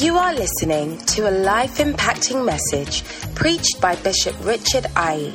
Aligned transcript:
You 0.00 0.16
are 0.16 0.32
listening 0.32 0.98
to 1.06 1.28
a 1.28 1.32
life 1.32 1.78
impacting 1.78 2.44
message 2.44 3.02
preached 3.34 3.80
by 3.80 3.96
Bishop 3.96 4.36
Richard 4.44 4.86
Aye. 4.94 5.32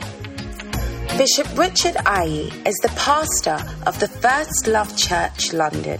Bishop 1.18 1.48
Richard 1.58 1.98
Aye 2.06 2.50
is 2.66 2.76
the 2.82 2.94
pastor 2.96 3.60
of 3.86 4.00
the 4.00 4.08
First 4.08 4.68
Love 4.68 4.96
Church 4.96 5.52
London, 5.52 6.00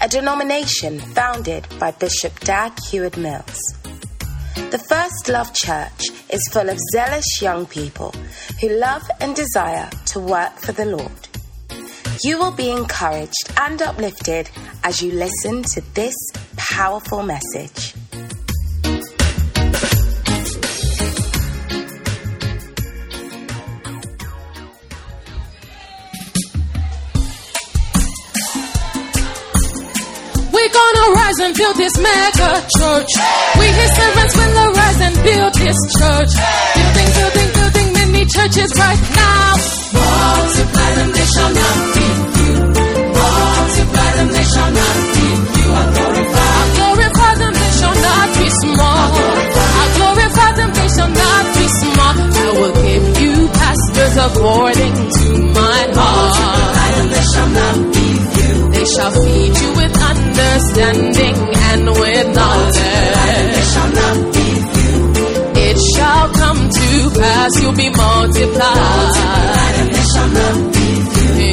a 0.00 0.08
denomination 0.08 0.98
founded 0.98 1.68
by 1.78 1.92
Bishop 1.92 2.40
Dag 2.40 2.72
Heward 2.90 3.16
Mills. 3.16 3.60
The 4.74 4.84
First 4.88 5.28
Love 5.28 5.54
Church 5.54 6.08
is 6.30 6.48
full 6.50 6.68
of 6.68 6.78
zealous 6.92 7.40
young 7.40 7.64
people 7.66 8.12
who 8.60 8.70
love 8.70 9.08
and 9.20 9.36
desire 9.36 9.88
to 10.06 10.18
work 10.18 10.56
for 10.58 10.72
the 10.72 10.86
Lord. 10.86 11.23
You 12.22 12.38
will 12.38 12.52
be 12.52 12.70
encouraged 12.70 13.50
and 13.58 13.80
uplifted 13.82 14.48
as 14.82 15.02
you 15.02 15.12
listen 15.12 15.62
to 15.74 15.80
this 15.94 16.14
powerful 16.56 17.22
message. 17.22 17.94
We're 30.52 30.72
gonna 30.72 31.14
rise 31.14 31.38
and 31.40 31.56
build 31.56 31.76
this 31.76 31.98
mega 31.98 32.66
church. 32.78 33.10
We 33.58 33.66
his 33.66 33.96
servants 33.96 34.36
will 34.36 34.72
rise 34.72 35.00
and 35.00 35.14
build 35.24 35.54
this 35.54 35.76
church. 35.98 36.32
Building, 36.74 37.10
building, 37.16 37.52
building 37.54 37.92
many 37.92 38.24
churches 38.26 38.72
right 38.78 39.02
now. 39.16 39.56
Multiply 39.92 40.94
them, 40.94 41.12
they 41.12 41.26
shall 41.26 41.52
not 41.54 41.93
according 54.26 54.94
to 55.18 55.26
my 55.52 55.80
heart. 55.94 57.10
They 57.12 57.24
shall 57.32 57.50
not 57.60 57.76
be 57.94 58.06
few. 58.32 58.56
They 58.74 58.84
shall 58.92 59.12
feed 59.12 59.54
you 59.60 59.70
with 59.80 59.94
understanding 60.12 61.36
and 61.70 61.82
with 62.00 62.26
knowledge. 62.34 62.78
It 65.66 65.76
shall 65.94 66.28
come 66.32 66.68
to 66.68 67.20
pass, 67.20 67.50
you'll 67.60 67.76
be 67.76 67.90
multiplied. 67.90 69.12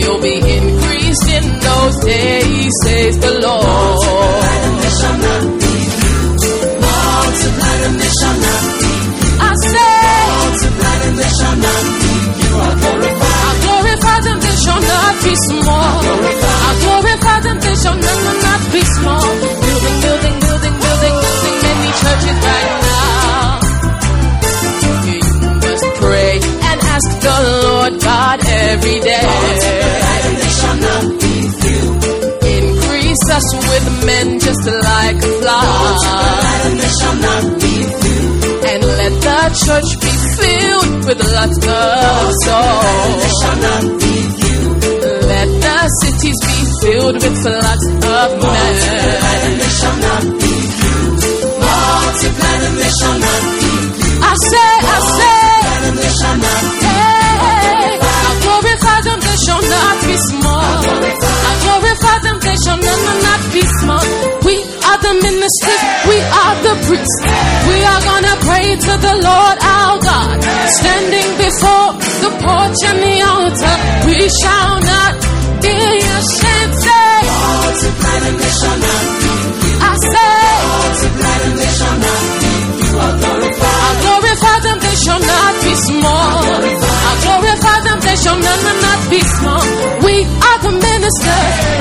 You'll 0.02 0.22
be 0.22 0.38
increased 0.58 1.28
in 1.38 1.46
those 1.60 1.98
days, 2.06 2.72
says 2.84 3.18
the 3.20 3.34
Lord. 3.42 3.62
Be 15.32 15.38
small. 15.48 16.02
Glorify 16.84 17.40
them, 17.40 17.58
they 17.60 17.76
shall 17.76 17.96
not, 17.96 18.62
be 18.74 18.82
small. 18.98 19.28
Building, 19.66 19.98
building, 20.06 20.38
building, 20.46 20.76
building, 20.84 21.16
building 21.24 21.58
many 21.68 21.90
churches 22.02 22.38
right 22.50 22.72
now. 22.90 23.60
You 25.08 25.20
must 25.64 25.88
pray 26.04 26.34
and 26.70 26.78
ask 26.96 27.10
the 27.28 27.38
Lord 27.64 27.94
God 28.02 28.38
every 28.44 29.00
day. 29.00 29.28
Increase 32.60 33.26
us 33.38 33.48
with 33.70 33.86
men 34.06 34.28
just 34.40 34.66
like 34.68 35.20
a 35.24 35.34
few. 38.04 38.28
And 38.70 38.82
let 39.00 39.14
the 39.28 39.40
church 39.64 39.90
be 40.04 40.14
filled 40.38 41.06
with 41.08 41.20
lots 41.36 41.58
of 41.68 42.34
souls. 42.44 43.22
The 45.82 45.90
cities 46.06 46.38
be 46.46 46.58
filled 46.78 47.18
with 47.18 47.38
floods 47.42 47.86
of 47.90 48.30
men. 48.38 48.74
And 49.42 49.58
they 49.58 49.74
shall 49.82 49.98
not 49.98 50.26
be 50.38 50.54
few. 50.78 51.02
Multiply 51.58 52.56
and 52.70 52.78
they 52.78 52.94
shall 53.02 53.18
not 53.18 53.44
be 53.58 53.74
few. 53.98 54.14
I 54.22 54.34
say, 54.46 54.74
I 54.78 54.98
say, 55.18 55.42
and 55.82 55.98
they 55.98 56.14
shall 56.22 56.38
not 56.38 56.62
be 56.70 56.86
Hey, 56.86 57.98
I 57.98 58.32
glorify 58.46 58.98
them, 59.10 59.20
they 59.26 59.38
shall 59.42 59.64
not 59.74 59.96
be 60.06 60.16
small. 60.30 60.86
I 60.86 61.54
glorify 61.66 62.18
them, 62.30 62.38
they 62.46 62.58
shall 62.62 62.78
not, 62.78 63.02
not 63.26 63.42
be 63.50 63.64
small. 63.82 64.06
We 64.46 64.62
are 64.86 65.00
the 65.02 65.14
ministers, 65.18 65.82
we 66.06 66.18
are 66.22 66.56
the 66.62 66.74
priests. 66.86 67.18
We 67.66 67.78
are 67.82 68.02
gonna 68.06 68.36
pray 68.46 68.70
to 68.86 68.94
the 69.02 69.16
Lord 69.18 69.58
our 69.66 69.98
God. 69.98 70.38
Standing 70.78 71.30
before 71.42 71.90
the 72.22 72.32
porch 72.38 72.80
and 72.86 73.00
the 73.02 73.18
altar, 73.34 73.76
we 74.06 74.30
shall 74.30 74.78
not 74.78 75.41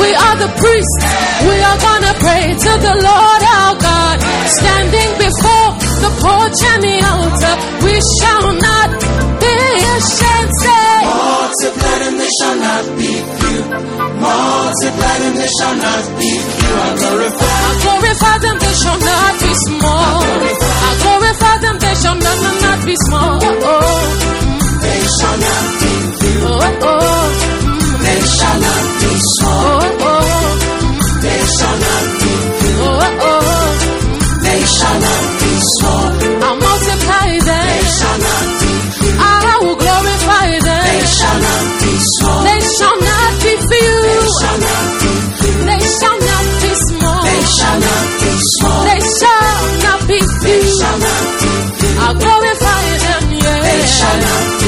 we 0.01 0.09
are 0.15 0.37
the 0.43 0.51
priests. 0.61 0.99
We 1.47 1.57
are 1.61 1.79
gonna 1.79 2.15
pray 2.19 2.45
to 2.55 2.73
the 2.87 2.95
Lord 3.09 3.43
our 3.57 3.75
God. 3.77 4.17
Standing 4.59 5.11
before 5.21 5.69
the 6.05 6.13
porch 6.25 6.59
and 6.73 6.83
the 6.83 6.97
altar, 7.13 7.55
we 7.85 7.95
shall 8.19 8.40
Multiply 14.71 15.19
them, 15.19 15.35
they 15.35 15.49
shall 15.59 15.75
not 15.75 16.05
be 16.21 16.31
few. 16.31 16.75
I 16.79 16.95
glorify. 16.95 17.43
I 17.43 17.73
glorify 17.83 18.37
them, 18.39 18.57
they 18.63 18.75
shall 18.79 18.99
not 19.03 19.33
be 19.43 19.53
small. 19.67 20.23
I 20.87 20.91
glorify 21.03 21.57
them, 21.59 21.77
they 21.83 21.95
shall 21.99 22.15
not, 22.15 22.39
not, 22.63 22.79
be 22.87 22.95
small. 23.07 23.35
Oh, 23.43 23.67
oh, 23.67 24.79
They 24.87 25.01
shall 25.19 25.39
not 25.43 25.67
be 25.83 25.93
few. 26.23 26.47
oh, 26.47 26.87
oh, 26.87 27.99
They 28.07 28.21
shall 28.31 28.59
not 28.63 28.85
I'll 52.11 52.19
them, 52.19 53.31
yeah. 53.39 53.63
They 53.63 54.60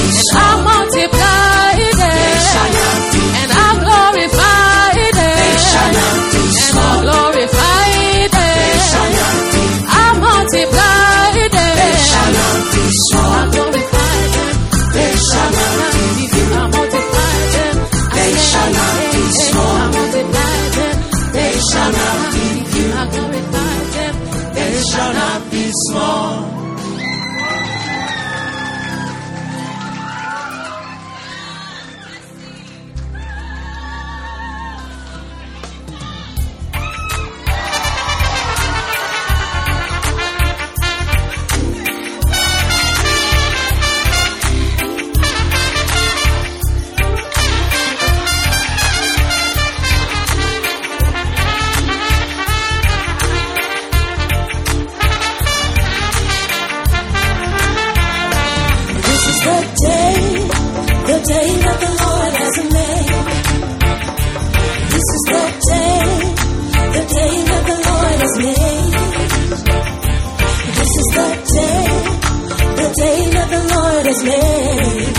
the 73.52 73.58
Lord 73.74 74.06
has 74.06 74.24
made. 74.24 75.12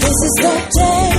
This 0.00 0.18
is 0.28 0.34
the 0.42 0.54
day. 0.78 1.11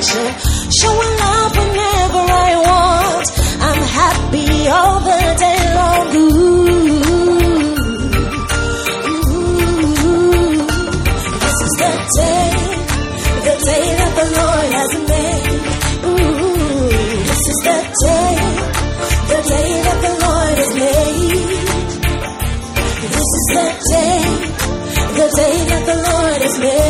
Affection. 0.00 0.26
Showing 0.80 1.14
love 1.18 1.52
whenever 1.56 2.24
I 2.24 2.50
want. 2.66 3.26
I'm 3.68 3.82
happy 4.00 4.68
all 4.68 5.00
the 5.00 5.20
day 5.44 5.60
long. 5.76 6.16
Ooh, 6.16 6.40
ooh, 9.30 10.64
this 11.44 11.56
is 11.66 11.72
the 11.82 11.92
day, 12.16 12.50
the 13.46 13.54
day 13.68 13.84
that 14.00 14.12
the 14.20 14.26
Lord 14.38 14.70
has 14.78 14.92
made. 15.10 15.60
Ooh, 16.08 16.88
this 17.28 17.42
is 17.52 17.58
the 17.68 17.78
day, 18.04 18.34
the 19.30 19.40
day 19.52 19.70
that 19.86 19.98
the 20.06 20.12
Lord 20.24 20.54
has 20.60 20.72
made. 20.74 21.60
This 23.10 23.28
is 23.38 23.44
the 23.54 23.66
day, 23.92 24.20
the 25.18 25.26
day 25.36 25.56
that 25.70 25.84
the 25.86 25.96
Lord 25.96 26.40
has 26.42 26.56
made 26.58 26.89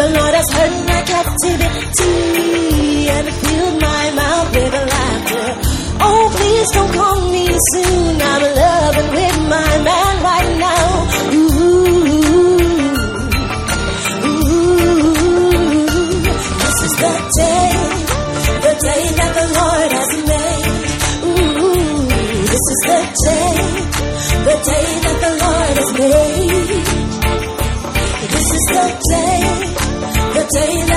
the 0.00 0.08
Lord 0.16 0.34
has 0.34 0.48
heard 0.56 0.72
my 0.88 1.02
captivity 1.12 2.16
and 3.16 3.26
filled 3.40 3.76
my 3.82 4.04
mouth 4.20 4.48
with 4.54 4.72
laughter. 4.72 5.46
Oh, 6.00 6.22
please 6.36 6.68
don't 6.72 6.92
call 6.94 7.16
me 7.28 7.46
soon. 7.72 8.22
I'm 8.30 8.42
loving 8.60 9.10
with 9.18 9.38
my 9.54 9.72
man 9.88 10.14
right 10.30 10.52
now. 10.68 10.86
Ooh, 11.36 11.48
ooh, 14.24 14.64
this 16.64 16.78
is 16.86 16.94
the 17.04 17.14
day, 17.40 17.68
the 18.64 18.74
day 18.88 19.02
that 19.18 19.32
the 19.38 19.46
Lord 19.58 19.90
has 19.98 20.10
made. 20.32 20.68
Ooh, 21.28 22.08
this 22.48 22.64
is 22.72 22.80
the 22.88 23.00
day, 23.28 23.52
the 24.48 24.56
day 24.70 24.88
that 25.04 25.18
the 25.26 25.32
Lord 25.44 25.74
has 25.80 25.90
made. 26.00 26.80
This 28.32 28.48
is 28.56 28.64
the 28.76 28.86
day 29.12 29.49
the 30.52 30.89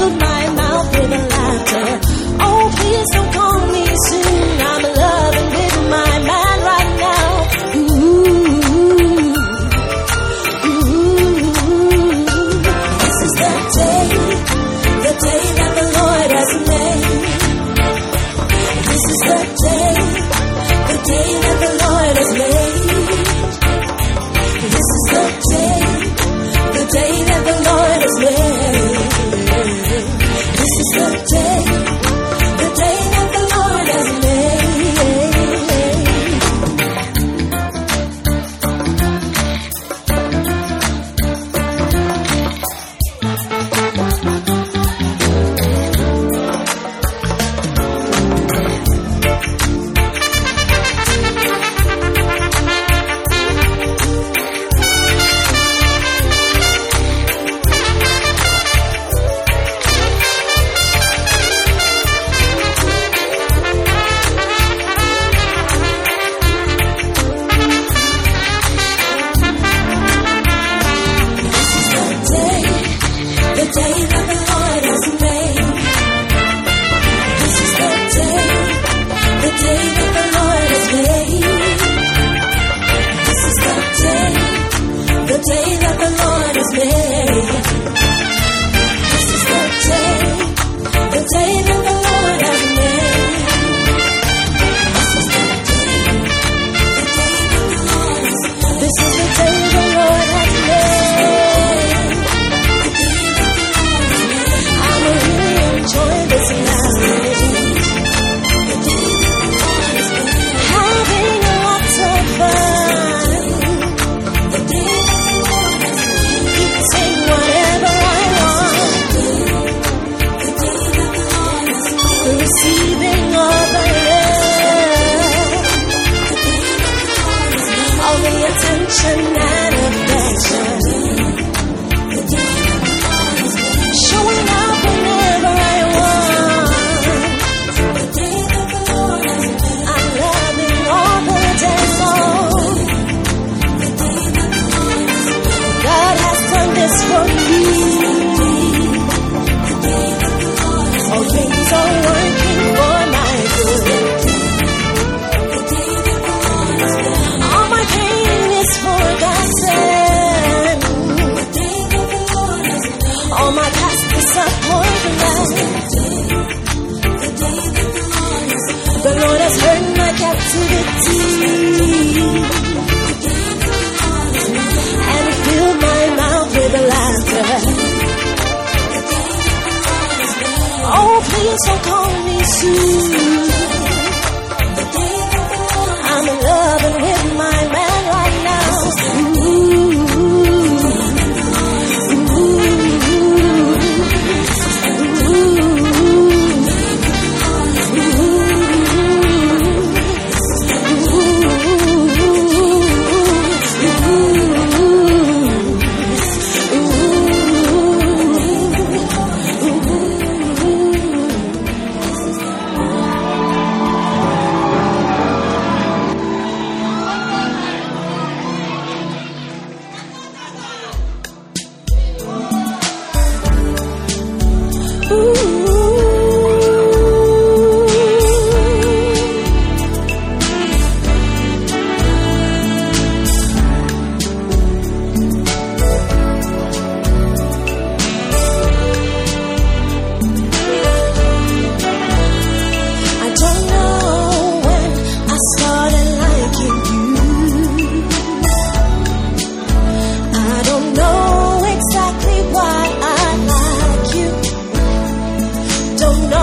filled 0.00 0.18
my 0.18 0.39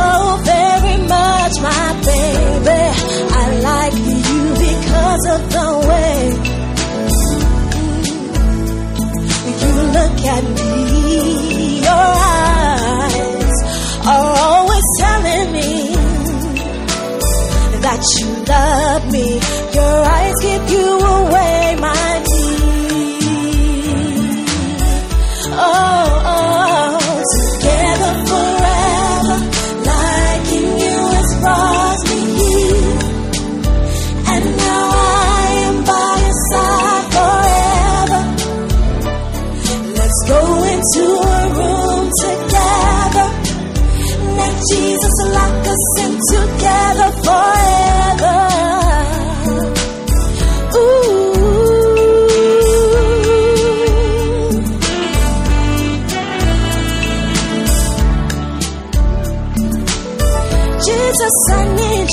very 0.51 0.97
much, 1.15 1.53
my 1.67 1.87
baby. 2.09 2.83
I 3.41 3.45
like 3.69 3.97
you 4.09 4.41
because 4.65 5.23
of 5.35 5.41
the 5.55 5.69
way 5.89 6.17
you 9.61 9.73
look 9.97 10.17
at 10.35 10.43
me. 10.57 10.71
Your 11.87 12.09
eyes 12.37 13.57
are 14.11 14.31
always 14.47 14.87
telling 15.03 15.47
me 15.57 15.71
that 17.85 18.01
you 18.17 18.27
love 18.53 19.02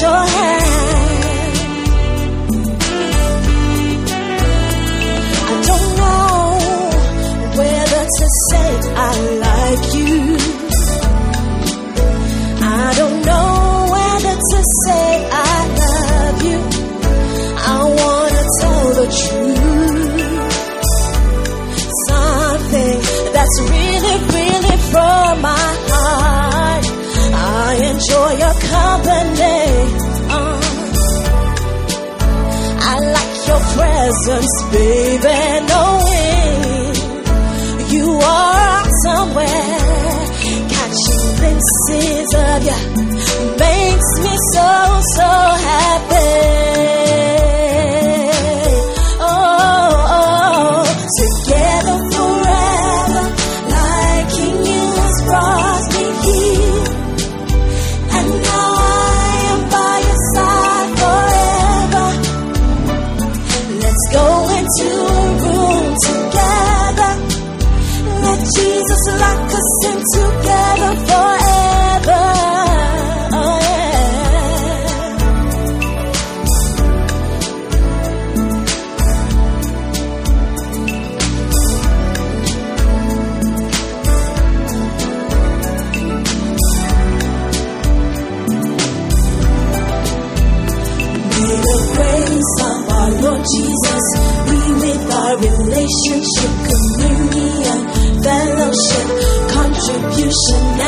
your 0.02 0.11
hand. 0.11 0.80
Jesus, 34.21 34.47
baby, 34.71 35.67
knowing 35.67 36.95
you 37.91 38.12
are 38.23 38.85
somewhere. 39.05 39.79
Catching 40.69 41.37
glimpses 41.37 42.35
of 42.35 42.62
you 42.69 42.79
makes 43.59 44.11
me 44.21 44.37
so, 44.53 45.00
so 45.17 45.31
happy. 45.69 46.60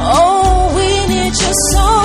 Oh, 0.00 0.72
we 0.74 0.88
need 1.14 1.34
your 1.38 1.56
soul. 1.72 1.97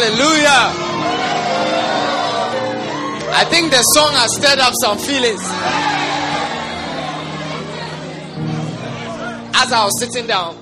Hallelujah. 0.00 0.72
I 3.36 3.44
think 3.50 3.70
the 3.70 3.82
song 3.82 4.12
has 4.14 4.34
stirred 4.34 4.58
up 4.58 4.72
some 4.80 4.96
feelings. 4.96 5.42
As 9.60 9.70
I 9.70 9.84
was 9.84 10.00
sitting 10.00 10.26
down, 10.26 10.56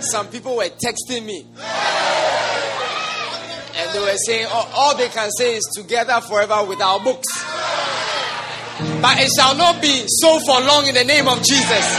some 0.00 0.28
people 0.28 0.56
were 0.56 0.68
texting 0.68 1.24
me. 1.24 1.44
And 3.74 3.92
they 3.92 3.98
were 3.98 4.16
saying, 4.16 4.46
oh, 4.48 4.70
all 4.76 4.96
they 4.96 5.08
can 5.08 5.28
say 5.32 5.56
is 5.56 5.64
together 5.74 6.20
forever 6.20 6.62
with 6.62 6.80
our 6.80 7.00
books. 7.00 7.26
But 9.02 9.18
it 9.18 9.32
shall 9.36 9.56
not 9.56 9.82
be 9.82 10.04
so 10.06 10.38
for 10.38 10.60
long 10.60 10.86
in 10.86 10.94
the 10.94 11.02
name 11.02 11.26
of 11.26 11.42
Jesus. 11.42 11.98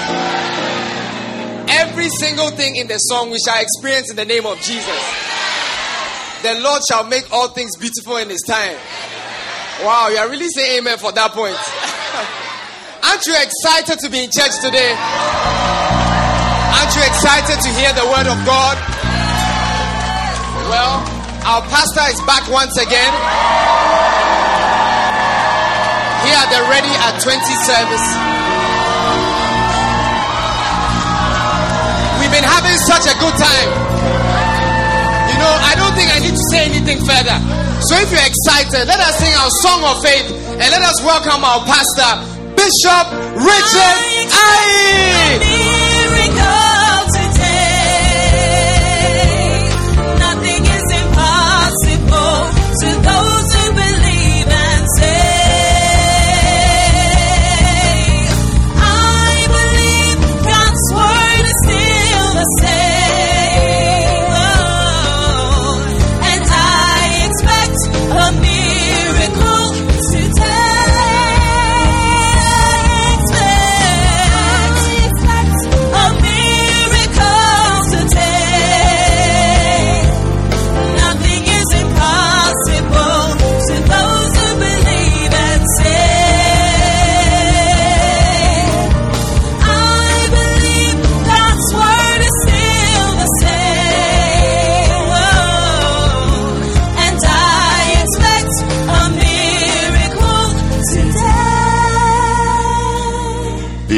Every 1.71 2.07
single 2.07 2.51
thing 2.51 2.77
in 2.77 2.87
the 2.87 2.99
song 2.99 3.31
we 3.31 3.37
shall 3.45 3.61
experience 3.61 4.09
in 4.09 4.15
the 4.15 4.23
name 4.23 4.45
of 4.45 4.57
Jesus. 4.61 5.28
The 6.41 6.55
Lord 6.63 6.81
shall 6.87 7.03
make 7.03 7.27
all 7.31 7.49
things 7.49 7.75
beautiful 7.75 8.15
in 8.17 8.29
His 8.29 8.41
time. 8.47 8.77
Wow, 9.83 10.07
you 10.07 10.17
are 10.17 10.29
really 10.29 10.47
saying 10.47 10.79
amen 10.79 10.97
for 10.97 11.11
that 11.11 11.31
point. 11.31 11.55
Aren't 13.03 13.25
you 13.27 13.35
excited 13.35 13.99
to 13.99 14.07
be 14.07 14.23
in 14.23 14.31
church 14.31 14.55
today? 14.63 14.95
Aren't 16.79 16.93
you 16.95 17.03
excited 17.03 17.59
to 17.59 17.69
hear 17.75 17.91
the 17.91 18.07
word 18.07 18.27
of 18.27 18.39
God? 18.47 18.75
Well, 20.71 21.01
our 21.43 21.63
pastor 21.67 22.05
is 22.07 22.21
back 22.23 22.47
once 22.47 22.75
again. 22.79 23.11
Here 26.23 26.39
at 26.39 26.49
the 26.51 26.61
Ready 26.71 26.93
at 26.93 27.19
20 27.19 27.35
service. 27.67 28.07
We've 32.19 32.35
been 32.35 32.45
having 32.45 32.77
such 32.85 33.07
a 33.07 33.15
good 33.17 33.35
time. 33.39 33.69
You 35.31 35.37
know, 35.41 35.53
I 35.65 35.73
don't 35.79 35.95
think 35.95 36.11
I 36.11 36.18
anything 36.89 37.05
further. 37.05 37.37
So 37.81 37.95
if 37.97 38.11
you're 38.11 38.25
excited, 38.25 38.87
let 38.87 38.99
us 38.99 39.17
sing 39.17 39.33
our 39.35 39.49
song 39.61 39.83
of 39.83 40.03
faith 40.03 40.31
and 40.51 40.59
let 40.59 40.81
us 40.81 41.01
welcome 41.03 41.43
our 41.43 41.63
pastor, 41.65 42.25
Bishop 42.55 43.05
Richard 43.37 44.29
Aye. 44.33 45.68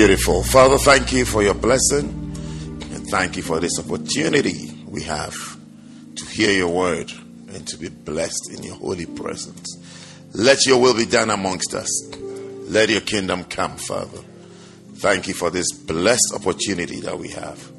Beautiful. 0.02 0.42
Father, 0.42 0.80
thank 0.80 1.14
you 1.14 1.26
for 1.26 1.44
your 1.44 1.54
blessing 1.54 2.08
and 2.10 3.08
thank 3.10 3.38
you 3.38 3.44
for 3.44 3.60
this 3.60 3.78
opportunity 3.78 4.72
we 4.88 5.04
have 5.04 5.36
to 6.16 6.26
hear 6.26 6.50
your 6.50 6.70
word 6.70 7.12
and 7.50 7.68
to 7.68 7.78
be 7.78 7.88
blessed 7.88 8.50
in 8.52 8.64
your 8.64 8.74
holy 8.74 9.06
presence. 9.06 9.78
Let 10.34 10.66
your 10.66 10.82
will 10.82 10.96
be 10.96 11.06
done 11.06 11.30
amongst 11.30 11.76
us. 11.76 11.88
Let 12.16 12.90
your 12.90 13.02
kingdom 13.02 13.44
come, 13.44 13.78
Father. 13.78 14.18
Thank 14.96 15.28
you 15.28 15.36
for 15.36 15.52
this 15.52 15.72
blessed 15.72 16.34
opportunity 16.34 17.02
that 17.02 17.20
we 17.20 17.30
have. 17.30 17.72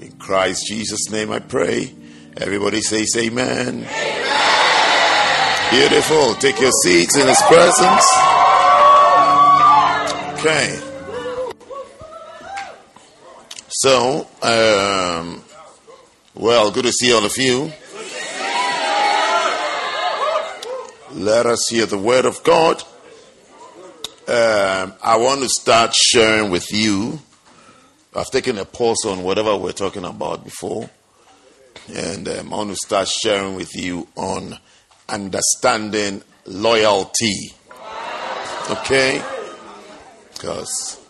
In 0.00 0.12
Christ 0.12 0.66
Jesus' 0.66 1.10
name 1.10 1.30
I 1.30 1.40
pray. 1.40 1.94
Everybody 2.38 2.80
says 2.80 3.14
amen. 3.18 3.86
amen. 3.86 5.70
Beautiful. 5.70 6.32
Take 6.36 6.58
your 6.58 6.72
seats 6.82 7.18
in 7.18 7.28
his 7.28 7.42
presence. 7.42 8.06
Okay. 10.40 10.89
So, 13.82 14.26
um, 14.42 15.42
well, 16.34 16.70
good 16.70 16.84
to 16.84 16.92
see 16.92 17.14
all 17.14 17.24
of 17.24 17.34
you. 17.38 17.72
Let 21.12 21.46
us 21.46 21.66
hear 21.70 21.86
the 21.86 21.96
word 21.96 22.26
of 22.26 22.42
God. 22.42 22.82
Um, 24.28 24.92
I 25.02 25.16
want 25.16 25.40
to 25.40 25.48
start 25.48 25.94
sharing 25.94 26.50
with 26.50 26.70
you. 26.70 27.20
I've 28.14 28.30
taken 28.30 28.58
a 28.58 28.66
pause 28.66 29.06
on 29.06 29.22
whatever 29.22 29.56
we're 29.56 29.72
talking 29.72 30.04
about 30.04 30.44
before, 30.44 30.90
and 31.88 32.28
um, 32.28 32.52
I 32.52 32.56
want 32.58 32.68
to 32.68 32.76
start 32.76 33.08
sharing 33.08 33.54
with 33.54 33.74
you 33.74 34.06
on 34.14 34.58
understanding 35.08 36.22
loyalty. 36.44 37.54
Okay? 38.68 39.22
Because 40.34 41.00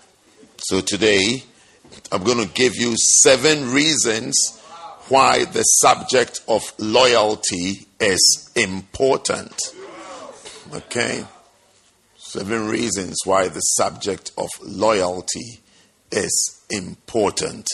so 0.59 0.80
today 0.80 1.42
I'm 2.12 2.25
going 2.25 2.44
to 2.44 2.53
give 2.55 2.75
you 2.75 2.96
seven 2.96 3.73
reasons 3.73 4.37
why 5.09 5.44
the 5.44 5.62
subject 5.62 6.40
of 6.49 6.73
loyalty 6.79 7.87
is 8.01 8.51
important. 8.57 9.55
Okay? 10.73 11.25
Seven 12.16 12.68
reasons 12.68 13.18
why 13.25 13.49
the 13.49 13.61
subject 13.61 14.33
of 14.37 14.49
loyalty 14.62 15.61
is 16.11 16.64
important. 16.68 17.68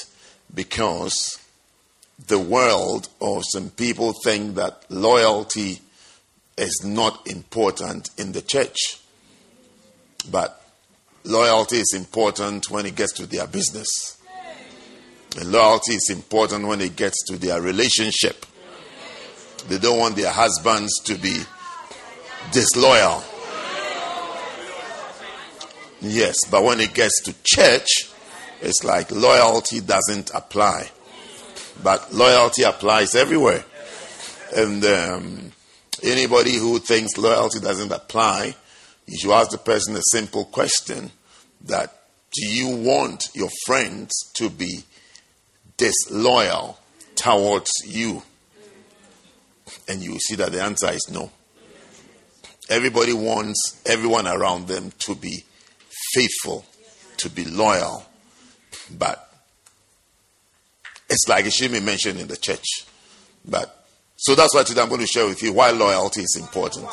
Because 0.55 1.39
the 2.27 2.39
world 2.39 3.09
or 3.21 3.43
some 3.43 3.71
people 3.71 4.13
think 4.23 4.55
that 4.57 4.85
loyalty 4.91 5.81
is 6.59 6.83
not 6.85 7.27
important 7.27 8.11
in 8.19 8.33
the 8.33 8.43
church. 8.43 8.99
But 10.31 10.63
loyalty 11.25 11.77
is 11.77 11.95
important 11.95 12.71
when 12.71 12.85
it 12.85 12.97
gets 12.97 13.13
to 13.15 13.27
their 13.27 13.47
business. 13.47 14.16
Loyalty 15.45 15.95
is 15.95 16.11
important 16.11 16.67
when 16.67 16.81
it 16.81 16.97
gets 16.97 17.23
to 17.27 17.37
their 17.37 17.61
relationship. 17.61 18.47
They 19.69 19.79
don't 19.79 19.99
want 19.99 20.17
their 20.17 20.31
husbands 20.31 20.93
to 21.05 21.17
be 21.17 21.41
disloyal. 22.53 23.23
Yes, 26.01 26.37
but 26.51 26.63
when 26.63 26.81
it 26.81 26.95
gets 26.95 27.23
to 27.23 27.35
church, 27.43 27.89
it's 28.61 28.85
like 28.85 29.11
loyalty 29.11 29.81
doesn't 29.81 30.31
apply. 30.35 30.91
But 31.83 32.13
loyalty 32.13 32.63
applies 32.63 33.15
everywhere. 33.15 33.65
And 34.55 34.85
um, 34.85 35.53
anybody 36.03 36.57
who 36.57 36.79
thinks 36.79 37.17
loyalty 37.19 37.61
doesn't 37.61 37.93
apply, 37.93 38.55
you 39.07 39.19
should 39.19 39.33
ask 39.33 39.51
the 39.51 39.59
person 39.59 39.97
a 39.97 40.03
simple 40.11 40.45
question 40.45 41.11
that 41.63 41.93
do 42.33 42.47
you 42.47 42.77
want 42.77 43.31
your 43.35 43.51
friends 43.65 44.13
to 44.35 44.51
be 44.51 44.85
disloyal 45.77 46.79
towards 47.15 47.71
you? 47.87 48.23
And 49.89 50.03
you 50.03 50.19
see 50.19 50.37
that 50.37 50.53
the 50.53 50.63
answer 50.63 50.91
is 50.91 51.09
no. 51.11 51.31
Everybody 52.69 53.13
wants 53.13 53.81
everyone 53.87 54.27
around 54.27 54.67
them 54.67 54.93
to 55.01 55.15
be 55.15 55.45
faithful, 56.15 56.65
to 57.19 57.31
be 57.31 57.45
loyal. 57.45 58.05
But 58.99 59.23
it's 61.09 61.29
like 61.29 61.47
it 61.47 61.53
should 61.53 61.73
be 61.73 61.81
mentioned 61.81 62.19
in 62.19 62.27
the 62.27 62.37
church. 62.37 62.67
But 63.49 63.87
so 64.17 64.35
that's 64.35 64.55
why 64.55 64.65
today 64.65 64.81
I'm 64.81 64.89
going 64.89 65.01
to 65.01 65.07
share 65.07 65.27
with 65.27 65.43
you 65.43 65.53
why 65.53 65.71
loyalty 65.71 66.23
is 66.23 66.37
important. 66.41 66.89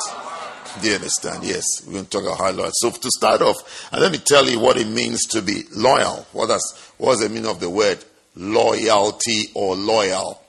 Do 0.80 0.88
you 0.88 0.94
understand? 0.94 1.44
Yes, 1.44 1.64
we're 1.86 1.94
going 1.94 2.04
to 2.04 2.10
talk 2.10 2.22
about 2.24 2.38
how 2.38 2.50
loyal. 2.50 2.70
So 2.74 2.90
to 2.90 3.10
start 3.10 3.42
off, 3.42 3.92
and 3.92 4.02
let 4.02 4.12
me 4.12 4.18
tell 4.18 4.48
you 4.48 4.58
what 4.58 4.76
it 4.76 4.88
means 4.88 5.24
to 5.26 5.40
be 5.40 5.62
loyal. 5.74 6.26
What 6.32 6.48
does 6.48 6.92
what 6.98 7.12
does 7.12 7.20
the 7.20 7.28
meaning 7.28 7.50
of 7.50 7.60
the 7.60 7.70
word 7.70 8.04
loyalty 8.36 9.44
or 9.54 9.76
loyal. 9.76 10.40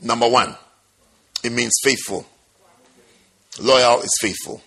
Number 0.00 0.28
one, 0.28 0.56
it 1.44 1.52
means 1.52 1.72
faithful. 1.82 2.26
Loyal 3.60 4.00
is 4.00 4.12
faithful. 4.20 4.62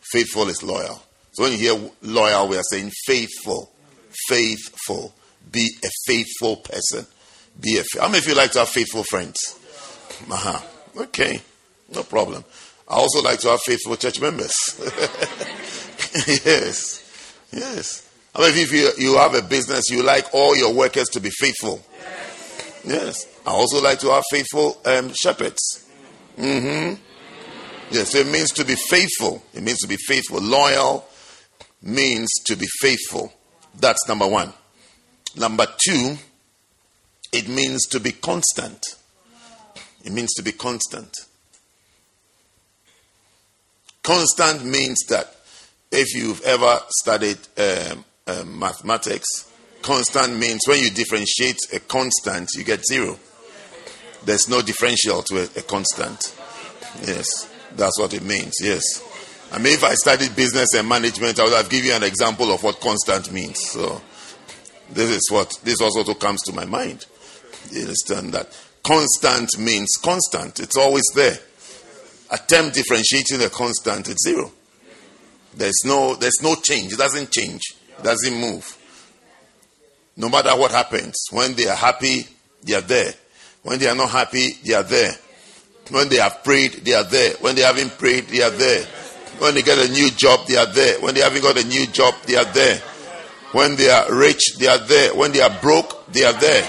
Faithful 0.00 0.48
is 0.48 0.62
loyal. 0.62 1.02
So 1.32 1.42
when 1.42 1.52
you 1.52 1.58
hear 1.58 1.90
loyal, 2.02 2.48
we 2.48 2.56
are 2.56 2.62
saying 2.62 2.90
faithful. 3.06 3.70
Faithful. 4.28 5.14
Be 5.50 5.68
a 5.84 5.88
faithful 6.06 6.56
person. 6.56 7.06
Be 7.60 7.78
a. 7.78 8.00
How 8.00 8.08
many 8.08 8.18
of 8.18 8.26
you 8.26 8.34
like 8.34 8.52
to 8.52 8.60
have 8.60 8.68
faithful 8.68 9.04
friends? 9.04 9.58
Uh 10.30 10.36
huh. 10.36 10.60
Okay. 10.96 11.40
No 11.92 12.02
problem. 12.02 12.44
I 12.88 12.94
also 12.94 13.22
like 13.22 13.40
to 13.40 13.48
have 13.48 13.60
faithful 13.62 13.96
church 13.96 14.20
members. 14.20 14.54
yes. 16.44 17.48
Yes. 17.52 18.08
I 18.34 18.40
mean, 18.40 18.58
if 18.58 18.72
you, 18.72 18.90
you 18.98 19.16
have 19.16 19.34
a 19.34 19.42
business, 19.42 19.90
you 19.90 20.02
like 20.02 20.32
all 20.34 20.56
your 20.56 20.74
workers 20.74 21.08
to 21.10 21.20
be 21.20 21.30
faithful. 21.30 21.84
Yes. 22.86 23.26
I 23.46 23.50
also 23.50 23.82
like 23.82 23.98
to 24.00 24.08
have 24.10 24.24
faithful 24.30 24.80
um, 24.84 25.12
shepherds. 25.14 25.88
Mm-hmm. 26.36 27.00
Yes, 27.90 28.14
it 28.14 28.26
means 28.26 28.50
to 28.52 28.64
be 28.64 28.74
faithful. 28.74 29.42
It 29.52 29.62
means 29.62 29.78
to 29.80 29.88
be 29.88 29.96
faithful. 29.96 30.40
Loyal 30.40 31.06
means 31.82 32.30
to 32.46 32.56
be 32.56 32.66
faithful. 32.80 33.32
That's 33.78 34.08
number 34.08 34.26
one. 34.26 34.52
Number 35.36 35.66
two, 35.84 36.16
it 37.32 37.48
means 37.48 37.86
to 37.86 38.00
be 38.00 38.12
constant. 38.12 38.80
It 40.04 40.12
means 40.12 40.32
to 40.34 40.42
be 40.42 40.52
constant. 40.52 41.16
Constant 44.02 44.64
means 44.64 44.98
that 45.08 45.34
if 45.90 46.14
you've 46.14 46.42
ever 46.42 46.80
studied 47.00 47.38
um, 47.56 48.04
um, 48.26 48.58
mathematics, 48.58 49.50
constant 49.84 50.38
means 50.38 50.62
when 50.66 50.82
you 50.82 50.90
differentiate 50.90 51.58
a 51.74 51.78
constant, 51.78 52.48
you 52.56 52.64
get 52.64 52.84
zero. 52.86 53.18
There's 54.24 54.48
no 54.48 54.62
differential 54.62 55.22
to 55.22 55.42
a, 55.42 55.44
a 55.58 55.62
constant. 55.62 56.34
Yes, 57.06 57.52
that's 57.76 58.00
what 58.00 58.14
it 58.14 58.22
means. 58.22 58.54
Yes. 58.62 58.82
I 59.52 59.58
mean, 59.58 59.74
if 59.74 59.84
I 59.84 59.92
studied 59.92 60.34
business 60.34 60.72
and 60.74 60.88
management, 60.88 61.38
I 61.38 61.44
would 61.44 61.52
have 61.52 61.68
given 61.68 61.88
you 61.88 61.94
an 61.94 62.02
example 62.02 62.50
of 62.50 62.62
what 62.62 62.80
constant 62.80 63.30
means. 63.30 63.60
So, 63.60 64.00
this 64.90 65.10
is 65.10 65.28
what 65.30 65.60
this 65.62 65.82
also 65.82 66.14
comes 66.14 66.40
to 66.44 66.54
my 66.54 66.64
mind. 66.64 67.04
You 67.70 67.82
understand 67.82 68.32
that 68.32 68.58
constant 68.82 69.58
means 69.58 69.90
constant. 70.02 70.60
It's 70.60 70.78
always 70.78 71.04
there. 71.14 71.36
Attempt 72.30 72.74
differentiating 72.74 73.42
a 73.42 73.50
constant, 73.50 74.08
it's 74.08 74.24
zero. 74.24 74.50
There's 75.54 75.82
no 75.84 76.14
there's 76.14 76.40
no 76.42 76.54
change. 76.54 76.94
It 76.94 76.98
doesn't 76.98 77.30
change. 77.30 77.60
It 77.98 78.02
doesn't 78.02 78.34
move. 78.34 78.78
No 80.16 80.28
matter 80.28 80.56
what 80.56 80.70
happens, 80.70 81.16
when 81.30 81.54
they 81.54 81.66
are 81.66 81.76
happy, 81.76 82.26
they 82.62 82.74
are 82.74 82.80
there. 82.80 83.12
When 83.62 83.78
they 83.78 83.88
are 83.88 83.94
not 83.96 84.10
happy, 84.10 84.52
they 84.64 84.74
are 84.74 84.82
there. 84.82 85.12
When 85.90 86.08
they 86.08 86.16
have 86.16 86.44
prayed, 86.44 86.72
they 86.84 86.94
are 86.94 87.04
there. 87.04 87.34
When 87.40 87.56
they 87.56 87.62
haven't 87.62 87.98
prayed, 87.98 88.28
they 88.28 88.42
are 88.42 88.50
there. 88.50 88.84
When 89.38 89.54
they 89.54 89.62
get 89.62 89.78
a 89.78 89.92
new 89.92 90.10
job, 90.10 90.46
they 90.46 90.56
are 90.56 90.72
there. 90.72 91.00
When 91.00 91.14
they 91.14 91.20
haven't 91.20 91.42
got 91.42 91.58
a 91.58 91.66
new 91.66 91.86
job, 91.86 92.14
they 92.26 92.36
are 92.36 92.44
there. 92.44 92.78
When 93.52 93.76
they 93.76 93.90
are 93.90 94.12
rich, 94.14 94.56
they 94.58 94.66
are 94.66 94.78
there. 94.78 95.14
When 95.14 95.32
they 95.32 95.40
are 95.40 95.58
broke, 95.60 96.06
they 96.12 96.24
are 96.24 96.32
there. 96.32 96.62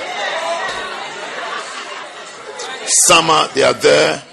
Summer, 2.87 3.47
they 3.53 3.63
are 3.63 3.73
there. 3.73 4.23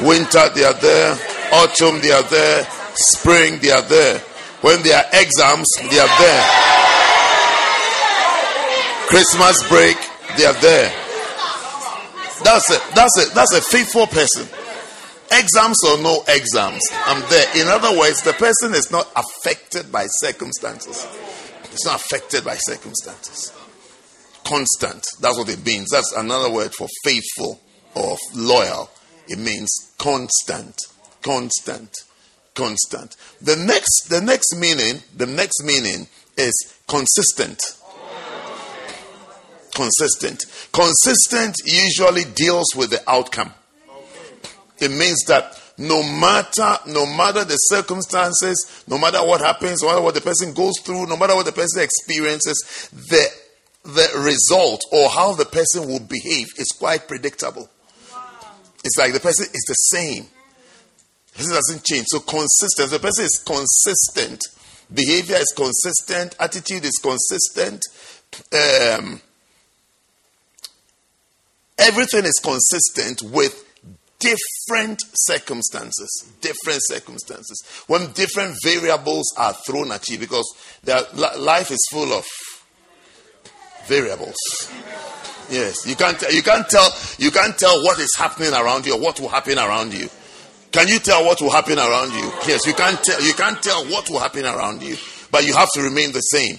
Winter, 0.00 0.48
they 0.54 0.64
are 0.64 0.74
there. 0.74 1.18
Autumn, 1.52 2.00
they 2.00 2.10
are 2.10 2.22
there. 2.24 2.66
Spring, 2.94 3.58
they 3.60 3.70
are 3.70 3.82
there. 3.82 4.18
When 4.60 4.82
there 4.82 4.98
are 4.98 5.04
exams, 5.12 5.68
they 5.90 5.98
are 5.98 6.18
there. 6.18 6.44
Christmas 9.14 9.62
break, 9.68 9.96
they 10.36 10.44
are 10.44 10.60
there. 10.60 10.90
That's 12.42 12.68
it. 12.68 12.82
That's 12.96 13.16
it. 13.20 13.32
That's 13.32 13.54
a 13.54 13.60
faithful 13.60 14.08
person. 14.08 14.48
Exams 15.30 15.78
or 15.84 15.98
no 16.02 16.24
exams, 16.26 16.82
I'm 17.06 17.22
there. 17.30 17.46
In 17.62 17.68
other 17.68 17.96
words, 17.96 18.22
the 18.22 18.32
person 18.32 18.74
is 18.74 18.90
not 18.90 19.08
affected 19.14 19.92
by 19.92 20.06
circumstances. 20.08 21.06
It's 21.70 21.86
not 21.86 22.00
affected 22.00 22.44
by 22.44 22.56
circumstances. 22.56 23.52
Constant. 24.42 25.06
That's 25.20 25.38
what 25.38 25.48
it 25.48 25.64
means. 25.64 25.90
That's 25.90 26.12
another 26.16 26.50
word 26.50 26.74
for 26.74 26.88
faithful 27.04 27.60
or 27.94 28.16
loyal. 28.34 28.90
It 29.28 29.38
means 29.38 29.92
constant. 29.96 30.74
Constant. 31.22 31.94
Constant. 32.56 33.14
The 33.40 33.54
next 33.54 34.08
the 34.10 34.20
next 34.20 34.56
meaning, 34.58 35.04
the 35.16 35.26
next 35.26 35.62
meaning 35.62 36.08
is 36.36 36.74
consistent. 36.88 37.60
Consistent. 39.74 40.46
Consistent 40.72 41.56
usually 41.64 42.24
deals 42.24 42.74
with 42.76 42.90
the 42.90 43.02
outcome. 43.10 43.52
It 44.78 44.90
means 44.90 45.24
that 45.26 45.60
no 45.76 46.02
matter 46.02 46.78
no 46.86 47.06
matter 47.06 47.44
the 47.44 47.56
circumstances, 47.56 48.84
no 48.86 48.98
matter 48.98 49.18
what 49.18 49.40
happens, 49.40 49.82
no 49.82 49.88
matter 49.88 50.02
what 50.02 50.14
the 50.14 50.20
person 50.20 50.52
goes 50.54 50.78
through, 50.80 51.06
no 51.06 51.16
matter 51.16 51.34
what 51.34 51.46
the 51.46 51.52
person 51.52 51.82
experiences, 51.82 52.88
the 52.92 53.26
the 53.84 54.22
result 54.24 54.80
or 54.92 55.10
how 55.10 55.34
the 55.34 55.44
person 55.44 55.86
will 55.86 56.00
behave 56.00 56.48
is 56.58 56.68
quite 56.78 57.06
predictable. 57.06 57.68
It's 58.84 58.96
like 58.98 59.12
the 59.12 59.20
person 59.20 59.46
is 59.46 59.64
the 59.66 59.74
same. 59.74 60.26
Person 61.34 61.54
doesn't 61.54 61.84
change. 61.84 62.06
So 62.08 62.20
consistent. 62.20 62.90
The 62.90 62.98
person 62.98 63.24
is 63.24 63.42
consistent. 63.44 64.40
Behavior 64.92 65.36
is 65.36 65.52
consistent. 65.56 66.36
Attitude 66.38 66.84
is 66.84 66.98
consistent. 67.02 67.82
Um, 68.52 69.20
everything 71.78 72.24
is 72.24 72.40
consistent 72.42 73.22
with 73.22 73.64
different 74.18 75.00
circumstances. 75.14 76.32
Different 76.40 76.80
circumstances. 76.84 77.62
When 77.86 78.12
different 78.12 78.56
variables 78.62 79.32
are 79.36 79.52
thrown 79.66 79.92
at 79.92 80.08
you, 80.08 80.18
because 80.18 80.46
life 81.38 81.70
is 81.70 81.86
full 81.90 82.12
of 82.12 82.24
variables. 83.86 84.36
Yes, 85.50 85.86
you 85.86 85.94
can't 85.94 86.20
you 86.32 86.42
can't 86.42 86.68
tell 86.68 86.88
you 87.18 87.30
can't 87.30 87.56
tell 87.58 87.84
what 87.84 87.98
is 87.98 88.10
happening 88.16 88.52
around 88.52 88.86
you 88.86 88.94
or 88.94 89.00
what 89.00 89.20
will 89.20 89.28
happen 89.28 89.58
around 89.58 89.92
you. 89.92 90.08
Can 90.72 90.88
you 90.88 90.98
tell 90.98 91.24
what 91.24 91.40
will 91.40 91.50
happen 91.50 91.78
around 91.78 92.12
you? 92.12 92.32
Yes, 92.48 92.66
you 92.66 92.72
can't 92.72 93.02
tell 93.02 93.22
you 93.22 93.34
can't 93.34 93.62
tell 93.62 93.84
what 93.86 94.08
will 94.08 94.20
happen 94.20 94.46
around 94.46 94.82
you, 94.82 94.96
but 95.30 95.46
you 95.46 95.52
have 95.52 95.70
to 95.74 95.82
remain 95.82 96.12
the 96.12 96.20
same. 96.20 96.58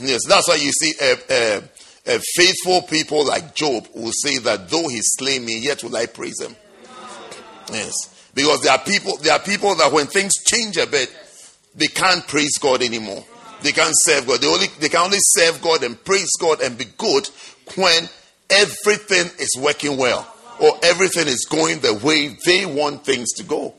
Yes, 0.00 0.20
that's 0.26 0.48
why 0.48 0.56
you 0.56 0.72
see 0.72 0.92
a, 1.00 1.16
a, 1.30 1.62
a 2.06 2.20
faithful 2.34 2.82
people 2.82 3.26
like 3.26 3.54
Job 3.54 3.88
will 3.94 4.12
say 4.12 4.38
that 4.38 4.68
though 4.70 4.88
he 4.88 5.00
slay 5.02 5.38
me, 5.38 5.58
yet 5.58 5.82
will 5.82 5.96
I 5.96 6.06
praise 6.06 6.40
him. 6.40 6.54
Yes. 7.72 8.30
Because 8.34 8.60
there 8.60 8.72
are 8.72 8.78
people 8.78 9.16
there 9.18 9.32
are 9.32 9.40
people 9.40 9.74
that 9.76 9.92
when 9.92 10.06
things 10.06 10.34
change 10.44 10.76
a 10.76 10.86
bit, 10.86 11.12
they 11.74 11.86
can't 11.86 12.26
praise 12.28 12.58
God 12.58 12.82
anymore. 12.82 13.24
They 13.62 13.72
can't 13.72 13.94
serve 13.94 14.26
God. 14.26 14.40
They 14.40 14.46
only 14.46 14.68
they 14.78 14.88
can 14.88 15.04
only 15.06 15.18
serve 15.20 15.60
God 15.62 15.82
and 15.82 16.02
praise 16.04 16.30
God 16.38 16.60
and 16.60 16.78
be 16.78 16.84
good 16.96 17.28
when 17.76 18.08
everything 18.50 19.30
is 19.38 19.56
working 19.58 19.96
well 19.96 20.32
or 20.60 20.78
everything 20.82 21.26
is 21.26 21.46
going 21.50 21.80
the 21.80 21.94
way 21.94 22.36
they 22.44 22.66
want 22.66 23.04
things 23.04 23.32
to 23.34 23.44
go. 23.44 23.74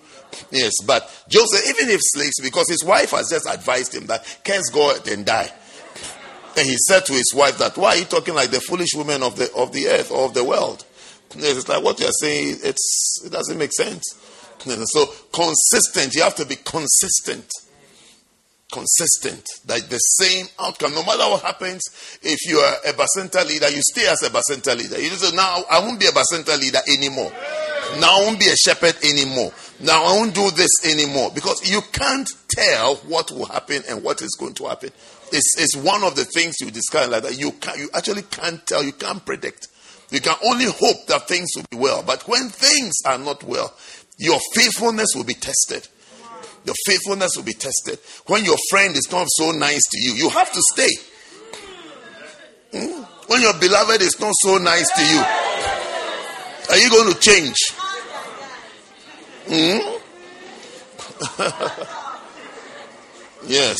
Yes, 0.52 0.74
but 0.86 1.10
Joseph, 1.30 1.68
even 1.70 1.90
if 1.90 2.02
slaves, 2.04 2.40
because 2.42 2.70
his 2.70 2.84
wife 2.84 3.12
has 3.12 3.30
just 3.30 3.48
advised 3.48 3.96
him 3.96 4.08
that 4.08 4.26
curse 4.44 4.70
God 4.70 5.08
and 5.08 5.26
die. 5.26 5.52
And 6.58 6.65
he 6.65 6.76
said 6.88 7.06
to 7.06 7.13
his 7.13 7.34
wife 7.36 7.60
that 7.60 7.78
why 7.78 7.89
are 7.89 7.98
you 7.98 8.06
talking 8.06 8.34
like 8.34 8.50
the 8.50 8.60
foolish 8.60 8.96
women 8.96 9.22
of 9.22 9.36
the 9.36 9.54
of 9.54 9.72
the 9.72 9.88
earth 9.88 10.12
or 10.12 10.26
of 10.26 10.34
the 10.34 10.43
world? 10.43 10.84
It's 11.36 11.67
like 11.67 11.84
what 11.84 12.00
you're 12.00 12.10
saying, 12.12 12.58
it's 12.63 13.24
it 13.26 13.32
doesn't 13.32 13.58
make 13.58 13.74
sense. 13.74 14.04
So 14.86 15.06
consistent, 15.32 16.15
you 16.15 16.24
have 16.24 16.36
to 16.36 16.46
be 16.46 16.56
consistent. 16.56 17.50
Consistent. 18.72 19.46
That 19.65 19.89
the 19.89 19.98
same 19.98 20.48
outcome. 20.60 20.93
No 20.93 21.04
matter 21.06 21.30
what 21.30 21.43
happens, 21.43 21.84
if 22.22 22.39
you 22.50 22.58
are 22.58 22.76
a 22.86 22.93
Bacenta 22.93 23.48
leader, 23.48 23.70
you 23.70 23.82
stay 23.82 24.08
as 24.08 24.24
a 24.24 24.30
Bacenta 24.30 24.76
leader. 24.76 25.00
You 25.00 25.10
say, 25.12 25.34
now 25.36 25.63
I 25.72 25.80
won't 25.80 26.00
be 26.00 26.08
a 26.08 26.12
Bacenta 26.12 26.60
leader 26.60 26.80
anymore. 26.88 27.32
Now 28.02 28.20
I 28.20 28.26
won't 28.26 28.39
be 28.39 28.48
a 28.48 28.56
shepherd 28.58 28.98
anymore. 29.04 29.54
Now 29.80 30.04
I 30.04 30.13
won't 30.17 30.36
do 30.36 30.52
this 30.52 30.72
anymore. 30.84 31.32
Because 31.34 31.70
you 31.70 31.82
can't 31.93 32.30
tell 32.50 32.96
what 33.08 33.32
will 33.32 33.46
happen 33.46 33.84
and 33.88 34.04
what 34.04 34.22
is 34.22 34.36
going 34.38 34.56
to 34.56 34.65
happen. 34.65 34.89
It's, 35.32 35.60
it's 35.60 35.76
one 35.76 36.04
of 36.04 36.16
the 36.16 36.26
things 36.26 36.56
you 36.60 36.72
discover 36.72 37.12
like 37.12 37.24
that. 37.24 37.40
You, 37.40 37.52
can, 37.54 37.80
you 37.80 37.90
actually 37.94 38.24
can't 38.24 38.66
tell, 38.66 38.84
you 38.84 38.94
can't 38.94 39.26
predict. 39.26 39.68
You 40.10 40.22
can 40.22 40.36
only 40.46 40.66
hope 40.66 41.06
that 41.08 41.28
things 41.28 41.50
will 41.56 41.66
be 41.70 41.78
well. 41.78 42.04
But 42.04 42.28
when 42.28 42.50
things 42.50 42.94
are 43.06 43.18
not 43.18 43.44
well, 43.44 43.74
your 44.18 44.40
faithfulness 44.54 45.10
will 45.16 45.26
be 45.26 45.34
tested. 45.34 45.88
Your 46.66 46.76
faithfulness 46.86 47.32
will 47.36 47.44
be 47.44 47.54
tested. 47.54 48.00
When 48.28 48.46
your 48.46 48.58
friend 48.70 48.96
is 48.96 49.10
not 49.12 49.28
so 49.30 49.52
nice 49.52 49.84
to 49.90 50.00
you, 50.00 50.13
you 50.13 50.30
have 50.30 50.52
to 50.52 50.62
stay. 50.74 50.90
Hmm? 52.74 53.04
When 53.28 53.42
your 53.42 53.54
beloved 53.60 54.02
is 54.02 54.20
not 54.20 54.34
so 54.40 54.58
nice 54.58 54.90
to 54.90 55.02
you, 55.06 55.24
are 56.70 56.78
you 56.78 56.90
going 56.90 57.13
to 57.13 57.20
change? 57.20 57.58
Hmm? 59.50 59.80
yes. 63.48 63.80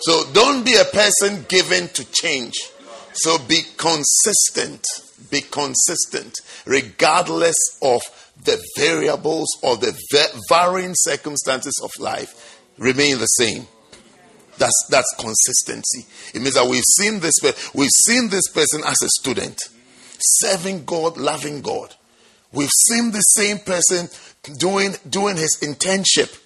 So 0.00 0.24
don't 0.32 0.64
be 0.64 0.74
a 0.74 0.84
person 0.84 1.44
given 1.48 1.88
to 1.88 2.04
change. 2.12 2.54
So 3.12 3.38
be 3.38 3.62
consistent. 3.76 4.84
Be 5.30 5.40
consistent, 5.40 6.34
regardless 6.66 7.56
of 7.82 8.02
the 8.44 8.62
variables 8.76 9.48
or 9.62 9.76
the 9.76 9.98
varying 10.48 10.92
circumstances 10.94 11.80
of 11.82 11.90
life. 11.98 12.60
Remain 12.78 13.18
the 13.18 13.26
same. 13.26 13.66
That's 14.58 14.86
that's 14.90 15.12
consistency. 15.18 16.06
It 16.34 16.42
means 16.42 16.54
that 16.54 16.68
we've 16.68 16.84
seen 16.98 17.20
this 17.20 17.34
we've 17.74 17.90
seen 17.90 18.28
this 18.28 18.48
person 18.48 18.82
as 18.84 19.02
a 19.02 19.08
student, 19.08 19.58
serving 20.18 20.84
God, 20.84 21.16
loving 21.16 21.60
God. 21.60 21.94
We've 22.52 22.70
seen 22.88 23.10
the 23.10 23.20
same 23.20 23.58
person 23.58 24.08
doing 24.58 24.94
doing 25.08 25.36
his 25.36 25.58
internship 25.60 26.40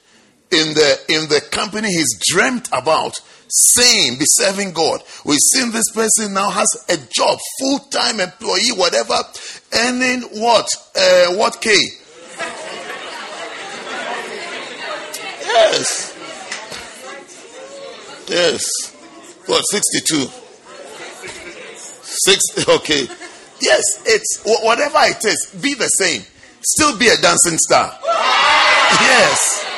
in 0.50 0.74
the 0.74 0.98
in 1.08 1.28
the 1.28 1.40
company 1.50 1.88
he's 1.88 2.18
dreamt 2.18 2.68
about 2.72 3.20
same 3.50 4.18
be 4.18 4.24
serving 4.26 4.72
god. 4.72 5.02
We've 5.24 5.38
seen 5.52 5.72
this 5.72 5.90
person 5.92 6.34
now 6.34 6.50
has 6.50 6.68
a 6.88 6.96
job 6.96 7.38
full-time 7.58 8.20
employee 8.20 8.72
whatever 8.76 9.18
earning 9.74 10.22
what? 10.40 10.68
Uh, 10.96 11.34
what 11.34 11.60
k? 11.60 11.76
Yes. 15.42 16.16
Yes. 18.28 18.62
What 19.46 19.64
62 19.70 20.28
six 22.02 22.68
okay. 22.68 23.06
Yes 23.60 23.82
it's 24.06 24.42
whatever 24.44 24.98
it 25.02 25.24
is 25.24 25.54
be 25.60 25.74
the 25.74 25.88
same. 25.88 26.22
Still 26.62 26.96
be 26.98 27.08
a 27.08 27.16
dancing 27.16 27.58
star. 27.58 27.98
Yes 28.04 29.69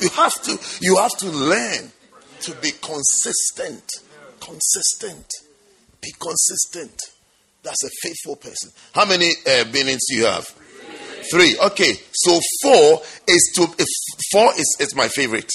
you 0.00 0.08
have 0.10 0.34
to 0.42 0.58
you 0.80 0.96
have 0.96 1.16
to 1.18 1.28
learn 1.30 1.92
to 2.42 2.54
be 2.56 2.70
consistent. 2.80 3.84
Consistent. 4.40 5.26
Be 6.00 6.12
consistent. 6.18 7.00
That's 7.62 7.84
a 7.84 7.90
faithful 8.02 8.36
person. 8.36 8.70
How 8.94 9.04
many 9.04 9.32
uh, 9.46 9.64
do 9.64 9.98
you 10.10 10.26
have? 10.26 10.46
Three. 11.30 11.56
Okay. 11.58 11.94
So 12.12 12.38
four 12.62 13.02
is 13.26 13.52
to 13.56 13.66
four 14.32 14.52
is, 14.54 14.76
is 14.80 14.94
my 14.94 15.08
favorite. 15.08 15.50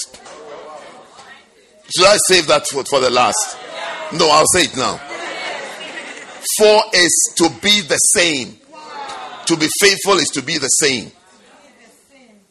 Should 1.96 2.08
I 2.08 2.18
save 2.28 2.48
that 2.48 2.68
for, 2.68 2.84
for 2.86 3.00
the 3.00 3.10
last? 3.10 3.58
No, 4.14 4.30
I'll 4.30 4.46
say 4.48 4.62
it 4.62 4.78
now. 4.78 4.98
Four 6.58 6.84
is 6.94 7.34
to 7.38 7.50
be 7.62 7.82
the 7.82 7.98
same. 7.98 8.58
To 9.46 9.58
be 9.58 9.68
faithful 9.80 10.14
is 10.14 10.30
to 10.30 10.42
be 10.42 10.58
the 10.58 10.68
same. 10.68 11.12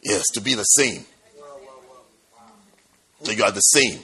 Yes, 0.01 0.23
to 0.33 0.41
be 0.41 0.53
the 0.53 0.63
same. 0.63 1.05
You 3.25 3.43
are 3.43 3.51
the 3.51 3.61
same. 3.61 3.99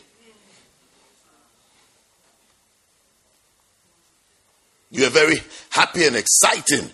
You 4.91 5.03
were 5.03 5.09
very 5.09 5.37
happy 5.69 6.05
and 6.05 6.15
exciting 6.15 6.89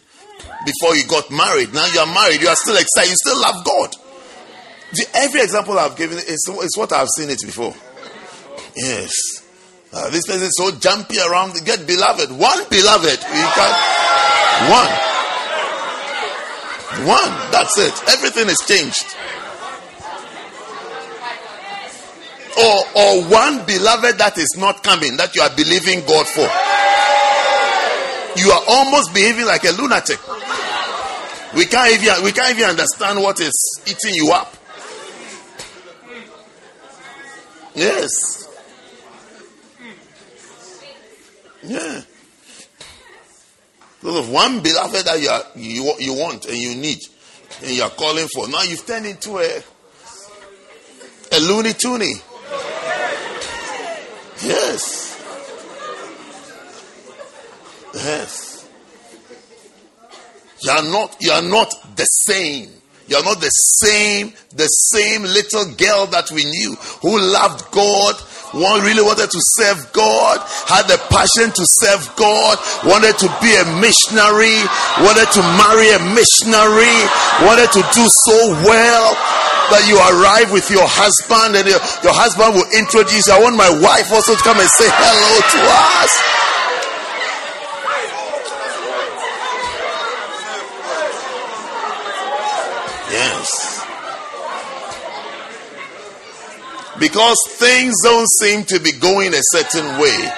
before 0.66 0.96
you 0.96 1.08
got 1.08 1.32
married. 1.32 1.74
Now 1.74 1.86
you 1.94 2.00
are 2.00 2.14
married, 2.14 2.42
you 2.42 2.48
are 2.48 2.56
still 2.56 2.76
excited, 2.76 3.10
you 3.10 3.16
still 3.16 3.40
love 3.40 3.64
God. 3.64 3.96
Every 5.14 5.42
example 5.42 5.78
I've 5.78 5.96
given 5.96 6.18
is, 6.18 6.50
is 6.62 6.78
what 6.78 6.92
I've 6.94 7.10
seen 7.10 7.30
it 7.30 7.42
before. 7.46 7.74
Yes. 8.76 9.12
Uh, 9.94 10.10
this 10.10 10.26
person 10.26 10.44
is 10.44 10.54
so 10.58 10.72
jumpy 10.72 11.20
around. 11.20 11.54
Get 11.66 11.88
beloved. 11.88 12.32
One 12.32 12.70
beloved. 12.70 13.20
You 13.20 13.48
can 13.56 13.72
one. 14.72 14.92
One. 17.08 17.52
That's 17.52 17.78
it. 17.78 17.94
Everything 18.10 18.50
is 18.50 18.60
changed. 18.68 19.16
Or, 22.58 22.78
or 22.96 23.24
one 23.26 23.66
beloved 23.66 24.18
that 24.18 24.38
is 24.38 24.56
not 24.58 24.84
coming 24.84 25.18
that 25.18 25.36
you 25.36 25.42
are 25.42 25.50
believing 25.56 26.06
God 26.06 26.28
for. 26.28 26.48
You 28.40 28.52
are 28.52 28.64
almost 28.68 29.14
behaving 29.14 29.46
like 29.46 29.64
a 29.64 29.72
lunatic. 29.72 30.20
We 31.56 31.66
can't 31.66 31.92
even 31.94 32.24
we 32.24 32.32
can't 32.32 32.58
even 32.58 32.70
understand 32.72 33.22
what 33.22 33.40
is 33.40 33.82
eating 33.86 34.14
you 34.14 34.32
up. 34.32 34.56
Yes. 37.74 38.48
Yeah. 41.64 42.02
Because 44.00 44.20
of 44.20 44.30
one 44.30 44.62
beloved 44.62 45.06
that 45.06 45.20
you, 45.20 45.30
are, 45.30 45.44
you 45.56 45.94
you 46.00 46.14
want 46.14 46.46
and 46.46 46.58
you 46.58 46.76
need 46.76 47.00
and 47.62 47.72
you 47.72 47.84
are 47.84 47.90
calling 47.90 48.28
for. 48.34 48.48
Now 48.50 48.62
you've 48.64 48.86
turned 48.86 49.06
into 49.06 49.40
a 49.40 49.64
a 51.32 51.40
loony 51.40 51.72
toony. 51.72 52.22
Yes. 54.46 55.18
Yes. 57.96 58.70
You 60.62 60.72
are 60.72 60.84
not 60.84 61.16
you 61.20 61.32
are 61.32 61.42
not 61.42 61.74
the 61.96 62.06
same. 62.06 62.70
You 63.08 63.18
are 63.18 63.24
not 63.24 63.40
the 63.40 63.50
same, 63.50 64.34
the 64.50 64.66
same 64.66 65.22
little 65.22 65.66
girl 65.78 66.08
that 66.08 66.32
we 66.32 66.44
knew 66.44 66.74
who 67.06 67.22
loved 67.22 67.70
God, 67.70 68.16
one 68.50 68.82
really 68.82 69.06
wanted 69.06 69.30
to 69.30 69.42
serve 69.62 69.94
God, 69.94 70.42
had 70.66 70.90
the 70.90 70.98
passion 71.14 71.54
to 71.54 71.64
serve 71.86 72.02
God, 72.18 72.58
wanted 72.82 73.14
to 73.22 73.30
be 73.46 73.54
a 73.54 73.66
missionary, 73.78 74.58
wanted 75.06 75.30
to 75.38 75.42
marry 75.54 75.94
a 75.94 76.02
missionary, 76.18 76.98
wanted 77.46 77.70
to 77.78 77.82
do 77.94 78.06
so 78.26 78.38
well 78.66 79.14
that 79.72 79.88
you 79.90 79.98
arrive 79.98 80.52
with 80.52 80.70
your 80.70 80.86
husband 80.86 81.56
and 81.58 81.66
your, 81.66 81.82
your 82.06 82.14
husband 82.14 82.54
will 82.54 82.70
introduce 82.78 83.28
you. 83.28 83.34
I 83.34 83.42
want 83.42 83.58
my 83.58 83.70
wife 83.70 84.12
also 84.12 84.36
to 84.36 84.44
come 84.44 84.60
and 84.60 84.70
say 84.78 84.86
hello 84.88 85.34
to 85.42 85.60
us. 85.66 86.14
Yes. 93.12 93.50
Because 97.00 97.38
things 97.50 97.96
don't 98.04 98.30
seem 98.40 98.64
to 98.66 98.80
be 98.80 98.92
going 98.94 99.34
a 99.34 99.42
certain 99.52 100.00
way. 100.00 100.32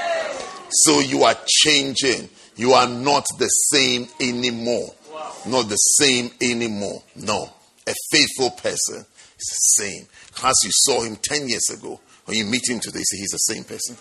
So 0.69 0.99
you 0.99 1.23
are 1.23 1.35
changing. 1.45 2.29
You 2.55 2.73
are 2.73 2.87
not 2.87 3.25
the 3.37 3.47
same 3.47 4.07
anymore. 4.19 4.93
Not 5.45 5.69
the 5.69 5.75
same 5.75 6.31
anymore. 6.41 7.03
No. 7.15 7.49
A 7.87 7.93
faithful 8.11 8.51
person 8.51 9.05
He's 9.37 9.47
the 9.47 9.83
same. 9.83 10.07
As 10.43 10.55
you 10.63 10.71
saw 10.73 11.03
him 11.03 11.15
10 11.21 11.47
years 11.47 11.69
ago, 11.69 11.99
when 12.25 12.37
you 12.37 12.45
meet 12.45 12.67
him 12.67 12.79
today, 12.79 13.01
see 13.03 13.17
he's 13.17 13.29
the 13.29 13.37
same 13.37 13.63
person. 13.63 13.95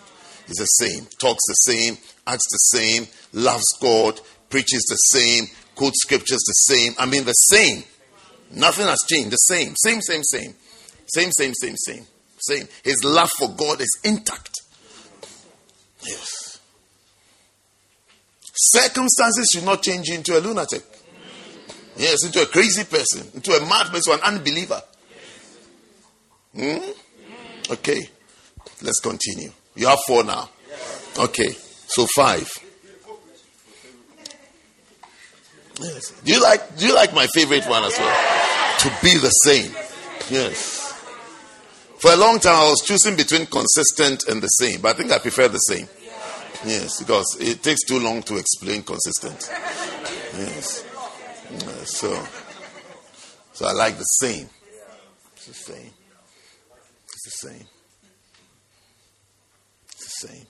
He's 0.47 0.57
the 0.57 0.65
same. 0.65 1.07
Talks 1.19 1.43
the 1.47 1.73
same, 1.73 1.99
acts 2.27 2.47
the 2.51 2.79
same, 2.79 3.07
loves 3.33 3.67
God, 3.81 4.21
preaches 4.49 4.83
the 4.89 4.97
same, 4.97 5.47
quotes 5.75 6.01
scriptures 6.03 6.43
the 6.47 6.75
same. 6.75 6.93
I 6.99 7.07
mean, 7.07 7.25
the 7.25 7.33
same. 7.33 7.85
Nothing 8.53 8.87
has 8.87 9.05
changed. 9.09 9.31
The 9.31 9.37
same. 9.37 9.75
Same, 9.77 10.01
same, 10.01 10.23
same. 10.23 10.55
Same, 11.07 11.31
same, 11.33 11.53
same, 11.55 11.77
same. 11.77 12.07
Same. 12.39 12.69
His 12.83 13.03
love 13.05 13.31
for 13.39 13.49
God 13.51 13.81
is 13.81 13.99
intact. 14.05 14.61
Yes. 16.03 16.61
Circumstances 18.55 19.51
should 19.53 19.65
not 19.65 19.83
change 19.83 20.09
you 20.09 20.15
into 20.15 20.39
a 20.39 20.41
lunatic. 20.41 20.83
Yes, 21.97 22.25
into 22.25 22.43
a 22.43 22.47
crazy 22.47 22.85
person, 22.85 23.27
into 23.35 23.53
a 23.53 23.61
mad 23.61 23.87
person, 23.87 24.15
an 24.15 24.21
unbeliever. 24.21 24.83
Hmm? 26.57 27.73
Okay. 27.73 28.09
Let's 28.83 29.01
continue. 29.01 29.51
You 29.75 29.89
have 29.89 29.99
four 30.07 30.25
now. 30.25 30.49
Okay. 31.19 31.51
So 31.87 32.07
five. 32.17 32.49
Yes. 35.81 36.13
Do 36.25 36.33
you 36.33 36.43
like 36.43 36.79
do 36.79 36.87
you 36.87 36.95
like 36.95 37.13
my 37.13 37.27
favorite 37.27 37.67
one 37.67 37.85
as 37.85 37.99
well? 37.99 38.79
To 38.79 38.89
be 39.03 39.19
the 39.19 39.29
same. 39.29 39.71
Yes. 40.31 40.93
For 41.99 42.13
a 42.13 42.17
long 42.17 42.39
time 42.41 42.55
I 42.55 42.71
was 42.71 42.83
choosing 42.85 43.17
between 43.17 43.47
consistent 43.47 44.27
and 44.29 44.43
the 44.43 44.49
same, 44.49 44.81
but 44.81 44.95
I 44.95 44.99
think 44.99 45.13
I 45.13 45.19
prefer 45.19 45.49
the 45.49 45.59
same. 45.59 45.87
Yes, 46.65 47.01
because 47.01 47.37
it 47.39 47.63
takes 47.63 47.85
too 47.85 48.01
long 48.01 48.23
to 48.25 48.37
explain 48.39 48.83
consistent. 48.83 49.51
Yes. 50.39 50.85
So 51.85 52.27
so 53.53 53.67
I 53.67 53.73
like 53.73 53.99
the 53.99 54.05
same. 54.05 54.49
It's 55.35 55.47
the 55.47 55.55
same 55.55 55.91
the 57.27 57.49
same. 57.49 57.67
It's 59.91 60.21
the 60.21 60.29
same. 60.29 60.47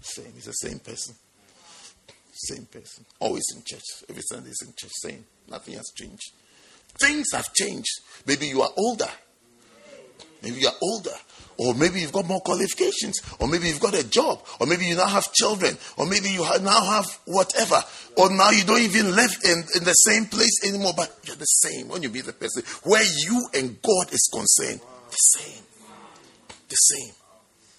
Same. 0.00 0.32
He's 0.34 0.44
the 0.44 0.52
same 0.52 0.78
person. 0.78 1.14
Same 2.32 2.66
person. 2.66 3.04
Always 3.20 3.44
in 3.54 3.62
church. 3.64 3.82
Every 4.08 4.22
Sunday 4.22 4.50
is 4.50 4.62
in 4.66 4.74
church. 4.76 4.90
Same. 5.02 5.24
Nothing 5.48 5.74
has 5.74 5.90
changed. 5.96 6.32
Things 6.98 7.32
have 7.32 7.52
changed. 7.54 8.00
Maybe 8.26 8.46
you 8.46 8.62
are 8.62 8.70
older. 8.76 9.08
Maybe 10.42 10.60
you 10.60 10.68
are 10.68 10.74
older. 10.82 11.14
Or 11.56 11.72
maybe 11.74 12.00
you've 12.00 12.12
got 12.12 12.26
more 12.26 12.40
qualifications. 12.40 13.22
Or 13.40 13.48
maybe 13.48 13.68
you've 13.68 13.80
got 13.80 13.94
a 13.94 14.08
job. 14.08 14.44
Or 14.60 14.66
maybe 14.66 14.84
you 14.84 14.96
now 14.96 15.06
have 15.06 15.32
children. 15.32 15.76
Or 15.96 16.06
maybe 16.06 16.28
you 16.28 16.40
now 16.60 16.84
have 16.84 17.06
whatever. 17.24 17.82
Or 18.16 18.30
now 18.30 18.50
you 18.50 18.64
don't 18.64 18.82
even 18.82 19.16
live 19.16 19.36
in, 19.44 19.64
in 19.74 19.84
the 19.84 19.94
same 19.94 20.26
place 20.26 20.64
anymore. 20.66 20.92
But 20.96 21.16
you're 21.24 21.36
the 21.36 21.44
same 21.44 21.88
when 21.88 22.02
you 22.02 22.10
be 22.10 22.20
the 22.20 22.32
person 22.32 22.62
where 22.82 23.04
you 23.04 23.48
and 23.54 23.80
God 23.80 24.12
is 24.12 24.28
concerned. 24.32 24.80
The 25.14 25.38
same. 25.38 25.62
The 26.68 26.74
same. 26.74 27.14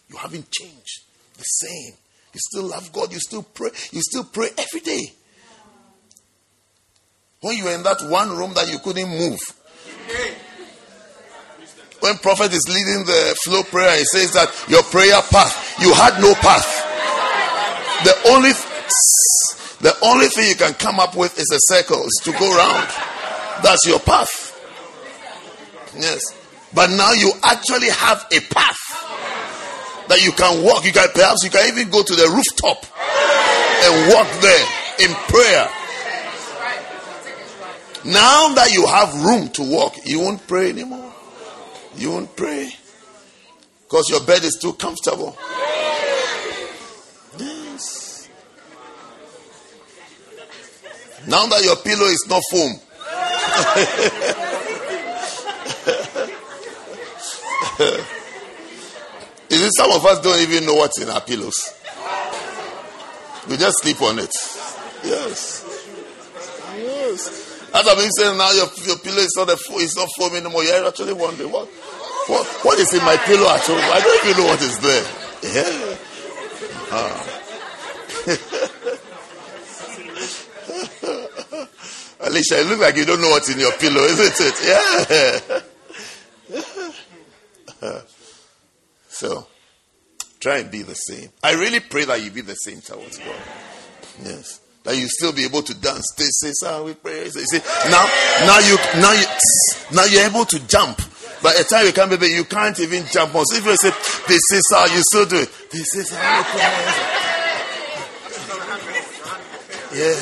You 0.07 0.15
haven't 0.15 0.49
changed. 0.51 1.01
The 1.37 1.43
same. 1.43 1.93
You 2.33 2.39
still 2.39 2.63
love 2.63 2.93
God. 2.93 3.11
You 3.11 3.19
still 3.19 3.43
pray. 3.43 3.71
You 3.91 4.01
still 4.01 4.23
pray 4.23 4.51
every 4.57 4.79
day. 4.79 5.11
When 7.41 7.57
you 7.57 7.65
were 7.65 7.75
in 7.75 7.83
that 7.83 7.97
one 8.09 8.29
room 8.37 8.53
that 8.53 8.71
you 8.71 8.79
couldn't 8.79 9.09
move. 9.09 9.39
When 11.99 12.17
prophet 12.19 12.53
is 12.53 12.63
leading 12.69 13.03
the 13.03 13.37
flow 13.43 13.63
prayer, 13.63 13.97
he 13.97 14.05
says 14.05 14.31
that 14.31 14.47
your 14.69 14.83
prayer 14.83 15.21
path, 15.29 15.75
you 15.81 15.93
had 15.93 16.21
no 16.21 16.33
path. 16.35 16.65
The 18.05 18.31
only 18.31 18.51
The 19.81 19.93
only 20.01 20.27
thing 20.27 20.47
you 20.47 20.55
can 20.55 20.73
come 20.73 20.99
up 20.99 21.15
with 21.15 21.37
is 21.37 21.51
a 21.51 21.59
circle, 21.73 22.01
is 22.05 22.21
to 22.23 22.31
go 22.31 22.57
round. 22.57 22.87
That's 23.61 23.85
your 23.85 23.99
path. 23.99 24.51
Yes. 25.97 26.34
But 26.75 26.89
now 26.89 27.13
you 27.13 27.31
actually 27.41 27.89
have 27.89 28.27
a 28.31 28.41
path 28.53 28.77
that 30.09 30.21
you 30.21 30.33
can 30.33 30.61
walk. 30.61 30.83
You 30.85 30.91
can 30.91 31.07
perhaps 31.13 31.43
you 31.43 31.49
can 31.49 31.67
even 31.69 31.89
go 31.89 32.03
to 32.03 32.13
the 32.13 32.27
rooftop 32.27 32.85
and 33.83 34.13
walk 34.13 34.27
there 34.41 34.67
in 34.99 35.15
prayer. 35.29 35.69
Now 38.03 38.53
that 38.53 38.71
you 38.73 38.85
have 38.85 39.23
room 39.23 39.49
to 39.53 39.63
walk, 39.63 39.95
you 40.05 40.19
won't 40.19 40.45
pray 40.47 40.69
anymore. 40.69 41.13
You 41.95 42.11
won't 42.11 42.35
pray 42.35 42.71
because 43.83 44.09
your 44.09 44.21
bed 44.25 44.43
is 44.43 44.59
too 44.61 44.73
comfortable. 44.73 45.37
Yes. 47.37 48.29
Now 51.25 51.45
that 51.47 51.63
your 51.63 51.77
pillow 51.77 52.05
is 52.05 52.25
not 52.27 52.43
foam. 52.51 52.81
You 59.47 59.57
see, 59.57 59.69
some 59.77 59.91
of 59.91 60.03
us 60.05 60.19
don't 60.21 60.39
even 60.41 60.65
know 60.65 60.73
what's 60.73 60.99
in 60.99 61.07
our 61.09 61.21
pillows. 61.21 61.71
We 63.47 63.57
just 63.57 63.77
sleep 63.81 64.01
on 64.01 64.17
it. 64.17 64.31
Yes. 65.03 65.61
Yes. 66.75 67.69
As 67.73 67.87
I've 67.87 67.97
been 67.97 68.09
saying 68.11 68.37
now, 68.37 68.51
your, 68.51 68.67
your 68.85 68.97
pillow 68.97 69.19
is 69.21 69.33
not, 69.37 69.49
a, 69.49 69.57
it's 69.75 69.95
not 69.95 70.09
foam 70.17 70.35
anymore. 70.35 70.63
You're 70.63 70.87
actually 70.87 71.13
wondering 71.13 71.51
what, 71.51 71.67
what, 72.27 72.45
what 72.65 72.79
is 72.79 72.91
in 72.93 73.03
my 73.05 73.17
pillow 73.17 73.47
at 73.49 73.61
home? 73.61 73.77
I 73.77 73.99
don't 74.01 74.25
even 74.25 74.37
know 74.43 74.49
what 74.49 74.61
is 74.61 74.79
there. 74.79 75.05
Yeah. 75.53 75.95
Ah. 76.91 77.21
Alicia, 82.27 82.59
it 82.61 82.67
looks 82.67 82.81
like 82.81 82.95
you 82.95 83.05
don't 83.05 83.21
know 83.21 83.29
what's 83.29 83.49
in 83.49 83.59
your 83.59 83.73
pillow, 83.73 84.01
isn't 84.01 84.39
it? 84.39 84.55
Yeah. 84.65 85.59
Uh, 87.85 88.01
so, 89.09 89.47
try 90.39 90.57
and 90.57 90.71
be 90.71 90.81
the 90.81 90.95
same. 90.95 91.29
I 91.43 91.53
really 91.53 91.79
pray 91.79 92.05
that 92.05 92.23
you 92.23 92.31
be 92.31 92.41
the 92.41 92.55
same 92.55 92.81
towards 92.81 93.19
God. 93.19 93.35
Yes. 94.23 94.59
That 94.83 94.97
you 94.97 95.07
still 95.07 95.33
be 95.33 95.45
able 95.45 95.61
to 95.61 95.73
dance. 95.75 96.13
They 96.17 96.25
say, 96.25 96.51
sir, 96.53 96.83
we 96.83 96.93
pray. 96.95 97.25
You 97.25 97.29
see, 97.29 97.59
now, 97.89 98.05
now 98.45 98.59
you, 98.59 98.77
now 99.01 99.13
you, 99.13 99.25
now 99.93 100.05
you're 100.05 100.25
able 100.27 100.45
to 100.45 100.67
jump. 100.67 100.97
By 101.43 101.53
the 101.57 101.63
time 101.63 101.85
you 101.85 101.93
come, 101.93 102.09
baby, 102.09 102.27
you 102.27 102.43
can't 102.43 102.79
even 102.79 103.05
jump 103.11 103.35
on. 103.35 103.45
So 103.45 103.57
if 103.57 103.65
you 103.65 103.75
say, 103.77 103.91
this 104.27 104.41
is 104.51 104.63
how 104.71 104.85
you 104.85 105.01
still 105.03 105.25
do 105.25 105.37
it. 105.37 105.49
This 105.71 105.95
is 105.95 106.09
how 106.09 106.37
you 106.39 106.43
pray. 106.43 107.21
Yeah. 109.93 110.13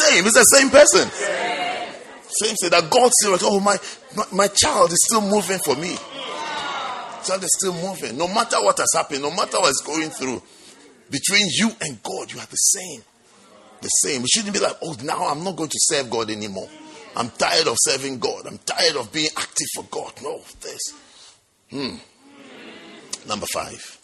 Same. 0.00 0.24
It's 0.26 0.34
the 0.34 0.44
same 0.44 0.70
person. 0.70 1.69
Same. 2.30 2.56
Say 2.56 2.68
that 2.68 2.90
God 2.90 3.10
said, 3.22 3.38
oh, 3.42 3.60
my, 3.60 3.76
my, 4.16 4.24
my 4.32 4.48
child 4.48 4.92
is 4.92 4.98
still 5.04 5.22
moving 5.22 5.58
for 5.64 5.76
me 5.76 5.96
child 7.24 7.44
is 7.44 7.54
still 7.58 7.74
moving. 7.74 8.16
No 8.16 8.28
matter 8.28 8.56
what 8.62 8.78
has 8.78 8.90
happened, 8.94 9.22
no 9.22 9.30
matter 9.30 9.58
what 9.58 9.70
is 9.70 9.82
going 9.84 10.10
through, 10.10 10.42
between 11.10 11.46
you 11.50 11.70
and 11.80 12.02
God, 12.02 12.32
you 12.32 12.38
are 12.38 12.46
the 12.46 12.56
same. 12.56 13.02
The 13.80 13.88
same. 13.88 14.22
We 14.22 14.28
shouldn't 14.28 14.54
be 14.54 14.60
like, 14.60 14.76
oh, 14.82 14.96
now 15.02 15.26
I'm 15.26 15.42
not 15.42 15.56
going 15.56 15.70
to 15.70 15.78
serve 15.78 16.10
God 16.10 16.30
anymore. 16.30 16.68
I'm 17.16 17.30
tired 17.30 17.66
of 17.66 17.76
serving 17.80 18.18
God. 18.18 18.46
I'm 18.46 18.58
tired 18.58 18.96
of 18.96 19.12
being 19.12 19.30
active 19.36 19.66
for 19.74 19.84
God. 19.90 20.12
No, 20.22 20.40
this. 20.60 20.94
Hmm. 21.70 21.96
Number 23.28 23.46
five. 23.52 23.98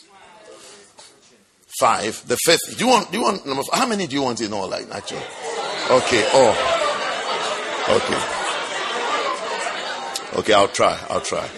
Five. 1.78 2.26
The 2.26 2.36
fifth. 2.44 2.78
Do 2.78 2.84
you 2.84 2.90
want? 2.90 3.12
Do 3.12 3.18
you 3.18 3.24
want 3.24 3.46
number? 3.46 3.62
Five? 3.62 3.80
How 3.80 3.86
many 3.86 4.06
do 4.06 4.16
you 4.16 4.22
want 4.22 4.40
in 4.40 4.52
all? 4.52 4.68
Like 4.68 4.90
actually. 4.90 5.22
Okay. 5.90 6.28
Oh. 6.32 6.85
Okay. 7.88 8.20
Okay. 10.38 10.52
I'll 10.52 10.68
try. 10.68 10.98
I'll 11.08 11.20
try. 11.20 11.48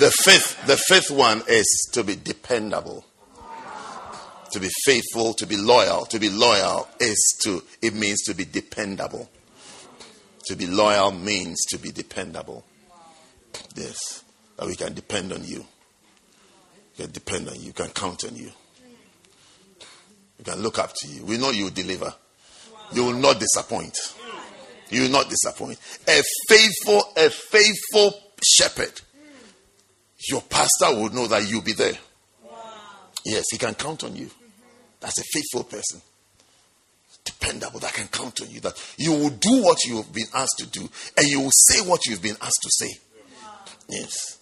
The 0.00 0.10
fifth, 0.10 0.66
the 0.66 0.76
fifth 0.76 1.10
one 1.10 1.42
is 1.48 1.88
to 1.92 2.02
be 2.02 2.16
dependable. 2.16 3.04
To 4.50 4.60
be 4.60 4.68
faithful, 4.84 5.34
to 5.34 5.46
be 5.46 5.56
loyal. 5.56 6.04
To 6.06 6.18
be 6.18 6.30
loyal 6.30 6.88
is 7.00 7.38
to, 7.44 7.62
it 7.82 7.94
means 7.94 8.22
to 8.22 8.34
be 8.34 8.44
dependable. 8.44 9.28
To 10.46 10.56
be 10.56 10.66
loyal 10.66 11.10
means 11.10 11.64
to 11.70 11.78
be 11.78 11.90
dependable. 11.90 12.64
Yes. 13.74 14.24
That 14.56 14.66
we 14.66 14.76
can 14.76 14.94
depend 14.94 15.32
on 15.32 15.44
you. 15.44 15.64
We 16.96 17.04
can 17.04 17.12
depend 17.12 17.48
on 17.48 17.56
you. 17.56 17.66
We 17.66 17.72
can 17.72 17.88
count 17.88 18.24
on 18.24 18.36
you. 18.36 18.50
We 20.38 20.44
can 20.44 20.60
look 20.60 20.78
up 20.78 20.92
to 20.94 21.08
you. 21.08 21.24
We 21.24 21.38
know 21.38 21.50
you 21.50 21.64
will 21.64 21.70
deliver. 21.70 22.14
You 22.92 23.04
will 23.04 23.14
not 23.14 23.40
disappoint. 23.40 23.96
You 24.90 25.02
will 25.02 25.10
not 25.10 25.28
disappoint. 25.28 25.78
A 26.06 26.22
faithful, 26.48 27.02
a 27.16 27.30
faithful 27.30 28.20
shepherd 28.42 29.00
your 30.28 30.42
pastor 30.42 30.94
will 30.94 31.10
know 31.10 31.26
that 31.26 31.48
you'll 31.48 31.62
be 31.62 31.72
there. 31.72 31.96
Wow. 32.42 32.50
Yes, 33.24 33.44
he 33.50 33.58
can 33.58 33.74
count 33.74 34.04
on 34.04 34.16
you. 34.16 34.30
That's 35.00 35.18
a 35.18 35.24
faithful 35.32 35.64
person. 35.64 36.00
Dependable, 37.24 37.80
that 37.80 37.92
can 37.92 38.08
count 38.08 38.40
on 38.40 38.50
you. 38.50 38.60
That 38.60 38.74
you 38.96 39.12
will 39.12 39.30
do 39.30 39.62
what 39.62 39.84
you 39.84 39.96
have 39.96 40.12
been 40.12 40.26
asked 40.34 40.58
to 40.58 40.66
do, 40.66 40.88
and 41.16 41.26
you 41.26 41.40
will 41.40 41.50
say 41.52 41.86
what 41.86 42.06
you've 42.06 42.22
been 42.22 42.36
asked 42.40 42.62
to 42.62 42.70
say. 42.70 42.90
Yes. 43.88 44.38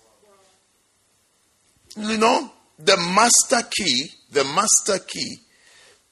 You 1.96 2.16
know, 2.16 2.50
the 2.78 2.96
master 2.96 3.68
key, 3.70 4.06
the 4.30 4.44
master 4.44 5.04
key 5.04 5.36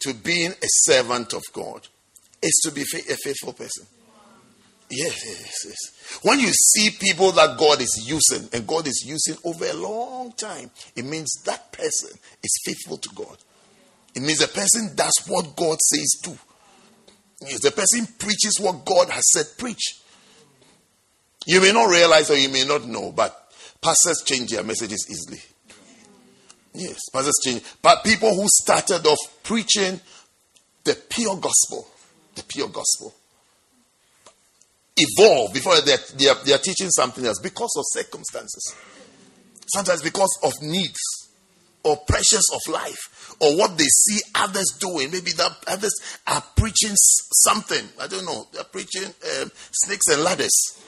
to 0.01 0.15
being 0.15 0.51
a 0.51 0.67
servant 0.85 1.33
of 1.33 1.43
God 1.53 1.87
is 2.43 2.61
to 2.65 2.73
be 2.73 2.83
a 2.83 3.17
faithful 3.23 3.53
person. 3.53 3.87
Yes, 4.91 5.25
yes, 5.25 5.65
yes. 5.67 6.21
When 6.23 6.41
you 6.41 6.51
see 6.53 6.91
people 6.91 7.31
that 7.33 7.57
God 7.57 7.81
is 7.81 8.05
using, 8.05 8.49
and 8.53 8.67
God 8.67 8.89
is 8.89 9.05
using 9.07 9.37
over 9.45 9.65
a 9.65 9.75
long 9.75 10.33
time, 10.33 10.71
it 10.97 11.05
means 11.05 11.43
that 11.45 11.71
person 11.71 12.19
is 12.43 12.61
faithful 12.65 12.97
to 12.97 13.09
God. 13.15 13.39
It 14.17 14.23
means 14.23 14.39
the 14.39 14.49
person 14.49 14.97
does 14.97 15.13
what 15.29 15.55
God 15.55 15.79
says 15.81 16.21
do. 16.25 16.37
Yes, 17.43 17.61
the 17.61 17.71
person 17.71 18.07
preaches 18.19 18.59
what 18.59 18.85
God 18.85 19.09
has 19.11 19.23
said 19.33 19.47
preach. 19.57 20.01
You 21.47 21.61
may 21.61 21.73
not 21.73 21.89
realize 21.89 22.29
or 22.31 22.37
you 22.37 22.49
may 22.49 22.65
not 22.65 22.87
know, 22.87 23.13
but 23.13 23.53
pastors 23.81 24.23
change 24.27 24.51
their 24.51 24.65
messages 24.65 25.07
easily. 25.09 25.41
Yes, 26.75 26.99
pastors 27.13 27.39
change. 27.45 27.63
But 27.81 28.03
people 28.03 28.35
who 28.35 28.47
started 28.49 29.07
off 29.07 29.19
preaching 29.45 30.01
the 30.83 30.95
pure 31.09 31.37
gospel, 31.37 31.89
the 32.35 32.43
pure 32.43 32.69
gospel, 32.69 33.15
evolve 35.01 35.53
before 35.53 35.81
they're, 35.81 35.99
they're, 36.17 36.35
they're 36.45 36.59
teaching 36.59 36.91
something 36.91 37.25
else 37.25 37.41
because 37.41 37.75
of 37.77 37.85
circumstances. 37.89 38.75
Sometimes 39.67 40.03
because 40.03 40.39
of 40.43 40.53
needs 40.63 40.99
or 41.83 41.97
pressures 41.97 42.45
of 42.53 42.73
life 42.73 43.35
or 43.41 43.57
what 43.57 43.79
they 43.79 43.85
see 43.85 44.21
others 44.35 44.77
doing. 44.79 45.11
Maybe 45.11 45.33
that 45.33 45.57
others 45.67 45.95
are 46.27 46.43
preaching 46.57 46.93
something. 46.95 47.87
I 48.01 48.07
don't 48.07 48.25
know. 48.25 48.47
They're 48.53 48.65
preaching 48.65 49.05
um, 49.05 49.51
snakes 49.73 50.09
and 50.09 50.23
ladders. 50.23 50.79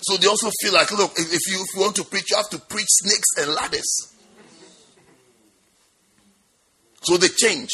So 0.00 0.16
they 0.16 0.28
also 0.28 0.50
feel 0.62 0.74
like, 0.74 0.90
look, 0.92 1.12
if 1.18 1.50
you, 1.50 1.62
if 1.62 1.74
you 1.74 1.80
want 1.80 1.96
to 1.96 2.04
preach, 2.04 2.30
you 2.30 2.36
have 2.36 2.50
to 2.50 2.58
preach 2.58 2.86
snakes 2.88 3.28
and 3.38 3.54
ladders. 3.54 4.14
So 7.02 7.16
they 7.16 7.28
change. 7.28 7.70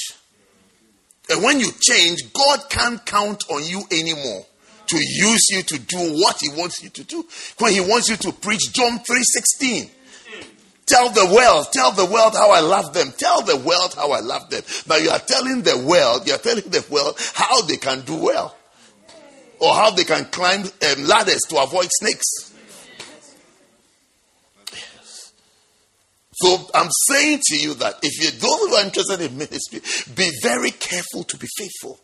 And 1.31 1.43
when 1.43 1.61
you 1.61 1.71
change, 1.81 2.33
God 2.33 2.61
can't 2.69 3.05
count 3.05 3.45
on 3.51 3.65
you 3.65 3.83
anymore 3.91 4.47
to 4.87 4.97
use 4.97 5.49
you 5.51 5.63
to 5.63 5.79
do 5.79 5.99
what 6.21 6.39
he 6.41 6.49
wants 6.51 6.83
you 6.83 6.91
to 6.91 7.05
do. 7.05 7.27
When 7.59 7.73
he 7.73 7.81
wants 7.81 8.09
you 8.09 8.17
to 8.17 8.33
preach 8.33 8.73
John 8.73 9.01
3:16. 9.01 9.91
Tell 10.87 11.09
the 11.09 11.25
world, 11.25 11.69
tell 11.73 11.93
the 11.93 12.05
world 12.05 12.35
how 12.35 12.51
I 12.51 12.61
love 12.61 12.93
them. 12.93 13.11
Tell 13.17 13.41
the 13.41 13.57
world 13.57 13.95
how 13.95 14.13
I 14.13 14.21
love 14.21 14.51
them. 14.51 14.63
Now 14.87 14.97
you 14.97 15.09
are 15.09 15.19
telling 15.19 15.63
the 15.63 15.79
world, 15.79 16.27
you 16.27 16.35
are 16.35 16.39
telling 16.39 16.69
the 16.69 16.85
world 16.91 17.19
how 17.33 17.63
they 17.63 17.79
can 17.79 18.03
do 18.03 18.17
well. 18.17 18.55
Or 19.61 19.73
how 19.73 19.91
they 19.93 20.05
can 20.05 20.27
climb 20.27 20.61
um, 20.61 21.05
ladders 21.05 21.41
to 21.49 21.63
avoid 21.63 21.89
snakes. 21.91 22.53
So 26.37 26.69
I'm 26.75 26.91
saying 27.09 27.41
to 27.45 27.57
you 27.57 27.75
that 27.75 27.99
if 28.03 28.23
you're 28.23 28.33
those 28.33 28.69
who 28.69 28.75
are 28.75 28.85
interested 28.85 29.21
in 29.21 29.39
ministry, 29.39 29.81
be 30.15 30.31
very 30.43 30.73
careful 30.73 31.25
to 31.25 31.37
be 31.37 31.47
faithful. 31.57 32.01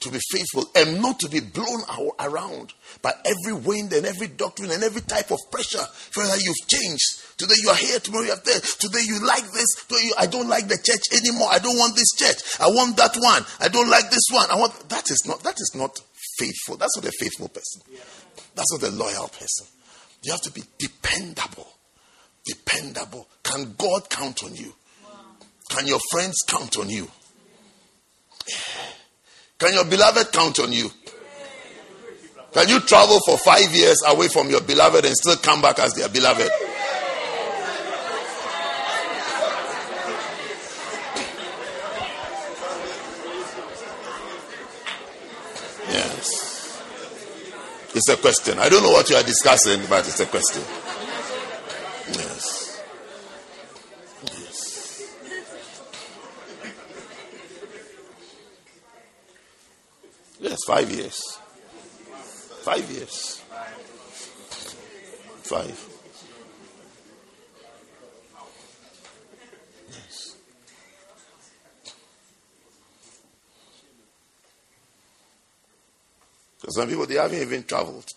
To 0.00 0.10
be 0.12 0.20
faithful 0.30 0.70
and 0.76 1.02
not 1.02 1.18
to 1.20 1.28
be 1.28 1.40
blown 1.40 1.82
around 2.20 2.72
by 3.02 3.12
every 3.24 3.52
wind 3.52 3.92
and 3.92 4.06
every 4.06 4.28
doctrine 4.28 4.70
and 4.70 4.84
every 4.84 5.00
type 5.02 5.32
of 5.32 5.38
pressure. 5.50 5.82
Whether 6.14 6.36
you've 6.36 6.68
changed. 6.68 7.36
Today 7.36 7.56
you 7.60 7.68
are 7.68 7.76
here, 7.76 7.98
tomorrow 7.98 8.24
you 8.24 8.30
are 8.30 8.44
there. 8.44 8.60
Today 8.60 9.02
you 9.04 9.26
like 9.26 9.42
this. 9.50 9.66
You, 9.90 10.14
I 10.16 10.26
don't 10.26 10.48
like 10.48 10.68
the 10.68 10.78
church 10.78 11.18
anymore. 11.20 11.48
I 11.50 11.58
don't 11.58 11.76
want 11.76 11.96
this 11.96 12.12
church. 12.16 12.60
I 12.60 12.68
want 12.68 12.96
that 12.96 13.16
one. 13.16 13.42
I 13.60 13.66
don't 13.66 13.90
like 13.90 14.08
this 14.10 14.28
one. 14.30 14.48
I 14.50 14.56
want 14.56 14.88
that 14.88 15.10
is 15.10 15.24
not 15.26 15.42
that 15.42 15.56
is 15.58 15.72
not 15.74 15.98
faithful. 16.38 16.76
That's 16.76 16.96
not 16.96 17.04
a 17.04 17.12
faithful 17.18 17.48
person. 17.48 17.82
That's 18.54 18.72
not 18.72 18.88
a 18.88 18.94
loyal 18.94 19.28
person. 19.28 19.66
You 20.22 20.30
have 20.30 20.42
to 20.42 20.52
be 20.52 20.62
dependable 20.78 21.77
dependable. 22.44 23.28
Can 23.42 23.74
God 23.78 24.08
count 24.10 24.42
on 24.44 24.54
you? 24.54 24.74
Can 25.68 25.86
your 25.86 26.00
friends 26.10 26.36
count 26.46 26.78
on 26.78 26.88
you? 26.88 27.08
Can 29.58 29.74
your 29.74 29.84
beloved 29.84 30.32
count 30.32 30.58
on 30.60 30.72
you? 30.72 30.90
Can 32.52 32.68
you 32.68 32.80
travel 32.80 33.18
for 33.26 33.36
five 33.38 33.70
years 33.74 34.02
away 34.06 34.28
from 34.28 34.48
your 34.48 34.62
beloved 34.62 35.04
and 35.04 35.14
still 35.14 35.36
come 35.36 35.60
back 35.60 35.78
as 35.78 35.92
their 35.94 36.08
beloved? 36.08 36.50
Yes. 45.90 46.82
It's 47.94 48.08
a 48.08 48.16
question. 48.16 48.58
I 48.58 48.68
don't 48.68 48.82
know 48.82 48.90
what 48.90 49.10
you 49.10 49.16
are 49.16 49.22
discussing, 49.22 49.80
but 49.88 50.06
it's 50.06 50.20
a 50.20 50.26
question. 50.26 50.62
Yes, 60.40 60.58
five 60.66 60.90
years. 60.90 61.38
Five 62.62 62.90
years. 62.90 63.42
Five. 65.42 65.88
Yes. 69.88 70.36
So 76.58 76.68
some 76.68 76.88
people 76.88 77.06
they 77.06 77.14
haven't 77.14 77.40
even 77.40 77.64
traveled. 77.64 78.12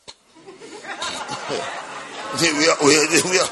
we, 0.46 2.46
are, 2.46 2.52
we, 2.60 2.68
are, 2.68 3.30
we 3.30 3.40
are, 3.40 3.50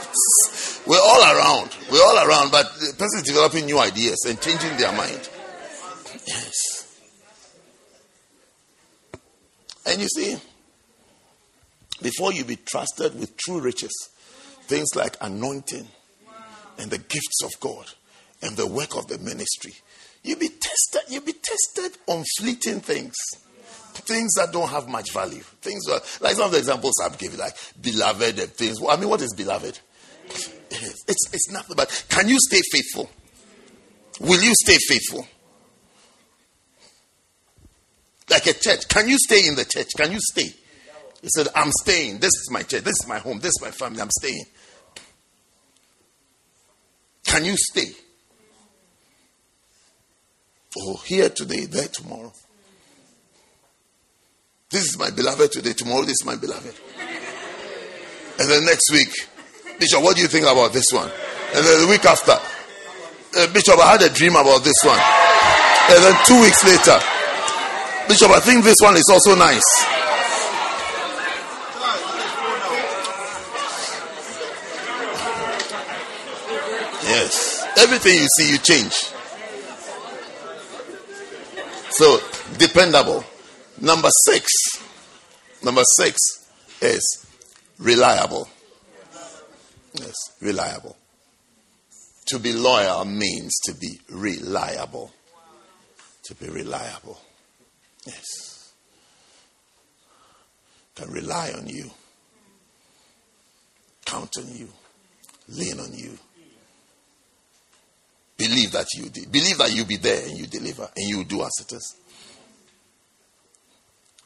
we're 0.86 1.01
all 1.01 1.24
around. 1.24 1.76
We're 1.91 2.03
all 2.03 2.28
around, 2.28 2.51
but 2.51 2.72
the 2.76 2.93
person 2.97 3.20
is 3.20 3.24
developing 3.24 3.65
new 3.65 3.80
ideas 3.80 4.26
and 4.28 4.39
changing 4.39 4.78
their 4.78 4.91
mind. 4.91 5.30
And 9.99 10.09
you 10.15 10.23
see, 10.23 10.41
before 12.01 12.31
you 12.31 12.45
be 12.45 12.55
trusted 12.55 13.19
with 13.19 13.35
true 13.35 13.59
riches, 13.59 13.91
things 14.61 14.95
like 14.95 15.17
anointing 15.19 15.89
and 16.77 16.89
the 16.89 16.99
gifts 16.99 17.43
of 17.43 17.51
God 17.59 17.85
and 18.41 18.55
the 18.55 18.65
work 18.65 18.95
of 18.95 19.07
the 19.07 19.17
ministry, 19.17 19.73
you 20.23 20.37
be 20.37 20.47
tested, 20.47 21.01
you 21.09 21.19
be 21.19 21.33
tested 21.33 21.99
on 22.07 22.23
fleeting 22.37 22.79
things. 22.79 23.13
Things 23.91 24.35
that 24.35 24.53
don't 24.53 24.69
have 24.69 24.87
much 24.87 25.11
value. 25.11 25.43
Things 25.61 25.83
that, 25.87 26.19
like 26.21 26.35
some 26.35 26.45
of 26.45 26.53
the 26.53 26.59
examples 26.59 26.93
I've 27.03 27.17
given, 27.17 27.37
like 27.37 27.57
beloved 27.81 28.39
and 28.39 28.49
things. 28.51 28.77
I 28.89 28.95
mean, 28.95 29.09
what 29.09 29.19
is 29.21 29.33
beloved? 29.35 29.79
It's, 30.29 31.33
it's 31.33 31.51
nothing 31.51 31.75
but 31.75 32.05
can 32.07 32.29
you 32.29 32.37
stay 32.39 32.61
faithful? 32.71 33.09
Will 34.21 34.41
you 34.41 34.53
stay 34.63 34.77
faithful? 34.87 35.27
Like 38.30 38.45
a 38.45 38.53
church. 38.53 38.88
Can 38.88 39.09
you 39.09 39.17
stay 39.17 39.47
in 39.47 39.55
the 39.55 39.65
church? 39.65 39.88
Can 39.97 40.11
you 40.11 40.19
stay? 40.19 40.53
He 41.21 41.27
said, 41.36 41.47
I'm 41.55 41.71
staying. 41.71 42.19
This 42.19 42.32
is 42.36 42.49
my 42.51 42.63
church. 42.63 42.84
This 42.84 42.99
is 43.01 43.07
my 43.07 43.19
home. 43.19 43.39
This 43.39 43.51
is 43.51 43.61
my 43.61 43.71
family. 43.71 44.01
I'm 44.01 44.11
staying. 44.11 44.45
Can 47.25 47.45
you 47.45 47.55
stay? 47.57 47.91
Oh, 50.77 50.97
here 51.05 51.30
today, 51.30 51.65
there 51.65 51.88
tomorrow. 51.88 52.32
This 54.69 54.86
is 54.86 54.97
my 54.97 55.09
beloved 55.09 55.51
today. 55.51 55.73
Tomorrow, 55.73 56.03
this 56.03 56.21
is 56.21 56.25
my 56.25 56.36
beloved. 56.36 56.75
And 58.39 58.49
then 58.49 58.65
next 58.65 58.91
week, 58.91 59.09
Bishop, 59.80 60.01
what 60.01 60.15
do 60.15 60.21
you 60.21 60.27
think 60.27 60.45
about 60.45 60.71
this 60.71 60.86
one? 60.93 61.09
And 61.55 61.65
then 61.65 61.82
the 61.82 61.88
week 61.88 62.05
after, 62.05 62.32
uh, 62.32 63.51
Bishop, 63.51 63.80
I 63.80 63.91
had 63.97 64.01
a 64.03 64.09
dream 64.09 64.36
about 64.36 64.63
this 64.63 64.77
one. 64.86 64.99
And 65.89 66.03
then 66.03 66.15
two 66.25 66.39
weeks 66.41 66.63
later, 66.63 66.99
Bishop, 68.10 68.32
I 68.32 68.39
think 68.39 68.64
this 68.64 68.78
one 68.82 68.97
is 68.97 69.07
also 69.07 69.36
nice. 69.36 69.62
Yes. 77.03 77.68
Everything 77.78 78.16
you 78.16 78.28
see, 78.36 78.51
you 78.51 78.57
change. 78.57 78.93
So, 81.91 82.20
dependable. 82.57 83.24
Number 83.80 84.10
six. 84.26 84.51
Number 85.64 85.84
six 85.95 86.18
is 86.82 87.28
reliable. 87.78 88.49
Yes, 89.93 90.16
reliable. 90.41 90.97
To 92.30 92.39
be 92.39 92.53
loyal 92.53 93.05
means 93.05 93.53
to 93.66 93.76
be 93.76 93.99
reliable. 94.10 95.12
To 96.24 96.34
be 96.34 96.49
reliable. 96.49 97.20
Can 100.95 101.10
rely 101.12 101.51
on 101.57 101.68
you, 101.68 101.89
count 104.05 104.38
on 104.38 104.47
you, 104.53 104.68
lean 105.47 105.80
on 105.80 105.93
you. 105.93 106.18
Believe 108.38 108.72
that 108.72 108.88
you 108.95 109.10
did. 109.10 109.32
Believe 109.32 109.57
that 109.57 109.74
you 109.74 109.84
be 109.86 109.97
there 109.97 110.28
and 110.28 110.38
you 110.38 110.47
deliver 110.47 110.89
and 110.95 111.10
you 111.10 111.26
do 111.26 111.41
as 111.41 111.51
it 111.60 111.74
is. 111.74 111.95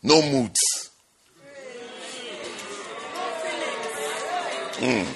No 0.03 0.21
moods. 0.21 0.91
Mm. 4.77 5.07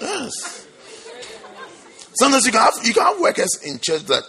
Yes. 0.00 0.66
Sometimes 2.14 2.46
you 2.46 2.52
can 2.52 2.60
have 2.60 2.74
you 2.84 2.94
can 2.94 3.02
have 3.02 3.20
workers 3.20 3.60
in 3.62 3.78
church 3.80 4.04
that 4.04 4.24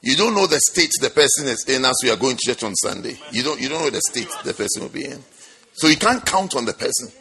you 0.00 0.16
don't 0.16 0.34
know 0.34 0.46
the 0.46 0.60
state 0.60 0.90
the 1.00 1.10
person 1.10 1.46
is 1.48 1.64
in 1.68 1.84
as 1.84 1.96
we 2.02 2.10
are 2.10 2.16
going 2.16 2.36
to 2.36 2.42
church 2.46 2.62
on 2.62 2.74
Sunday. 2.76 3.18
You 3.32 3.42
don't 3.42 3.60
you 3.60 3.68
don't 3.68 3.82
know 3.82 3.90
the 3.90 4.00
state 4.00 4.28
the 4.44 4.54
person 4.54 4.82
will 4.82 4.90
be 4.90 5.04
in. 5.04 5.22
So 5.74 5.88
you 5.88 5.96
can't 5.96 6.24
count 6.24 6.56
on 6.56 6.64
the 6.64 6.72
person. 6.72 7.12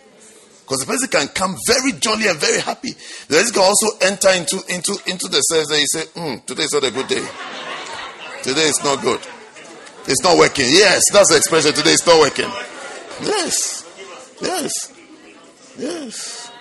Because 0.67 0.80
the 0.80 0.88
person 0.88 1.07
can 1.07 1.28
come 1.30 1.55
very 1.65 1.93
jolly 1.93 2.28
and 2.28 2.38
very 2.38 2.59
happy. 2.59 2.91
The 3.30 3.38
person 3.38 3.53
can 3.53 3.63
also 3.63 3.88
enter 4.01 4.30
into, 4.36 4.57
into, 4.67 4.99
into 5.07 5.30
the 5.30 5.39
service 5.39 5.71
and 5.71 5.80
you 5.80 5.88
say, 5.88 6.03
mm, 6.19 6.45
today 6.45 6.63
is 6.63 6.73
not 6.73 6.84
a 6.84 6.91
good 6.91 7.07
day. 7.07 7.25
Today 8.43 8.67
is 8.67 8.84
not 8.84 9.01
good. 9.01 9.21
It's 10.07 10.21
not 10.23 10.38
working. 10.38 10.65
Yes, 10.67 11.03
that's 11.13 11.30
the 11.30 11.38
expression. 11.38 11.71
Today 11.73 11.93
is 11.93 12.05
not 12.05 12.19
working. 12.19 12.51
Yes. 13.21 13.86
Yes. 14.41 14.93
Yes. 15.78 16.51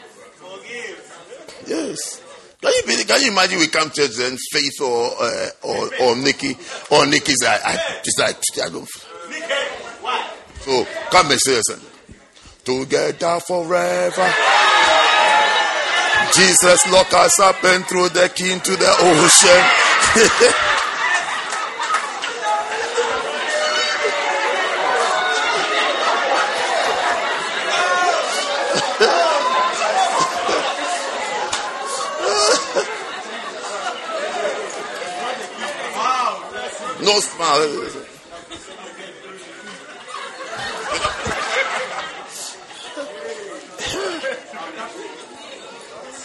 Yes. 1.67 2.23
Can 2.67 2.99
you, 2.99 3.05
can 3.05 3.23
you 3.23 3.31
imagine 3.31 3.59
we 3.61 3.69
come 3.69 3.91
to 3.91 4.09
church 4.09 4.19
and 4.19 4.39
Faith 4.51 4.81
or 4.81 5.11
uh, 5.21 5.49
or 5.63 5.91
or 6.01 6.17
Nikki 6.17 6.57
or 6.91 7.07
Nikki's 7.07 7.45
I, 7.45 7.61
I 7.65 8.01
just 8.03 8.19
like 8.19 8.37
I 8.65 8.69
don't. 8.69 8.89
So 10.61 10.87
come 11.11 11.31
and 11.31 11.41
say 11.41 11.57
listen 11.57 11.81
together 12.65 13.39
forever. 13.41 14.35
Jesus 16.35 16.91
lock 16.91 17.13
us 17.15 17.39
up 17.39 17.63
and 17.63 17.87
throw 17.87 18.09
the 18.09 18.29
key 18.35 18.51
into 18.51 18.73
the 18.77 18.91
ocean. 18.99 20.63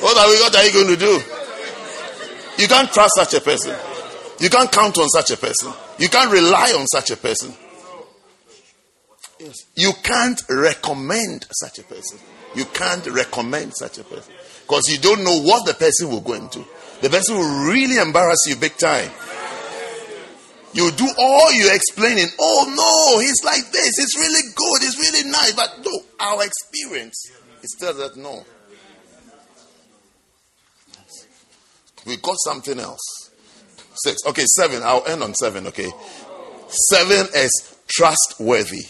What 0.02 0.18
are, 0.18 0.30
we, 0.30 0.40
what 0.42 0.56
are 0.56 0.66
you 0.66 0.74
going 0.74 0.88
to 0.88 0.98
do? 0.98 1.22
You 2.58 2.68
can't 2.68 2.92
trust 2.92 3.14
such 3.16 3.34
a 3.36 3.42
person. 3.42 3.76
You 4.40 4.50
can't 4.50 4.72
count 4.72 4.98
on 4.98 5.08
such 5.10 5.30
a 5.30 5.38
person. 5.38 5.72
You 6.00 6.10
can't 6.10 6.32
rely 6.32 6.74
on 6.78 6.88
such 6.88 7.12
a 7.12 7.18
person. 7.18 7.54
You 9.76 9.92
can't 10.04 10.42
recommend 10.50 11.46
such 11.52 11.80
a 11.80 11.84
person. 11.84 12.20
You 12.56 12.66
can't 12.66 13.06
recommend 13.08 13.74
such 13.76 14.00
a 14.00 14.04
person. 14.04 14.34
Because 14.64 14.90
you 14.90 14.98
don't 14.98 15.24
know 15.24 15.42
what 15.42 15.66
the 15.66 15.74
person 15.74 16.10
will 16.10 16.22
go 16.22 16.34
into. 16.34 16.66
The 17.02 17.10
person 17.10 17.38
will 17.38 17.68
really 17.72 17.98
embarrass 17.98 18.40
you 18.48 18.56
big 18.56 18.78
time. 18.78 19.12
You 20.74 20.92
do 20.92 21.08
all 21.18 21.52
you 21.54 21.70
explaining. 21.74 22.28
Oh 22.40 22.66
no, 22.76 23.20
he's 23.20 23.44
like 23.44 23.72
this. 23.72 24.00
It's 24.00 24.18
really 24.18 24.42
good. 24.56 24.84
It's 24.84 24.98
really 24.98 25.30
nice. 25.30 25.54
But 25.54 25.80
no, 25.84 25.92
our 26.20 26.44
experience 26.46 27.30
is 27.62 27.74
still 27.76 27.94
that 27.94 28.16
no. 28.16 28.46
We 32.06 32.18
got 32.18 32.38
something 32.40 32.80
else. 32.80 33.02
Six. 33.96 34.26
Okay, 34.28 34.46
seven. 34.46 34.82
I'll 34.84 35.06
end 35.06 35.22
on 35.22 35.34
seven, 35.36 35.68
okay? 35.68 35.92
Seven 36.68 37.28
is 37.36 37.76
trustworthy. 37.88 38.86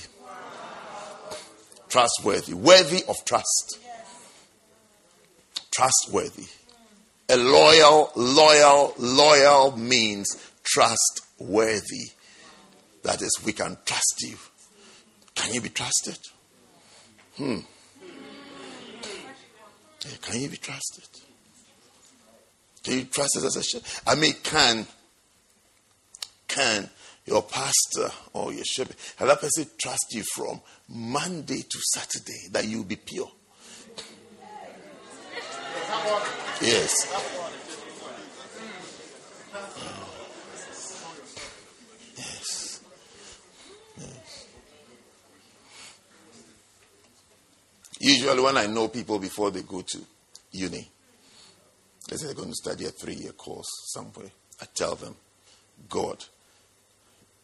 Trustworthy. 1.89 2.53
Worthy 2.53 3.03
of 3.09 3.15
trust. 3.25 3.79
Trustworthy. 5.71 6.45
A 7.29 7.37
loyal, 7.37 8.11
loyal, 8.15 8.93
loyal 8.97 9.75
means 9.77 10.27
trustworthy. 11.41 12.11
That 13.03 13.21
is, 13.21 13.41
we 13.45 13.53
can 13.53 13.77
trust 13.85 14.21
you. 14.21 14.37
Can 15.33 15.53
you 15.53 15.61
be 15.61 15.69
trusted? 15.69 16.17
Hmm. 17.37 17.59
Can 20.21 20.41
you 20.41 20.49
be 20.49 20.57
trusted? 20.57 21.07
Can 22.83 22.93
you 22.99 23.03
trust 23.05 23.37
us 23.37 23.45
as 23.45 23.55
a 23.55 23.63
shepherd? 23.63 23.89
I 24.07 24.15
mean, 24.15 24.33
can 24.43 24.87
can 26.47 26.89
your 27.25 27.43
pastor 27.43 28.09
or 28.33 28.51
your 28.51 28.65
shepherd 28.65 28.95
have 29.17 29.27
that 29.27 29.39
person 29.39 29.65
trust 29.77 30.07
you 30.11 30.23
from 30.35 30.61
Monday 30.89 31.61
to 31.61 31.79
Saturday 31.93 32.47
that 32.51 32.65
you'll 32.65 32.83
be 32.83 32.95
pure? 32.95 33.31
Yes. 36.61 37.40
Usually, 48.03 48.41
when 48.41 48.57
I 48.57 48.65
know 48.65 48.87
people 48.87 49.19
before 49.19 49.51
they 49.51 49.61
go 49.61 49.81
to 49.81 49.99
uni, 50.51 50.89
they 52.09 52.17
say 52.17 52.25
they're 52.25 52.35
going 52.35 52.49
to 52.49 52.55
study 52.55 52.85
a 52.85 52.89
three 52.89 53.13
year 53.13 53.31
course 53.31 53.69
somewhere. 53.93 54.31
I 54.59 54.65
tell 54.73 54.95
them, 54.95 55.15
God, 55.87 56.25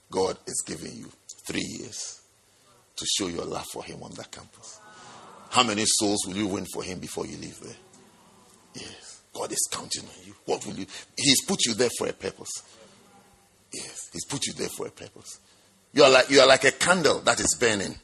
God 0.10 0.38
is 0.48 0.64
giving 0.66 0.96
you 0.98 1.12
three 1.46 1.64
years 1.80 2.22
to 2.96 3.06
show 3.06 3.28
your 3.28 3.46
love 3.46 3.66
for 3.72 3.84
Him 3.84 4.02
on 4.02 4.12
that 4.16 4.32
campus. 4.32 4.80
How 5.52 5.62
many 5.62 5.84
souls 5.86 6.26
will 6.26 6.36
you 6.36 6.48
win 6.48 6.66
for 6.74 6.82
Him 6.82 7.00
before 7.00 7.28
you 7.28 7.38
leave 7.38 7.60
there? 7.60 7.76
Yes. 8.74 9.22
God 9.34 9.52
is 9.52 9.70
counting 9.72 10.06
on 10.06 10.26
you. 10.26 10.34
What 10.46 10.66
will 10.66 10.74
you? 10.74 10.88
He's 11.16 11.46
put 11.46 11.60
you 11.68 11.76
there 11.76 11.92
for 12.00 12.08
a 12.08 12.14
purpose. 12.14 12.50
Yes. 13.72 14.10
He's 14.12 14.26
put 14.26 14.48
you 14.48 14.54
there 14.54 14.70
for 14.70 14.88
a 14.88 14.92
purpose. 14.92 15.40
You 15.94 16.04
are 16.04 16.10
like 16.10 16.32
you 16.32 16.40
are 16.40 16.48
like 16.48 16.64
a 16.64 16.72
candle 16.72 17.20
that 17.20 17.40
is 17.40 17.56
burning. 17.60 17.96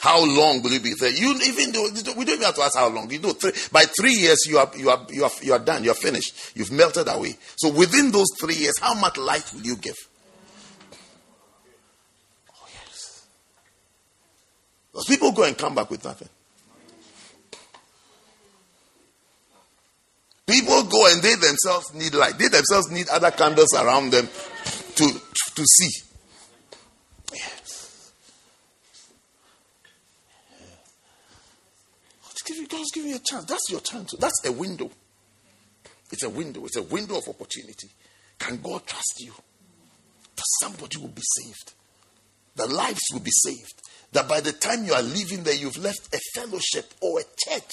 How 0.00 0.22
long 0.24 0.62
will 0.62 0.72
you 0.72 0.80
be 0.80 0.94
there? 0.98 1.10
You 1.10 1.34
even 1.46 1.72
though 1.72 1.88
we 2.16 2.24
don't 2.24 2.34
even 2.34 2.42
have 2.42 2.54
to 2.56 2.62
ask 2.62 2.76
how 2.76 2.88
long. 2.88 3.10
You 3.10 3.20
know, 3.20 3.32
three, 3.32 3.52
by 3.72 3.84
three 3.98 4.12
years 4.12 4.46
you 4.46 4.58
are 4.58 4.70
you 4.76 4.90
are 4.90 5.06
you 5.10 5.24
are 5.24 5.30
you 5.42 5.52
are 5.52 5.58
done. 5.58 5.84
You 5.84 5.92
are 5.92 5.94
finished. 5.94 6.52
You've 6.54 6.72
melted 6.72 7.08
away. 7.08 7.36
So 7.56 7.70
within 7.70 8.10
those 8.10 8.26
three 8.38 8.54
years, 8.54 8.74
how 8.80 8.94
much 8.94 9.16
light 9.16 9.50
will 9.54 9.62
you 9.62 9.76
give? 9.76 9.96
Oh 12.50 12.66
yes. 12.72 13.26
Because 14.92 15.06
people 15.06 15.32
go 15.32 15.44
and 15.44 15.56
come 15.56 15.74
back 15.74 15.90
with 15.90 16.04
nothing. 16.04 16.28
People 20.46 20.82
go 20.84 21.10
and 21.10 21.22
they 21.22 21.36
themselves 21.36 21.94
need 21.94 22.12
light. 22.12 22.36
They 22.38 22.48
themselves 22.48 22.90
need 22.90 23.08
other 23.08 23.30
candles 23.30 23.72
around 23.74 24.10
them 24.10 24.28
to 24.96 25.20
to 25.54 25.64
see. 25.64 26.13
Give 32.44 32.56
you, 32.56 32.66
God's 32.66 32.90
giving 32.92 33.10
you 33.10 33.16
a 33.16 33.20
chance. 33.20 33.44
That's 33.44 33.70
your 33.70 33.80
chance. 33.80 34.14
That's 34.18 34.44
a 34.46 34.52
window. 34.52 34.90
It's 36.12 36.22
a 36.22 36.30
window. 36.30 36.64
It's 36.64 36.76
a 36.76 36.82
window 36.82 37.18
of 37.18 37.28
opportunity. 37.28 37.88
Can 38.38 38.60
God 38.60 38.86
trust 38.86 39.14
you? 39.18 39.32
That 40.36 40.44
somebody 40.60 40.98
will 40.98 41.08
be 41.08 41.22
saved. 41.22 41.72
The 42.56 42.66
lives 42.66 43.02
will 43.12 43.20
be 43.20 43.30
saved. 43.32 43.80
That 44.12 44.28
by 44.28 44.40
the 44.40 44.52
time 44.52 44.84
you 44.84 44.92
are 44.92 45.02
leaving 45.02 45.42
there, 45.42 45.54
you've 45.54 45.78
left 45.78 46.14
a 46.14 46.20
fellowship 46.34 46.92
or 47.00 47.20
a 47.20 47.24
church 47.36 47.70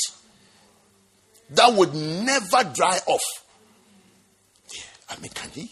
that 1.52 1.74
would 1.74 1.94
never 1.94 2.64
dry 2.74 2.98
off. 3.06 3.22
Yeah, 4.74 4.84
I 5.10 5.20
mean, 5.20 5.32
can 5.32 5.50
he? 5.52 5.72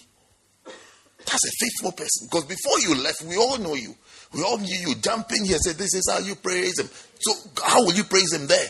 That's 1.18 1.46
a 1.46 1.52
faithful 1.60 1.92
person. 1.92 2.28
Because 2.30 2.46
before 2.46 2.80
you 2.80 3.02
left, 3.02 3.22
we 3.24 3.38
all 3.38 3.58
know 3.58 3.76
you. 3.76 3.96
We 4.34 4.44
all 4.44 4.58
knew 4.58 4.78
you. 4.78 4.96
Jump 4.96 5.32
in 5.32 5.46
here, 5.46 5.58
say, 5.58 5.74
This 5.74 5.94
is 5.94 6.10
how 6.12 6.20
you 6.20 6.36
praise 6.36 6.80
him. 6.80 6.90
So, 7.20 7.34
how 7.64 7.84
will 7.84 7.94
you 7.94 8.04
praise 8.04 8.34
him 8.34 8.48
there? 8.48 8.68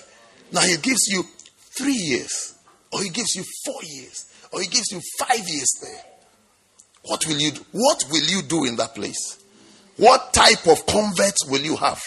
Now 0.51 0.61
he 0.61 0.77
gives 0.77 1.07
you 1.07 1.23
three 1.77 1.93
years, 1.93 2.55
or 2.91 3.01
he 3.03 3.09
gives 3.09 3.35
you 3.35 3.43
four 3.65 3.81
years, 3.83 4.25
or 4.51 4.61
he 4.61 4.67
gives 4.67 4.91
you 4.91 5.01
five 5.19 5.47
years 5.47 5.71
there. 5.81 6.03
What 7.03 7.25
will 7.27 7.37
you 7.37 7.51
do? 7.51 7.61
What 7.71 8.03
will 8.11 8.23
you 8.23 8.41
do 8.41 8.65
in 8.65 8.75
that 8.77 8.95
place? 8.95 9.37
What 9.97 10.33
type 10.33 10.67
of 10.67 10.85
converts 10.85 11.45
will 11.47 11.61
you 11.61 11.75
have? 11.75 12.01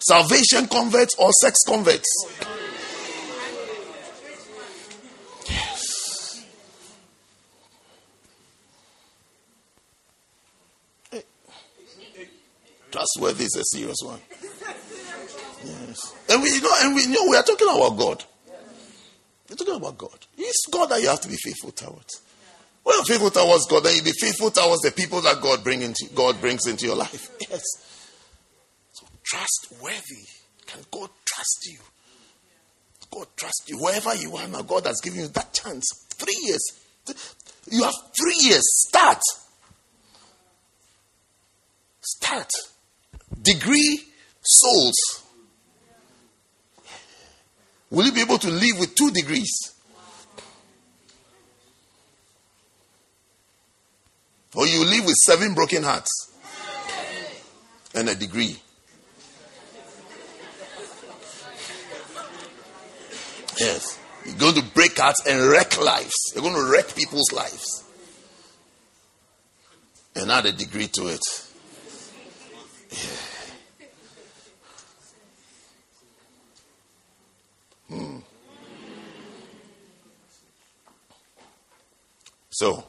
Salvation 0.00 0.66
converts 0.68 1.14
or 1.18 1.30
sex 1.32 1.58
converts? 1.66 2.08
Yes. 5.46 6.44
Trustworthy 12.90 13.44
is 13.44 13.56
a 13.56 13.64
serious 13.76 13.98
one. 14.02 14.20
And 16.28 16.42
we 16.42 16.60
know, 16.60 16.70
and 16.82 16.94
we 16.94 17.06
know 17.06 17.26
we 17.28 17.36
are 17.36 17.42
talking 17.42 17.68
about 17.68 17.96
God. 17.96 18.24
We're 19.48 19.56
talking 19.56 19.76
about 19.76 19.98
God. 19.98 20.26
It's 20.36 20.66
God 20.70 20.90
that 20.90 21.00
you 21.00 21.08
have 21.08 21.20
to 21.22 21.28
be 21.28 21.36
faithful 21.36 21.72
towards. 21.72 22.22
You're 22.86 23.04
faithful 23.04 23.30
towards 23.30 23.66
God, 23.66 23.84
then 23.84 23.96
you 23.96 24.02
be 24.02 24.12
faithful 24.12 24.50
towards 24.50 24.82
the 24.82 24.90
people 24.90 25.20
that 25.20 25.40
God 25.40 25.62
bring 25.62 25.82
into 25.82 26.08
God 26.14 26.40
brings 26.40 26.66
into 26.66 26.86
your 26.86 26.96
life. 26.96 27.30
Yes. 27.40 27.62
So 28.92 29.06
trustworthy. 29.24 30.26
Can 30.66 30.80
God 30.90 31.10
trust 31.24 31.68
you? 31.70 31.78
God 33.10 33.26
trust 33.36 33.64
you. 33.68 33.78
Wherever 33.78 34.14
you 34.14 34.36
are 34.36 34.48
now, 34.48 34.62
God 34.62 34.86
has 34.86 35.00
given 35.00 35.20
you 35.20 35.28
that 35.28 35.52
chance. 35.52 35.86
Three 36.14 36.38
years. 36.42 36.60
You 37.70 37.84
have 37.84 37.94
three 38.18 38.48
years. 38.48 38.62
Start. 38.88 39.20
Start. 42.00 42.50
Degree 43.40 44.02
souls. 44.42 45.24
Will 47.90 48.06
you 48.06 48.12
be 48.12 48.20
able 48.20 48.38
to 48.38 48.50
live 48.50 48.78
with 48.78 48.94
two 48.94 49.10
degrees? 49.10 49.50
Or 54.54 54.66
you 54.66 54.84
live 54.84 55.04
with 55.04 55.14
seven 55.24 55.54
broken 55.54 55.82
hearts 55.82 56.32
and 57.94 58.08
a 58.08 58.14
degree. 58.14 58.58
Yes. 63.58 63.98
You're 64.24 64.36
going 64.36 64.54
to 64.54 64.62
break 64.74 64.98
hearts 64.98 65.26
and 65.26 65.48
wreck 65.50 65.80
lives. 65.80 66.14
You're 66.34 66.42
going 66.42 66.54
to 66.54 66.70
wreck 66.70 66.94
people's 66.94 67.32
lives. 67.32 67.84
And 70.14 70.30
add 70.30 70.46
a 70.46 70.52
degree 70.52 70.88
to 70.88 71.08
it. 71.08 71.20
Yeah. 72.90 73.27
So, 82.50 82.84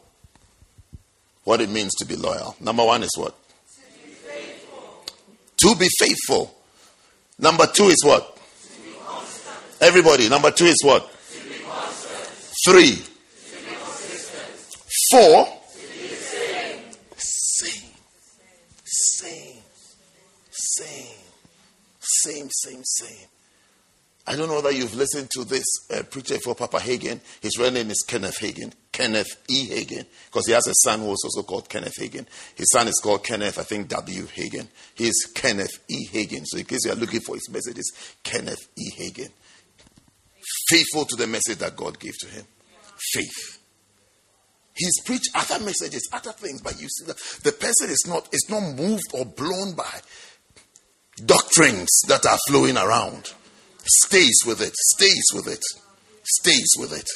what 1.43 1.61
it 1.61 1.69
means 1.69 1.93
to 1.95 2.05
be 2.05 2.15
loyal. 2.15 2.55
Number 2.59 2.83
one 2.83 3.03
is 3.03 3.15
what? 3.15 3.35
To 3.37 3.81
be 4.03 4.11
faithful. 4.11 5.05
To 5.57 5.75
be 5.75 5.87
faithful. 5.99 6.55
Number 7.37 7.67
two 7.67 7.85
is 7.85 8.03
what? 8.03 8.37
Everybody. 9.79 10.27
Number 10.27 10.51
two 10.51 10.65
is 10.65 10.81
what? 10.83 11.09
Three. 12.65 13.03
Four. 15.11 15.47
Same. 17.15 17.89
Same. 18.85 19.61
Same. 20.51 21.15
Same, 21.99 22.49
same, 22.49 22.83
same. 22.83 23.27
I 24.29 24.35
don't 24.35 24.47
know 24.47 24.57
whether 24.57 24.69
you've 24.69 24.93
listened 24.93 25.31
to 25.31 25.43
this 25.43 25.65
uh, 25.91 26.03
preacher 26.03 26.37
for 26.37 26.53
Papa 26.53 26.77
Hagin. 26.77 27.19
His 27.41 27.57
real 27.57 27.71
name 27.71 27.89
is 27.89 28.05
Kenneth 28.07 28.37
Hagin, 28.39 28.71
Kenneth 28.91 29.43
E. 29.49 29.69
Hagin, 29.69 30.05
because 30.27 30.45
he 30.45 30.53
has 30.53 30.67
a 30.67 30.73
son 30.83 30.99
who 30.99 31.11
is 31.11 31.23
also 31.25 31.41
called 31.41 31.67
Kenneth 31.67 31.95
Hagin. 31.99 32.27
His 32.53 32.69
son 32.71 32.87
is 32.87 32.99
called 33.01 33.23
Kenneth, 33.23 33.57
I 33.57 33.63
think, 33.63 33.87
W. 33.87 34.27
Hagin. 34.27 34.67
He 34.93 35.07
is 35.07 35.31
Kenneth 35.33 35.83
E. 35.89 36.07
Hagin. 36.09 36.43
So 36.45 36.59
in 36.59 36.65
case 36.65 36.85
you 36.85 36.91
are 36.91 36.95
looking 36.95 37.21
for 37.21 37.33
his 37.33 37.49
message, 37.49 37.79
it's 37.79 38.15
Kenneth 38.21 38.69
E. 38.77 38.91
Hagin. 38.99 39.29
Faithful 40.69 41.05
to 41.05 41.15
the 41.15 41.25
message 41.25 41.57
that 41.57 41.75
God 41.75 41.99
gave 41.99 42.15
to 42.19 42.27
him. 42.27 42.45
Faith. 43.13 43.57
He's 44.75 45.01
preached 45.05 45.31
other 45.33 45.57
messages, 45.65 46.07
other 46.13 46.33
things, 46.33 46.61
but 46.61 46.79
you 46.79 46.87
see 46.87 47.05
that 47.05 47.17
the 47.43 47.51
person 47.51 47.89
is 47.89 48.05
not 48.07 48.29
is 48.31 48.45
not 48.47 48.75
moved 48.75 49.09
or 49.11 49.25
blown 49.25 49.73
by 49.73 50.01
doctrines 51.25 51.89
that 52.07 52.27
are 52.27 52.37
flowing 52.47 52.77
around 52.77 53.33
stays 53.89 54.39
with 54.45 54.61
it, 54.61 54.73
stays 54.75 55.25
with 55.33 55.47
it, 55.47 55.63
stays 56.23 56.75
with 56.77 56.93
it. 56.93 57.09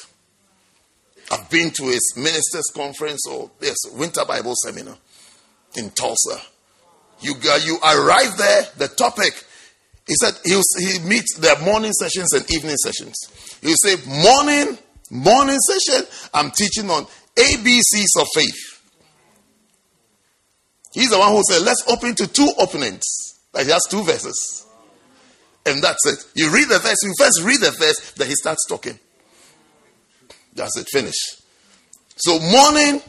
I've 1.32 1.50
been 1.50 1.72
to 1.72 1.84
his 1.86 2.14
ministers' 2.18 2.72
conference 2.76 3.26
or 3.28 3.50
yes, 3.62 3.78
winter 3.94 4.26
Bible 4.26 4.54
seminar 4.56 4.98
in 5.76 5.90
Tulsa. 5.92 6.42
You 7.22 7.36
you 7.64 7.78
arrive 7.84 8.38
there, 8.38 8.68
the 8.78 8.88
topic 8.90 9.46
he 10.08 10.16
said 10.16 10.34
he 10.44 10.60
he 10.80 11.00
meets 11.08 11.38
their 11.38 11.58
morning 11.60 11.94
sessions 11.94 12.34
and 12.34 12.50
evening 12.52 12.76
sessions. 12.76 13.16
He'll 13.62 13.76
say 13.78 13.96
morning 14.06 14.78
Morning 15.14 15.60
session, 15.60 16.08
I'm 16.34 16.50
teaching 16.50 16.90
on 16.90 17.06
ABCs 17.36 18.20
of 18.20 18.28
faith. 18.34 18.82
He's 20.92 21.12
the 21.12 21.20
one 21.20 21.32
who 21.32 21.44
said, 21.48 21.62
let's 21.62 21.84
open 21.88 22.16
to 22.16 22.26
two 22.26 22.50
openings. 22.58 23.04
Like 23.54 23.68
he 23.68 23.72
has 23.72 23.84
two 23.88 24.04
verses. 24.04 24.66
And 25.66 25.82
that's 25.82 26.06
it. 26.06 26.26
You 26.36 26.52
read 26.52 26.68
the 26.70 26.80
verse, 26.80 26.98
you 27.04 27.14
first 27.18 27.42
read 27.44 27.62
the 27.62 27.72
verse, 27.72 28.12
then 28.18 28.28
he 28.28 28.36
starts 28.36 28.66
talking. 28.68 29.00
That's 30.54 30.78
it, 30.78 30.88
finish. 30.92 31.16
So, 32.16 32.40
morning 32.40 33.02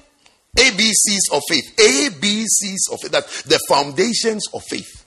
ABCs 0.56 1.32
of 1.32 1.42
faith. 1.48 1.74
ABCs 1.76 2.92
of 2.92 3.00
faith. 3.00 3.10
That 3.10 3.26
the 3.46 3.58
foundations 3.68 4.46
of 4.52 4.62
faith. 4.62 5.04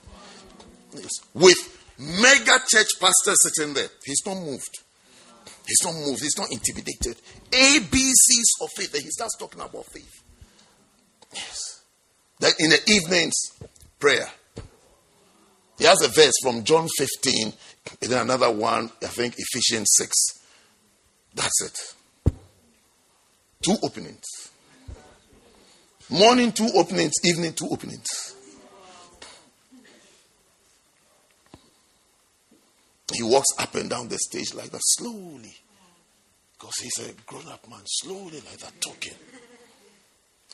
Yes. 0.94 1.20
With 1.34 1.56
mega 1.98 2.58
church 2.66 2.88
pastor 3.00 3.32
sitting 3.34 3.74
there. 3.74 3.88
He's 4.04 4.24
not 4.26 4.36
moved. 4.36 4.78
He's 5.66 5.84
not 5.84 5.94
moved. 5.94 6.22
He's 6.22 6.38
not 6.38 6.50
intimidated. 6.50 7.16
ABCs 7.50 8.62
of 8.62 8.70
faith. 8.76 8.92
Then 8.92 9.02
he 9.02 9.10
starts 9.10 9.36
talking 9.38 9.60
about 9.60 9.86
faith. 9.86 10.22
Yes. 11.34 11.82
Then 12.40 12.52
in 12.58 12.70
the 12.70 12.80
evenings, 12.90 13.34
prayer. 13.98 14.28
He 15.78 15.84
has 15.84 16.02
a 16.02 16.08
verse 16.08 16.34
from 16.42 16.64
John 16.64 16.88
15, 16.98 17.52
and 18.02 18.10
then 18.10 18.22
another 18.22 18.50
one, 18.50 18.90
I 19.02 19.06
think 19.06 19.34
Ephesians 19.38 19.88
6. 19.96 20.12
That's 21.34 21.62
it. 21.62 22.34
Two 23.62 23.76
openings. 23.82 24.24
Morning, 26.10 26.52
two 26.52 26.68
openings, 26.74 27.14
evening, 27.24 27.52
two 27.52 27.68
openings. 27.70 28.34
He 33.14 33.22
walks 33.22 33.48
up 33.58 33.74
and 33.74 33.88
down 33.88 34.08
the 34.08 34.18
stage 34.18 34.54
like 34.54 34.70
that, 34.70 34.80
slowly. 34.82 35.54
Because 36.58 36.74
he's 36.82 37.08
a 37.08 37.12
grown 37.24 37.46
up 37.48 37.68
man, 37.68 37.80
slowly 37.86 38.40
like 38.40 38.58
that, 38.58 38.80
talking. 38.80 39.14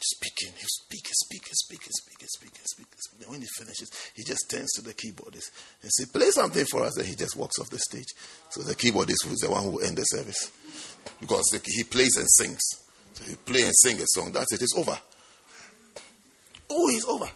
Speaking. 0.06 0.52
He'll 0.58 0.68
speak, 0.68 1.08
speak, 1.12 1.46
speak, 1.50 1.82
speak, 1.82 2.20
speak, 2.28 2.58
speak. 2.62 2.86
Then 3.18 3.30
when 3.30 3.40
he 3.40 3.46
finishes, 3.56 3.90
he 4.14 4.22
just 4.22 4.50
turns 4.50 4.70
to 4.72 4.82
the 4.82 4.92
keyboardist 4.92 5.50
and 5.80 5.90
says, 5.90 6.06
Play 6.12 6.30
something 6.30 6.66
for 6.66 6.84
us. 6.84 6.94
Then 6.94 7.06
he 7.06 7.14
just 7.14 7.36
walks 7.36 7.58
off 7.58 7.70
the 7.70 7.78
stage. 7.78 8.08
So 8.50 8.62
the 8.62 8.74
keyboardist 8.74 9.32
is 9.32 9.38
the 9.40 9.50
one 9.50 9.62
who 9.62 9.70
will 9.70 9.82
end 9.82 9.96
the 9.96 10.02
service. 10.02 10.50
Because 11.20 11.58
he 11.64 11.84
plays 11.84 12.16
and 12.18 12.28
sings. 12.28 12.60
So 13.14 13.24
he 13.24 13.36
play 13.36 13.62
and 13.62 13.72
sing 13.82 13.98
a 13.98 14.04
song. 14.08 14.32
That's 14.32 14.52
it. 14.52 14.60
It's 14.60 14.76
over. 14.76 14.98
Oh, 16.68 16.90
it's 16.90 17.06
over. 17.06 17.30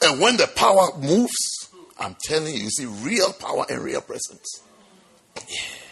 And 0.00 0.20
when 0.20 0.38
the 0.38 0.46
power 0.46 0.96
moves, 0.98 1.68
I'm 1.98 2.16
telling 2.24 2.54
you, 2.54 2.62
you 2.62 2.70
see 2.70 2.86
real 2.86 3.34
power 3.34 3.66
and 3.68 3.82
real 3.82 4.00
presence. 4.00 4.62
Yeah. 5.36 5.83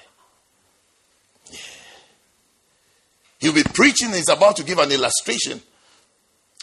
He'll 3.43 3.53
be 3.53 3.64
preaching, 3.64 4.11
he's 4.11 4.28
about 4.28 4.55
to 4.57 4.64
give 4.64 4.78
an 4.78 4.93
illustration 4.93 5.61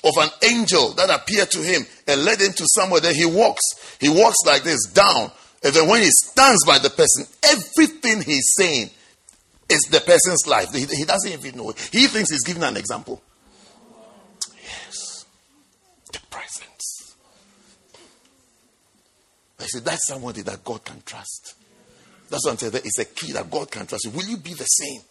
of 0.02 0.14
an 0.18 0.30
angel 0.50 0.92
that 0.94 1.10
appeared 1.10 1.52
to 1.52 1.60
him 1.60 1.82
and 2.08 2.24
led 2.24 2.40
him 2.40 2.54
to 2.54 2.66
somewhere. 2.68 3.02
Then 3.02 3.16
he 3.16 3.26
walks. 3.26 3.62
He 4.00 4.08
walks 4.08 4.38
like 4.46 4.64
this 4.64 4.88
down. 4.88 5.30
And 5.62 5.74
then 5.74 5.90
when 5.90 6.02
he 6.02 6.10
stands 6.10 6.66
by 6.66 6.80
the 6.80 6.90
person, 6.90 7.26
everything 7.44 8.22
he's 8.22 8.54
saying 8.58 8.92
is 9.68 9.82
the 9.92 10.00
person's 10.00 10.48
life. 10.48 10.74
He, 10.74 10.86
he 10.86 11.04
doesn't 11.04 11.30
even 11.30 11.58
know 11.58 11.72
it. 11.72 11.90
He 11.92 12.08
thinks 12.08 12.32
he's 12.32 12.46
giving 12.46 12.64
an 12.64 12.78
example. 12.78 13.22
Yes. 14.64 15.26
The 16.14 16.20
presence. 16.30 17.16
I 19.60 19.66
said, 19.66 19.84
that's 19.84 20.08
somebody 20.08 20.44
that 20.44 20.64
God 20.64 20.86
can 20.86 21.02
trust. 21.06 21.56
That's 22.30 22.46
what 22.46 22.52
I'm 22.54 22.58
saying. 22.58 22.72
That 22.72 22.86
is 22.86 22.98
a 23.00 23.06
key 23.06 23.34
that 23.34 23.52
God 23.52 23.70
can 23.70 23.86
trust. 23.86 24.08
Will 24.14 24.24
you 24.24 24.38
be 24.38 24.54
the 24.54 24.64
same? 24.64 25.02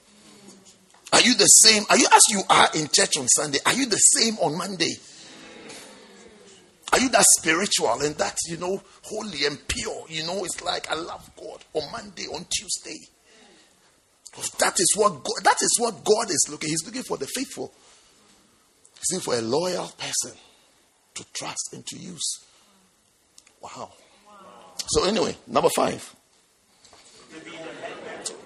Are 1.12 1.20
you 1.20 1.34
the 1.34 1.46
same? 1.46 1.84
Are 1.88 1.98
you 1.98 2.06
as 2.12 2.22
you 2.30 2.42
are 2.48 2.68
in 2.74 2.88
church 2.88 3.16
on 3.18 3.28
Sunday? 3.28 3.58
Are 3.64 3.72
you 3.72 3.86
the 3.86 3.96
same 3.96 4.34
on 4.38 4.56
Monday? 4.56 4.94
Are 6.92 7.00
you 7.00 7.08
that 7.10 7.24
spiritual 7.38 8.00
and 8.02 8.14
that 8.16 8.36
you 8.46 8.56
know 8.56 8.82
holy 9.02 9.44
and 9.46 9.58
pure? 9.68 10.04
You 10.08 10.26
know, 10.26 10.44
it's 10.44 10.62
like 10.62 10.90
I 10.90 10.94
love 10.94 11.30
God 11.36 11.64
on 11.74 11.90
Monday, 11.92 12.26
on 12.26 12.46
Tuesday. 12.50 12.98
That 14.58 14.78
is 14.78 14.94
what 14.96 15.24
God, 15.24 15.44
that 15.44 15.56
is 15.60 15.76
what 15.78 16.04
God 16.04 16.30
is 16.30 16.46
looking. 16.50 16.70
He's 16.70 16.84
looking 16.86 17.02
for 17.02 17.16
the 17.16 17.26
faithful. 17.26 17.72
He's 18.98 19.12
looking 19.12 19.32
for 19.32 19.38
a 19.38 19.42
loyal 19.42 19.92
person 19.98 20.38
to 21.14 21.24
trust 21.32 21.70
and 21.72 21.84
to 21.86 21.98
use. 21.98 22.44
Wow. 23.60 23.92
So, 24.86 25.04
anyway, 25.04 25.36
number 25.46 25.70
five. 25.74 26.14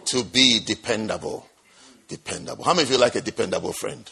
To 0.07 0.25
be 0.25 0.61
dependable. 0.61 0.67
Dependable. 0.67 1.49
How 2.65 2.75
many 2.75 2.85
of 2.85 2.91
you 2.91 2.99
like 2.99 3.15
a 3.15 3.21
dependable 3.21 3.73
friend? 3.73 4.09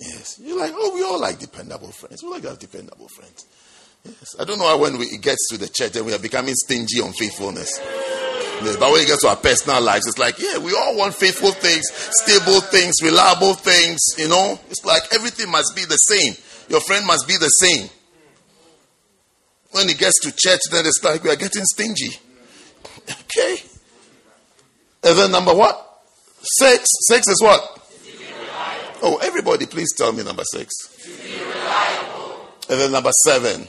Yes. 0.00 0.38
You're 0.42 0.58
like, 0.58 0.72
oh, 0.74 0.94
we 0.94 1.02
all 1.04 1.20
like 1.20 1.38
dependable 1.38 1.92
friends. 1.92 2.22
We 2.22 2.30
like 2.30 2.42
to 2.42 2.50
have 2.50 2.58
dependable 2.58 3.08
friends. 3.08 3.46
Yes. 4.04 4.34
I 4.40 4.44
don't 4.44 4.58
know 4.58 4.66
how 4.66 4.78
when 4.78 4.98
we, 4.98 5.06
it 5.06 5.22
gets 5.22 5.48
to 5.50 5.58
the 5.58 5.68
church 5.68 5.94
and 5.96 6.04
we 6.04 6.12
are 6.12 6.18
becoming 6.18 6.54
stingy 6.54 7.00
on 7.00 7.12
faithfulness. 7.12 7.78
Yes. 7.78 8.76
But 8.76 8.90
when 8.90 9.02
it 9.02 9.06
gets 9.06 9.22
to 9.22 9.28
our 9.28 9.36
personal 9.36 9.80
lives, 9.80 10.06
it's 10.06 10.18
like, 10.18 10.38
yeah, 10.38 10.58
we 10.58 10.74
all 10.74 10.96
want 10.96 11.14
faithful 11.14 11.52
things, 11.52 11.84
stable 11.92 12.60
things, 12.60 12.96
reliable 13.02 13.54
things. 13.54 14.00
You 14.18 14.28
know, 14.28 14.58
it's 14.70 14.84
like 14.84 15.02
everything 15.14 15.50
must 15.50 15.76
be 15.76 15.84
the 15.84 15.96
same. 15.96 16.34
Your 16.68 16.80
friend 16.80 17.06
must 17.06 17.28
be 17.28 17.36
the 17.36 17.48
same. 17.48 17.88
When 19.70 19.88
he 19.88 19.94
gets 19.94 20.20
to 20.22 20.32
church, 20.36 20.60
then 20.70 20.84
it's 20.84 21.02
like 21.02 21.22
we 21.22 21.30
are 21.30 21.36
getting 21.36 21.64
stingy. 21.64 22.18
Okay. 23.08 23.62
And 25.04 25.18
then 25.18 25.30
number 25.32 25.54
what? 25.54 25.91
Six. 26.42 26.88
Six 27.08 27.28
is 27.28 27.40
what? 27.40 27.78
Oh, 29.02 29.18
everybody, 29.22 29.66
please 29.66 29.92
tell 29.96 30.12
me 30.12 30.22
number 30.22 30.44
six. 30.44 30.72
And 32.68 32.80
then 32.80 32.92
number 32.92 33.10
seven. 33.26 33.66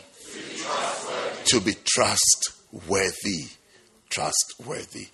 To 1.45 1.59
be 1.59 1.73
trustworthy. 1.83 3.47
Trustworthy. 4.09 5.07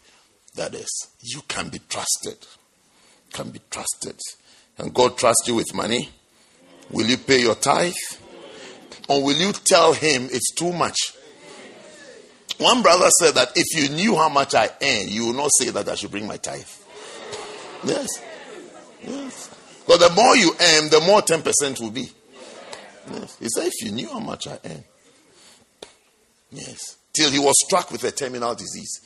That 0.56 0.76
is, 0.76 1.08
you 1.22 1.42
can 1.48 1.70
be 1.70 1.80
trusted. 1.90 2.46
Can 3.32 3.50
be 3.52 3.62
trusted. 3.70 4.20
And 4.78 4.94
God 4.94 5.18
trust 5.18 5.44
you 5.48 5.56
with 5.56 5.74
money? 5.74 6.10
Will 6.92 7.06
you 7.06 7.18
pay 7.18 7.42
your 7.42 7.56
tithe? 7.56 7.94
Or 9.08 9.24
will 9.24 9.38
you 9.38 9.54
tell 9.54 9.94
him 9.94 10.28
it's 10.32 10.54
too 10.54 10.74
much? 10.74 11.14
One 12.58 12.82
brother 12.82 13.10
said 13.22 13.36
that 13.36 13.54
if 13.56 13.68
you 13.74 13.96
knew 13.96 14.16
how 14.16 14.30
much 14.30 14.54
I 14.54 14.70
earn, 14.82 15.08
you 15.08 15.28
will 15.28 15.34
not 15.34 15.52
say 15.58 15.70
that 15.70 15.88
I 15.88 15.96
should 15.96 16.12
bring 16.12 16.28
my 16.28 16.38
tithe. 16.38 16.68
Yes. 17.84 18.08
Yes. 19.04 19.56
But 19.88 20.00
the 20.00 20.10
more 20.12 20.36
you 20.36 20.52
earn, 20.52 20.90
the 20.90 21.02
more 21.06 21.22
10% 21.22 21.80
will 21.82 21.92
be. 21.92 22.10
Yes. 23.12 23.38
He 23.40 23.48
said, 23.50 23.68
if 23.68 23.84
you 23.84 23.92
knew 23.92 24.10
how 24.10 24.20
much 24.20 24.48
I 24.48 24.60
earn. 24.66 24.84
Yes. 26.52 26.98
Till 27.14 27.32
he 27.32 27.40
was 27.40 27.56
struck 27.66 27.92
with 27.92 28.04
a 28.04 28.12
terminal 28.12 28.56
disease. 28.56 29.02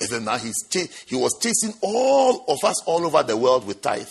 And 0.00 0.10
then 0.10 0.24
now 0.24 0.36
he's 0.36 0.56
ch- 0.68 0.90
he 1.06 1.16
was 1.16 1.38
chasing 1.40 1.72
all 1.80 2.44
of 2.48 2.58
us 2.64 2.82
all 2.86 3.06
over 3.06 3.22
the 3.22 3.36
world 3.36 3.66
with 3.66 3.80
tithe. 3.80 4.08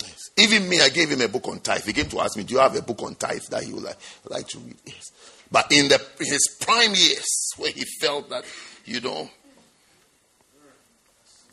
Yes. 0.00 0.30
Even 0.36 0.68
me, 0.68 0.80
I 0.80 0.88
gave 0.88 1.10
him 1.10 1.20
a 1.20 1.28
book 1.28 1.46
on 1.46 1.60
tithe. 1.60 1.84
He 1.84 1.92
came 1.92 2.06
to 2.06 2.20
ask 2.20 2.36
me, 2.36 2.42
Do 2.42 2.54
you 2.54 2.60
have 2.60 2.74
a 2.74 2.82
book 2.82 3.02
on 3.02 3.14
tithe 3.14 3.42
that 3.50 3.62
he 3.62 3.72
would 3.72 3.84
like, 3.84 3.98
like 4.28 4.48
to 4.48 4.58
read? 4.58 4.76
Yes. 4.84 5.12
But 5.52 5.70
in 5.70 5.86
the, 5.88 6.04
his 6.18 6.56
prime 6.60 6.94
years, 6.94 7.52
where 7.56 7.70
he 7.70 7.84
felt 8.00 8.28
that, 8.30 8.44
you 8.86 9.00
know, 9.00 9.30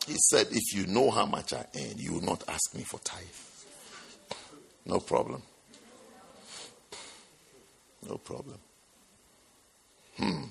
he 0.08 0.16
said, 0.30 0.48
If 0.52 0.76
you 0.76 0.88
know 0.88 1.12
how 1.12 1.26
much 1.26 1.54
I 1.54 1.66
earn, 1.76 1.98
you 1.98 2.14
will 2.14 2.22
not 2.22 2.44
ask 2.48 2.76
me 2.76 2.84
for 2.84 3.00
tithe. 3.00 3.22
No 4.86 5.00
problem. 5.00 5.44
No 8.08 8.18
problem. 8.18 8.58
Hmm. 10.18 10.44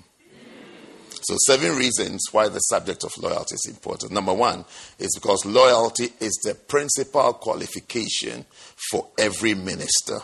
So, 1.23 1.35
seven 1.45 1.77
reasons 1.77 2.21
why 2.31 2.47
the 2.47 2.59
subject 2.59 3.03
of 3.03 3.11
loyalty 3.19 3.53
is 3.55 3.67
important. 3.69 4.11
Number 4.11 4.33
one 4.33 4.65
is 4.97 5.11
because 5.13 5.45
loyalty 5.45 6.09
is 6.19 6.33
the 6.43 6.55
principal 6.55 7.33
qualification 7.33 8.45
for 8.89 9.09
every 9.19 9.53
minister. 9.53 10.17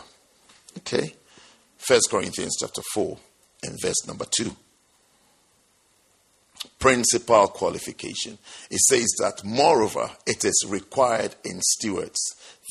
Okay? 0.78 1.14
First 1.78 2.10
Corinthians 2.10 2.58
chapter 2.60 2.82
4 2.94 3.18
and 3.64 3.78
verse 3.82 4.08
number 4.08 4.26
2. 4.26 4.56
Principal 6.80 7.48
qualification. 7.48 8.38
It 8.70 8.80
says 8.80 9.08
that, 9.20 9.44
moreover, 9.44 10.12
it 10.26 10.46
is 10.46 10.66
required 10.68 11.36
in 11.44 11.60
stewards 11.62 12.20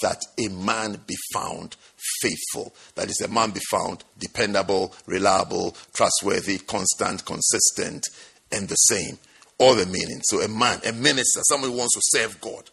that 0.03 0.21
a 0.39 0.49
man 0.49 1.01
be 1.07 1.17
found 1.33 1.77
faithful. 2.21 2.75
That 2.95 3.11
is, 3.11 3.21
a 3.21 3.29
man 3.29 3.51
be 3.51 3.61
found 3.71 4.05
dependable, 4.19 4.95
reliable, 5.07 5.77
trustworthy, 5.93 6.59
constant, 6.59 7.25
consistent, 7.25 8.05
and 8.53 8.69
the 8.69 8.77
same. 8.77 9.19
All 9.59 9.75
the 9.75 9.87
meaning. 9.87 10.21
So, 10.23 10.41
a 10.43 10.49
man, 10.49 10.81
a 10.87 10.93
minister, 10.93 11.41
somebody 11.49 11.73
who 11.73 11.79
wants 11.79 11.95
to 11.95 12.19
serve 12.19 12.41
God. 12.41 12.71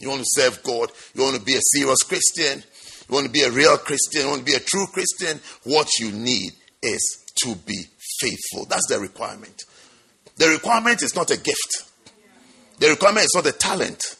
You 0.00 0.10
want 0.10 0.20
to 0.20 0.26
serve 0.28 0.62
God, 0.62 0.90
you 1.14 1.22
want 1.22 1.36
to 1.36 1.42
be 1.42 1.54
a 1.54 1.60
serious 1.62 2.02
Christian, 2.02 2.62
you 3.08 3.14
want 3.14 3.26
to 3.26 3.32
be 3.32 3.42
a 3.42 3.50
real 3.50 3.76
Christian, 3.78 4.22
you 4.22 4.28
want 4.28 4.40
to 4.40 4.44
be 4.44 4.54
a 4.54 4.60
true 4.60 4.86
Christian. 4.86 5.40
What 5.64 5.88
you 5.98 6.12
need 6.12 6.52
is 6.82 7.24
to 7.44 7.54
be 7.54 7.84
faithful. 8.20 8.66
That's 8.66 8.86
the 8.88 8.98
requirement. 9.00 9.64
The 10.38 10.48
requirement 10.48 11.02
is 11.02 11.14
not 11.14 11.30
a 11.30 11.36
gift. 11.36 11.84
The 12.78 12.88
requirement 12.88 13.24
is 13.24 13.32
not 13.34 13.46
a 13.46 13.52
talent. 13.52 14.16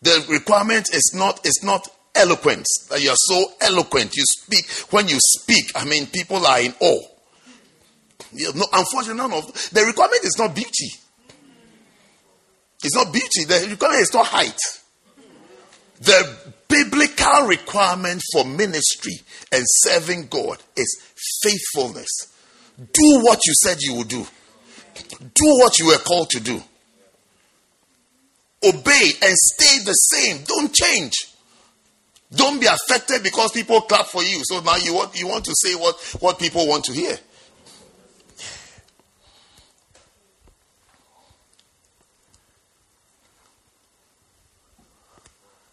The 0.00 0.24
requirement 0.28 0.88
is 0.92 1.12
not 1.14 1.46
is 1.46 1.60
not 1.62 1.88
eloquence. 2.14 2.66
That 2.90 3.02
you 3.02 3.10
are 3.10 3.16
so 3.16 3.52
eloquent. 3.60 4.16
You 4.16 4.24
speak 4.26 4.68
when 4.92 5.06
you 5.06 5.18
speak. 5.20 5.70
I 5.76 5.84
mean, 5.84 6.06
people 6.06 6.44
are 6.46 6.60
in 6.60 6.74
awe. 6.80 7.02
You 8.32 8.52
know, 8.54 8.66
unfortunately, 8.72 9.18
none 9.18 9.32
of 9.32 9.70
the 9.70 9.84
requirement 9.84 10.24
is 10.24 10.36
not 10.38 10.54
beauty. 10.54 10.88
It's 12.82 12.96
not 12.96 13.12
beauty. 13.12 13.44
The 13.46 13.68
requirement 13.70 14.02
is 14.02 14.14
not 14.14 14.26
height. 14.26 14.58
The 16.00 16.54
biblical 16.68 17.46
requirement 17.46 18.22
for 18.32 18.44
ministry 18.44 19.20
and 19.52 19.62
serving 19.66 20.26
God 20.28 20.58
is 20.74 21.00
faithfulness. 21.42 22.31
Do 22.78 23.20
what 23.22 23.40
you 23.46 23.52
said 23.54 23.78
you 23.80 23.94
would 23.96 24.08
do. 24.08 24.26
Do 25.20 25.46
what 25.58 25.78
you 25.78 25.86
were 25.86 25.98
called 25.98 26.30
to 26.30 26.40
do. 26.40 26.62
Obey 28.64 29.10
and 29.22 29.36
stay 29.36 29.84
the 29.84 29.92
same. 29.92 30.42
Don't 30.44 30.72
change. 30.72 31.12
Don't 32.34 32.60
be 32.60 32.66
affected 32.66 33.22
because 33.22 33.52
people 33.52 33.80
clap 33.82 34.06
for 34.06 34.22
you. 34.22 34.40
So 34.44 34.60
now 34.60 34.76
you 34.76 34.94
want 34.94 35.18
you 35.18 35.28
want 35.28 35.44
to 35.44 35.54
say 35.54 35.74
what, 35.74 36.00
what 36.20 36.38
people 36.38 36.66
want 36.66 36.84
to 36.84 36.92
hear. 36.92 37.18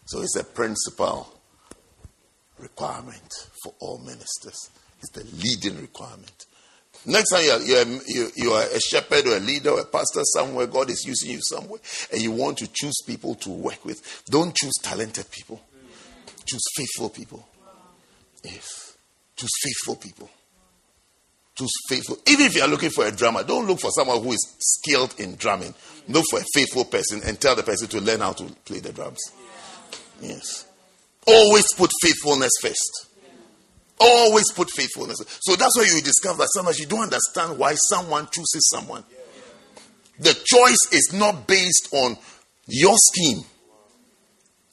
So 0.06 0.20
it's 0.22 0.36
a 0.36 0.44
principal 0.44 1.32
requirement 2.58 3.32
for 3.62 3.72
all 3.78 3.98
ministers. 3.98 4.70
It's 4.98 5.10
the 5.10 5.24
leading 5.36 5.80
requirement. 5.80 6.46
Next 7.06 7.30
time 7.30 7.44
you're, 7.44 7.86
you're, 8.06 8.30
you 8.36 8.50
are 8.52 8.64
a 8.64 8.80
shepherd 8.80 9.26
or 9.26 9.36
a 9.36 9.40
leader 9.40 9.70
or 9.70 9.80
a 9.80 9.84
pastor 9.84 10.20
somewhere, 10.24 10.66
God 10.66 10.90
is 10.90 11.04
using 11.06 11.30
you 11.30 11.40
somewhere, 11.42 11.80
and 12.12 12.20
you 12.20 12.30
want 12.30 12.58
to 12.58 12.68
choose 12.72 13.00
people 13.06 13.34
to 13.36 13.50
work 13.50 13.84
with, 13.84 14.22
don't 14.28 14.54
choose 14.54 14.74
talented 14.82 15.30
people. 15.30 15.60
Choose 16.44 16.62
faithful 16.76 17.08
people. 17.08 17.48
Yes. 18.44 18.96
Choose 19.36 19.50
faithful 19.62 19.96
people. 19.96 20.28
Choose 21.54 21.72
faithful. 21.88 22.18
Even 22.26 22.46
if 22.46 22.56
you 22.56 22.62
are 22.62 22.68
looking 22.68 22.90
for 22.90 23.06
a 23.06 23.12
drummer, 23.12 23.44
don't 23.44 23.66
look 23.66 23.80
for 23.80 23.90
someone 23.90 24.22
who 24.22 24.32
is 24.32 24.56
skilled 24.58 25.14
in 25.18 25.36
drumming. 25.36 25.74
Look 26.08 26.24
for 26.30 26.40
a 26.40 26.44
faithful 26.54 26.84
person 26.84 27.20
and 27.24 27.40
tell 27.40 27.54
the 27.54 27.62
person 27.62 27.88
to 27.88 28.00
learn 28.00 28.20
how 28.20 28.32
to 28.32 28.44
play 28.64 28.80
the 28.80 28.92
drums. 28.92 29.20
Yes. 30.20 30.66
Always 31.26 31.72
put 31.74 31.90
faithfulness 32.02 32.52
first. 32.60 33.09
Always 34.00 34.50
put 34.52 34.70
faithfulness. 34.70 35.18
So 35.42 35.56
that's 35.56 35.76
why 35.76 35.84
you 35.84 36.00
discover 36.00 36.38
that 36.38 36.48
sometimes 36.52 36.78
you 36.78 36.86
don't 36.86 37.02
understand 37.02 37.58
why 37.58 37.74
someone 37.74 38.28
chooses 38.32 38.68
someone. 38.72 39.04
The 40.18 40.32
choice 40.32 40.92
is 40.92 41.12
not 41.12 41.46
based 41.46 41.88
on 41.92 42.16
your 42.66 42.96
scheme. 42.96 43.44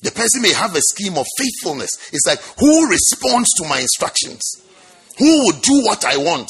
The 0.01 0.11
person 0.11 0.41
may 0.41 0.53
have 0.53 0.75
a 0.75 0.81
scheme 0.81 1.17
of 1.17 1.25
faithfulness. 1.37 1.89
It's 2.13 2.27
like, 2.27 2.39
who 2.59 2.89
responds 2.89 3.51
to 3.55 3.67
my 3.67 3.79
instructions? 3.79 4.43
Who 5.17 5.43
will 5.43 5.59
do 5.59 5.83
what 5.85 6.05
I 6.05 6.17
want? 6.17 6.49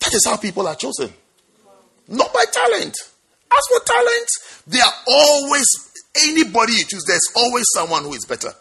That 0.00 0.14
is 0.14 0.24
how 0.26 0.36
people 0.36 0.66
are 0.66 0.76
chosen. 0.76 1.12
Not 2.08 2.32
by 2.32 2.44
talent. 2.50 2.94
As 3.50 3.66
for 3.68 3.84
talent, 3.84 4.28
there 4.66 4.82
are 4.82 4.92
always 5.06 5.66
Anybody 6.14 6.74
you 6.74 6.84
choose, 6.84 7.04
there's 7.04 7.28
always 7.34 7.64
someone 7.74 8.04
who 8.04 8.12
is 8.12 8.24
better. 8.26 8.52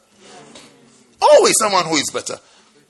Always 1.22 1.56
someone 1.60 1.86
who 1.86 1.96
is 1.96 2.10
better. 2.12 2.40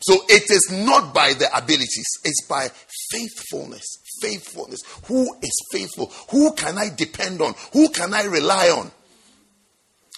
So 0.02 0.16
it 0.28 0.50
is 0.50 0.70
not 0.72 1.14
by 1.14 1.34
the 1.34 1.56
abilities, 1.56 2.08
it's 2.24 2.46
by 2.48 2.70
faithfulness. 3.12 3.86
Faithfulness. 4.22 4.82
Who 5.06 5.34
is 5.42 5.68
faithful? 5.72 6.12
Who 6.30 6.54
can 6.54 6.78
I 6.78 6.90
depend 6.96 7.42
on? 7.42 7.54
Who 7.74 7.90
can 7.90 8.14
I 8.14 8.24
rely 8.24 8.68
on? 8.68 8.92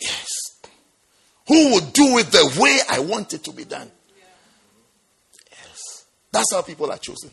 Yes. 0.01 0.27
Who 1.47 1.71
will 1.71 1.81
do 1.81 2.17
it 2.17 2.27
the 2.27 2.57
way 2.59 2.79
I 2.89 2.99
want 2.99 3.33
it 3.33 3.43
to 3.45 3.51
be 3.51 3.65
done? 3.65 3.91
Yes. 5.51 6.05
That's 6.31 6.53
how 6.53 6.61
people 6.61 6.91
are 6.91 6.97
chosen. 6.97 7.31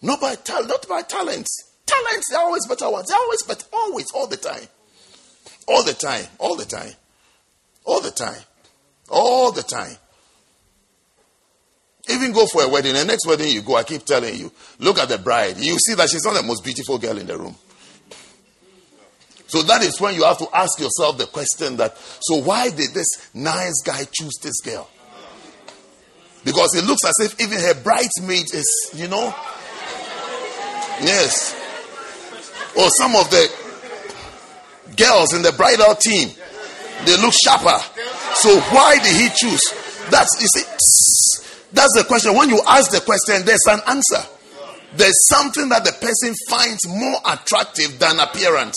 Not 0.00 0.20
by 0.20 0.34
talent, 0.36 0.68
not 0.68 0.88
by 0.88 1.02
talents. 1.02 1.72
Talents, 1.86 2.30
they're 2.30 2.40
always 2.40 2.66
better 2.66 2.90
ones. 2.90 3.08
They're 3.08 3.18
always 3.18 3.42
better, 3.42 3.66
always, 3.72 4.10
all 4.12 4.26
the 4.26 4.36
time. 4.36 4.66
All 5.68 5.84
the 5.84 5.94
time. 5.94 6.26
All 6.38 6.56
the 6.56 6.64
time. 6.64 6.92
All 7.84 8.00
the 8.00 8.10
time. 8.10 8.42
All 9.08 9.52
the 9.52 9.62
time. 9.62 9.96
Even 12.08 12.32
go 12.32 12.46
for 12.46 12.62
a 12.62 12.68
wedding. 12.68 12.94
The 12.94 13.04
next 13.04 13.26
wedding 13.26 13.48
you 13.50 13.62
go, 13.62 13.76
I 13.76 13.84
keep 13.84 14.04
telling 14.04 14.34
you, 14.34 14.50
look 14.78 14.98
at 14.98 15.08
the 15.08 15.18
bride. 15.18 15.58
You 15.58 15.78
see 15.78 15.94
that 15.94 16.10
she's 16.10 16.24
not 16.24 16.34
the 16.34 16.42
most 16.42 16.64
beautiful 16.64 16.98
girl 16.98 17.16
in 17.16 17.26
the 17.26 17.38
room. 17.38 17.54
So 19.46 19.62
that 19.62 19.82
is 19.82 20.00
when 20.00 20.14
you 20.14 20.24
have 20.24 20.38
to 20.38 20.48
ask 20.54 20.80
yourself 20.80 21.18
the 21.18 21.26
question 21.26 21.76
that, 21.76 21.96
so 22.20 22.36
why 22.36 22.70
did 22.70 22.94
this 22.94 23.34
nice 23.34 23.82
guy 23.84 24.04
choose 24.10 24.34
this 24.42 24.60
girl? 24.62 24.88
Because 26.44 26.74
it 26.74 26.84
looks 26.84 27.04
as 27.04 27.14
if 27.20 27.40
even 27.40 27.60
her 27.60 27.74
bridesmaid 27.74 28.52
is, 28.52 28.90
you 28.94 29.08
know. 29.08 29.34
Yes. 31.00 31.54
Or 32.76 32.88
some 32.90 33.14
of 33.14 33.30
the 33.30 33.52
girls 34.96 35.34
in 35.34 35.42
the 35.42 35.52
bridal 35.52 35.94
team. 35.94 36.30
They 37.04 37.16
look 37.20 37.34
sharper. 37.44 37.78
So 38.34 38.58
why 38.70 38.98
did 39.02 39.14
he 39.14 39.28
choose? 39.28 39.62
That's 40.10 40.40
you 40.40 40.48
see, 40.48 40.64
that's 41.72 41.96
the 41.96 42.04
question. 42.06 42.36
When 42.36 42.48
you 42.48 42.60
ask 42.66 42.90
the 42.90 43.00
question, 43.00 43.44
there's 43.44 43.66
an 43.68 43.80
answer. 43.88 44.28
There's 44.94 45.26
something 45.28 45.68
that 45.70 45.84
the 45.84 45.92
person 45.92 46.34
finds 46.48 46.86
more 46.86 47.20
attractive 47.26 47.98
than 47.98 48.20
appearance. 48.20 48.76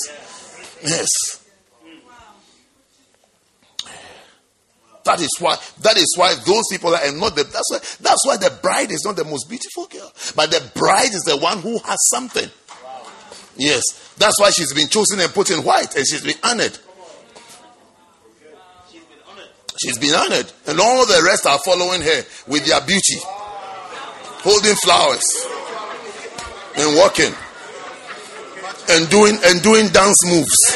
Yes. 0.84 1.10
That 5.04 5.22
is 5.22 5.30
why 5.40 5.56
that 5.82 5.98
is 5.98 6.16
why 6.18 6.34
those 6.46 6.64
people 6.72 6.96
are 6.96 7.12
not 7.12 7.36
the 7.36 7.44
that's 7.44 7.72
why 7.72 7.78
that's 8.02 8.26
why 8.26 8.38
the 8.38 8.58
bride 8.62 8.92
is 8.92 9.04
not 9.06 9.16
the 9.16 9.24
most 9.24 9.48
beautiful 9.48 9.86
girl. 9.86 10.12
But 10.36 10.50
the 10.50 10.72
bride 10.74 11.14
is 11.14 11.24
the 11.24 11.38
one 11.38 11.62
who 11.62 11.78
has 11.80 11.98
something. 12.10 12.50
Yes. 13.56 13.84
That's 14.18 14.40
why 14.40 14.50
she's 14.50 14.74
been 14.74 14.88
chosen 14.88 15.20
and 15.20 15.32
put 15.32 15.52
in 15.52 15.60
white 15.60 15.96
and 15.96 16.08
she's 16.08 16.24
been 16.24 16.40
honored. 16.44 16.78
She's 19.78 19.98
been 19.98 20.14
honored. 20.16 20.52
And 20.68 20.80
all 20.80 21.06
the 21.06 21.22
rest 21.26 21.46
are 21.46 21.60
following 21.66 22.02
her 22.02 22.24
with 22.48 22.66
their 22.66 22.82
beauty, 22.82 23.20
holding 24.44 24.76
flowers 24.76 25.26
and 26.78 26.96
walking 26.98 27.34
and 28.90 29.10
doing 29.10 29.38
and 29.44 29.62
doing 29.62 29.88
dance 29.90 30.18
moves. 30.26 30.76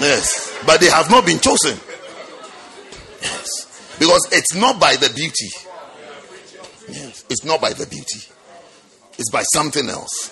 Yes. 0.00 0.62
But 0.66 0.80
they 0.80 0.88
have 0.88 1.10
not 1.10 1.26
been 1.26 1.38
chosen. 1.38 1.78
Yes. 3.20 3.96
Because 3.98 4.28
it's 4.32 4.54
not 4.54 4.80
by 4.80 4.96
the 4.96 5.12
beauty. 5.14 5.48
Yes. 6.88 7.24
It's 7.28 7.44
not 7.44 7.60
by 7.60 7.72
the 7.72 7.86
beauty. 7.86 8.20
It's 9.18 9.30
by 9.30 9.42
something 9.42 9.88
else. 9.88 10.30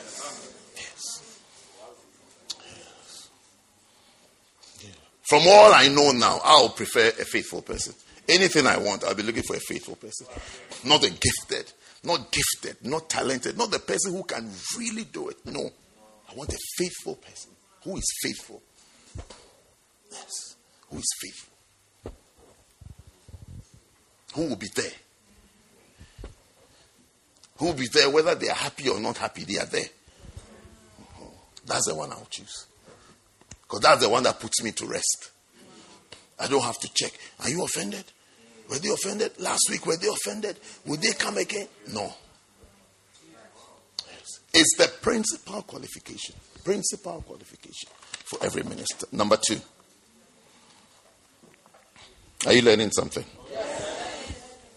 Yes. 0.76 1.22
yes. 4.82 4.96
From 5.28 5.42
all 5.46 5.72
I 5.74 5.88
know 5.88 6.12
now, 6.12 6.40
I'll 6.42 6.70
prefer 6.70 7.08
a 7.08 7.24
faithful 7.24 7.62
person. 7.62 7.94
Anything 8.28 8.66
I 8.66 8.78
want, 8.78 9.04
I'll 9.04 9.14
be 9.14 9.22
looking 9.22 9.42
for 9.42 9.56
a 9.56 9.60
faithful 9.60 9.96
person. 9.96 10.26
Not 10.84 11.04
a 11.04 11.10
gifted, 11.10 11.72
not 12.04 12.30
gifted, 12.30 12.84
not 12.86 13.08
talented, 13.08 13.56
not 13.56 13.70
the 13.70 13.78
person 13.78 14.12
who 14.12 14.22
can 14.24 14.50
really 14.78 15.04
do 15.04 15.28
it. 15.28 15.36
No. 15.46 15.70
I 16.30 16.34
want 16.34 16.52
a 16.52 16.58
faithful 16.76 17.16
person 17.16 17.52
who 17.84 17.96
is 17.96 18.18
faithful. 18.22 18.62
Yes. 20.10 20.56
Who 20.90 20.98
is 20.98 21.14
faithful. 21.20 22.12
Who 24.34 24.48
will 24.48 24.56
be 24.56 24.68
there 24.74 24.92
who 27.58 27.66
will 27.66 27.74
be 27.74 27.88
there 27.88 28.08
whether 28.10 28.34
they 28.34 28.48
are 28.48 28.54
happy 28.54 28.88
or 28.88 28.98
not 29.00 29.18
happy, 29.18 29.44
they 29.44 29.58
are 29.58 29.66
there. 29.66 29.88
That's 31.66 31.86
the 31.86 31.94
one 31.94 32.10
I'll 32.12 32.26
choose. 32.30 32.66
Because 33.68 33.80
that's 33.80 34.00
the 34.02 34.08
one 34.08 34.22
that 34.22 34.40
puts 34.40 34.62
me 34.62 34.72
to 34.72 34.86
rest. 34.86 35.30
I 36.40 36.46
don't 36.46 36.62
have 36.62 36.78
to 36.78 36.88
check. 36.94 37.12
Are 37.40 37.50
you 37.50 37.64
offended? 37.64 38.04
Were 38.70 38.78
they 38.78 38.88
offended? 38.88 39.32
Last 39.38 39.68
week, 39.70 39.84
were 39.84 39.96
they 39.96 40.08
offended? 40.08 40.56
Will 40.86 40.96
they 40.96 41.12
come 41.12 41.36
again? 41.36 41.68
No. 41.92 42.12
Yes. 44.06 44.40
It's 44.54 44.76
the 44.78 44.88
principal 45.02 45.62
qualification. 45.62 46.34
Principal 46.64 47.22
qualification 47.26 47.90
for 48.24 48.42
every 48.44 48.62
minister. 48.62 49.06
Number 49.12 49.36
two. 49.36 49.60
Are 52.46 52.52
you 52.52 52.62
learning 52.62 52.92
something? 52.92 53.24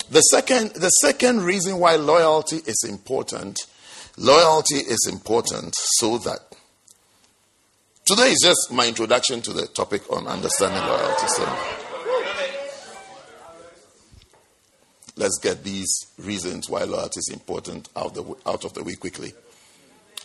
The 0.09 0.21
second, 0.21 0.71
the 0.71 0.89
second 0.89 1.43
reason 1.43 1.77
why 1.79 1.95
loyalty 1.95 2.57
is 2.57 2.85
important, 2.87 3.59
loyalty 4.17 4.75
is 4.75 5.07
important 5.09 5.73
so 5.77 6.17
that 6.17 6.50
today 8.05 8.29
is 8.29 8.39
just 8.41 8.71
my 8.71 8.87
introduction 8.87 9.41
to 9.41 9.53
the 9.53 9.67
topic 9.67 10.11
on 10.11 10.27
understanding 10.27 10.81
loyalty. 10.81 11.27
So 11.27 11.57
let's 15.17 15.39
get 15.39 15.63
these 15.63 16.07
reasons 16.17 16.69
why 16.69 16.83
loyalty 16.83 17.19
is 17.19 17.29
important 17.31 17.89
out, 17.95 18.13
the, 18.13 18.23
out 18.45 18.65
of 18.65 18.73
the 18.73 18.83
way 18.83 18.95
quickly. 18.95 19.33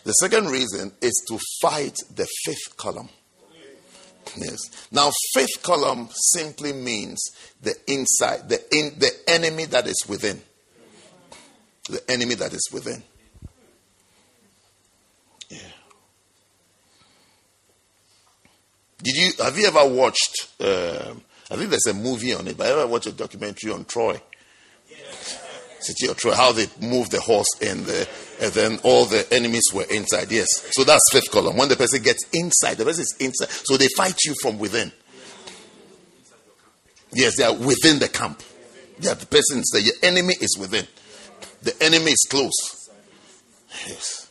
The 0.03 0.13
second 0.13 0.47
reason 0.47 0.93
is 1.01 1.23
to 1.27 1.39
fight 1.61 1.97
the 2.15 2.27
fifth 2.45 2.77
column. 2.77 3.09
Yes. 4.35 4.87
Now, 4.91 5.11
fifth 5.33 5.63
column 5.63 6.09
simply 6.11 6.73
means 6.73 7.19
the 7.61 7.75
inside, 7.87 8.49
the 8.49 8.59
in, 8.75 8.99
the 8.99 9.11
enemy 9.27 9.65
that 9.65 9.87
is 9.87 10.05
within. 10.07 10.41
The 11.89 12.01
enemy 12.09 12.35
that 12.35 12.53
is 12.53 12.69
within. 12.71 13.03
Yeah. 15.49 15.59
Did 19.03 19.15
you 19.15 19.31
have 19.43 19.57
you 19.57 19.67
ever 19.67 19.87
watched? 19.87 20.47
Um, 20.59 21.21
I 21.49 21.55
think 21.55 21.69
there's 21.69 21.87
a 21.87 21.93
movie 21.93 22.33
on 22.33 22.47
it. 22.47 22.57
But 22.57 22.67
I 22.67 22.71
ever 22.71 22.87
watched 22.87 23.07
a 23.07 23.11
documentary 23.11 23.71
on 23.71 23.85
Troy? 23.85 24.19
City 25.79 26.07
of 26.07 26.17
Troy, 26.17 26.33
how 26.33 26.51
they 26.51 26.67
moved 26.81 27.11
the 27.11 27.21
horse 27.21 27.47
and, 27.61 27.85
the, 27.85 28.07
and 28.41 28.51
then 28.53 28.79
all 28.83 29.05
the 29.05 29.31
enemies 29.31 29.63
were 29.73 29.85
inside. 29.89 30.31
Yes. 30.31 30.47
So 30.71 30.83
that's 30.83 31.03
fifth 31.11 31.31
column. 31.31 31.55
When 31.55 31.69
the 31.69 31.75
person 31.75 32.01
gets 32.01 32.25
inside, 32.33 32.77
the 32.77 32.85
person 32.85 33.03
is 33.03 33.15
inside. 33.19 33.49
So 33.49 33.77
they 33.77 33.87
fight 33.95 34.17
you 34.25 34.33
from 34.41 34.57
within. 34.57 34.91
Yes, 37.13 37.37
they 37.37 37.43
are 37.43 37.53
within 37.53 37.99
the 37.99 38.09
camp. 38.09 38.41
Yeah, 38.99 39.13
the 39.13 39.27
person 39.27 39.59
is 39.59 39.69
there. 39.71 39.81
Your 39.81 39.93
enemy 40.01 40.33
is 40.41 40.57
within. 40.59 40.87
The 41.61 41.75
enemy 41.81 42.11
is 42.11 42.25
close. 42.29 42.89
Yes. 43.87 44.26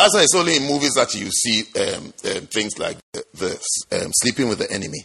That's 0.00 0.14
why 0.14 0.22
it's 0.22 0.34
only 0.34 0.56
in 0.56 0.62
movies 0.62 0.94
that 0.94 1.14
you 1.14 1.30
see 1.30 1.64
um, 1.78 2.04
um, 2.06 2.46
things 2.46 2.78
like 2.78 2.96
the, 3.12 3.22
the 3.34 4.02
um, 4.02 4.10
sleeping 4.14 4.48
with 4.48 4.58
the 4.58 4.72
enemy 4.72 5.04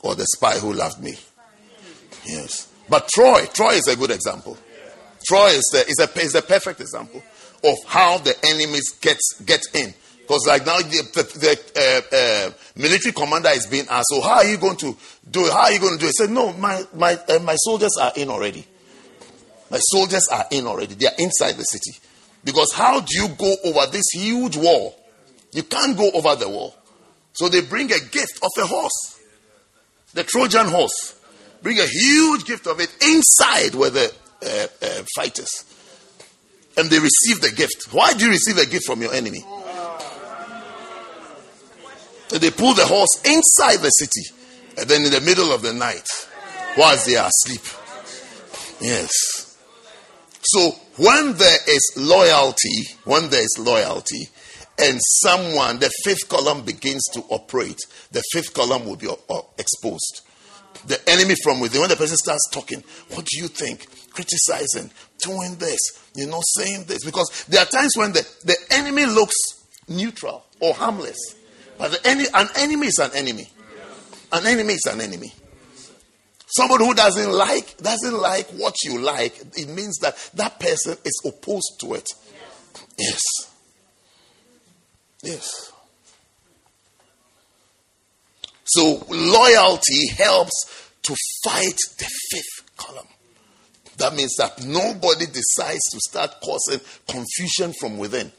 or 0.00 0.14
the 0.14 0.24
spy 0.36 0.60
who 0.60 0.72
loved 0.72 1.02
me. 1.02 1.18
Yes. 2.24 2.72
But 2.88 3.08
Troy, 3.08 3.46
Troy 3.52 3.72
is 3.72 3.88
a 3.88 3.96
good 3.96 4.12
example. 4.12 4.56
Troy 5.26 5.48
is 5.48 5.68
the, 5.72 5.86
is 5.88 5.98
a, 5.98 6.20
is 6.20 6.36
a 6.36 6.42
perfect 6.42 6.80
example 6.80 7.20
of 7.64 7.74
how 7.84 8.18
the 8.18 8.36
enemies 8.44 8.90
get, 9.00 9.18
get 9.44 9.62
in. 9.74 9.92
Because 10.20 10.46
like 10.46 10.64
now 10.64 10.76
the, 10.78 11.02
the, 11.14 11.22
the 11.40 11.58
uh, 11.74 12.16
uh, 12.16 12.52
military 12.76 13.12
commander 13.12 13.48
is 13.48 13.66
being 13.66 13.86
asked, 13.90 14.06
so 14.10 14.20
how 14.20 14.34
are 14.34 14.46
you 14.46 14.56
going 14.56 14.76
to 14.76 14.96
do 15.28 15.46
it? 15.46 15.52
How 15.52 15.62
are 15.62 15.72
you 15.72 15.80
going 15.80 15.94
to 15.94 15.98
do 15.98 16.06
it? 16.06 16.14
He 16.16 16.26
said, 16.26 16.30
no, 16.30 16.52
my, 16.52 16.84
my, 16.94 17.18
uh, 17.28 17.40
my 17.40 17.56
soldiers 17.56 17.96
are 18.00 18.12
in 18.14 18.28
already. 18.28 18.64
My 19.68 19.78
soldiers 19.78 20.28
are 20.30 20.44
in 20.52 20.68
already. 20.68 20.94
They 20.94 21.06
are 21.06 21.18
inside 21.18 21.56
the 21.56 21.64
city. 21.64 21.98
Because 22.48 22.72
how 22.72 23.00
do 23.00 23.14
you 23.14 23.28
go 23.28 23.54
over 23.62 23.90
this 23.92 24.06
huge 24.14 24.56
wall? 24.56 24.98
You 25.52 25.64
can't 25.64 25.98
go 25.98 26.10
over 26.12 26.34
the 26.34 26.48
wall. 26.48 26.74
So 27.34 27.50
they 27.50 27.60
bring 27.60 27.92
a 27.92 28.00
gift 28.00 28.40
of 28.42 28.50
a 28.56 28.66
horse, 28.66 29.20
the 30.14 30.24
Trojan 30.24 30.66
horse 30.66 31.18
bring 31.62 31.78
a 31.78 31.86
huge 31.86 32.44
gift 32.44 32.66
of 32.66 32.80
it 32.80 32.94
inside 33.02 33.74
where 33.74 33.90
the 33.90 34.12
uh, 34.42 34.66
uh, 34.84 35.04
fighters. 35.16 35.64
And 36.76 36.88
they 36.90 36.98
receive 36.98 37.40
the 37.40 37.50
gift. 37.50 37.92
Why 37.92 38.12
do 38.12 38.24
you 38.24 38.30
receive 38.30 38.58
a 38.58 38.66
gift 38.66 38.86
from 38.86 39.02
your 39.02 39.12
enemy? 39.12 39.44
And 42.30 42.40
they 42.40 42.50
pull 42.50 42.74
the 42.74 42.86
horse 42.86 43.20
inside 43.24 43.78
the 43.82 43.90
city. 43.90 44.22
And 44.76 44.88
then 44.88 45.04
in 45.04 45.10
the 45.10 45.20
middle 45.20 45.52
of 45.52 45.62
the 45.62 45.72
night, 45.72 46.06
whilst 46.76 47.06
they 47.06 47.16
are 47.16 47.28
asleep. 47.28 47.62
Yes. 48.80 49.56
So 50.42 50.72
when 50.98 51.34
there 51.34 51.58
is 51.68 51.92
loyalty, 51.96 52.88
when 53.04 53.30
there 53.30 53.42
is 53.42 53.56
loyalty, 53.58 54.28
and 54.80 55.00
someone, 55.22 55.78
the 55.80 55.90
fifth 56.04 56.28
column 56.28 56.64
begins 56.64 57.02
to 57.12 57.20
operate, 57.30 57.78
the 58.12 58.22
fifth 58.32 58.54
column 58.54 58.84
will 58.84 58.96
be 58.96 59.08
uh, 59.08 59.40
exposed 59.58 60.22
the 60.86 61.00
enemy 61.10 61.34
from 61.42 61.60
within. 61.60 61.80
When 61.80 61.90
the 61.90 61.96
person 61.96 62.16
starts 62.16 62.48
talking, 62.50 62.82
what 63.10 63.26
do 63.26 63.40
you 63.40 63.48
think? 63.48 63.86
Criticizing, 64.12 64.90
doing 65.18 65.56
this, 65.56 65.78
you 66.14 66.26
know, 66.26 66.40
saying 66.56 66.84
this. 66.84 67.04
Because 67.04 67.44
there 67.48 67.62
are 67.62 67.66
times 67.66 67.96
when 67.96 68.12
the, 68.12 68.26
the 68.44 68.56
enemy 68.70 69.06
looks 69.06 69.36
neutral 69.88 70.44
or 70.60 70.74
harmless. 70.74 71.18
But 71.78 71.92
the 71.92 72.30
an 72.34 72.48
enemy 72.56 72.88
is 72.88 72.98
an 72.98 73.10
enemy. 73.14 73.48
An 74.32 74.46
enemy 74.46 74.74
is 74.74 74.86
an 74.86 75.00
enemy. 75.00 75.32
Somebody 76.50 76.86
who 76.86 76.94
doesn't 76.94 77.30
like 77.30 77.76
doesn't 77.76 78.18
like 78.18 78.46
what 78.50 78.74
you 78.82 78.98
like, 78.98 79.38
it 79.56 79.68
means 79.68 79.98
that 79.98 80.16
that 80.34 80.58
person 80.58 80.96
is 81.04 81.22
opposed 81.26 81.78
to 81.80 81.94
it. 81.94 82.08
Yes. 82.98 83.22
Yes. 85.22 85.72
So 88.64 89.04
loyalty 89.10 90.08
helps 90.16 90.90
to 91.02 91.14
fight 91.44 91.76
the 91.98 92.10
fifth 92.30 92.76
column. 92.76 93.06
That 93.98 94.14
means 94.14 94.34
that 94.36 94.64
nobody 94.64 95.26
decides 95.26 95.82
to 95.90 96.00
start 96.00 96.36
causing 96.42 96.80
confusion 97.08 97.74
from 97.78 97.98
within. 97.98 98.30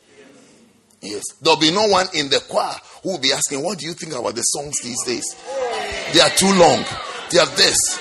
Yes. 1.02 1.24
There'll 1.42 1.60
be 1.60 1.72
no 1.72 1.88
one 1.88 2.08
in 2.14 2.30
the 2.30 2.40
choir 2.50 2.76
who 3.04 3.12
will 3.12 3.20
be 3.20 3.34
asking, 3.34 3.64
What 3.64 3.78
do 3.78 3.86
you 3.86 3.94
think 3.94 4.14
about 4.14 4.36
the 4.36 4.42
songs 4.42 4.80
these 4.82 5.04
days? 5.06 5.36
They 6.14 6.22
are 6.22 6.30
too 6.30 6.54
long. 6.54 6.84
They 7.32 7.40
have 7.40 7.56
this. 7.56 7.98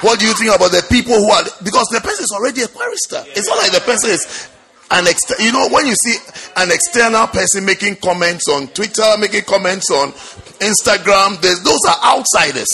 What 0.00 0.20
do 0.20 0.26
you 0.26 0.34
think 0.34 0.54
about 0.54 0.70
the 0.70 0.84
people 0.90 1.14
who 1.14 1.30
are 1.30 1.44
because 1.62 1.88
the 1.88 2.00
person 2.00 2.24
is 2.24 2.32
already 2.32 2.62
a 2.62 2.68
chorister? 2.68 3.24
It's 3.34 3.48
not 3.48 3.58
like 3.58 3.72
the 3.72 3.80
person 3.80 4.10
is 4.10 4.48
an 4.90 5.06
ex- 5.06 5.40
you 5.40 5.50
know 5.50 5.68
when 5.70 5.86
you 5.86 5.94
see 5.94 6.16
an 6.56 6.70
external 6.70 7.26
person 7.28 7.64
making 7.64 7.96
comments 7.96 8.48
on 8.48 8.68
Twitter, 8.68 9.16
making 9.18 9.42
comments 9.42 9.90
on 9.90 10.12
Instagram, 10.60 11.40
those 11.40 11.80
are 11.88 11.98
outsiders. 12.04 12.68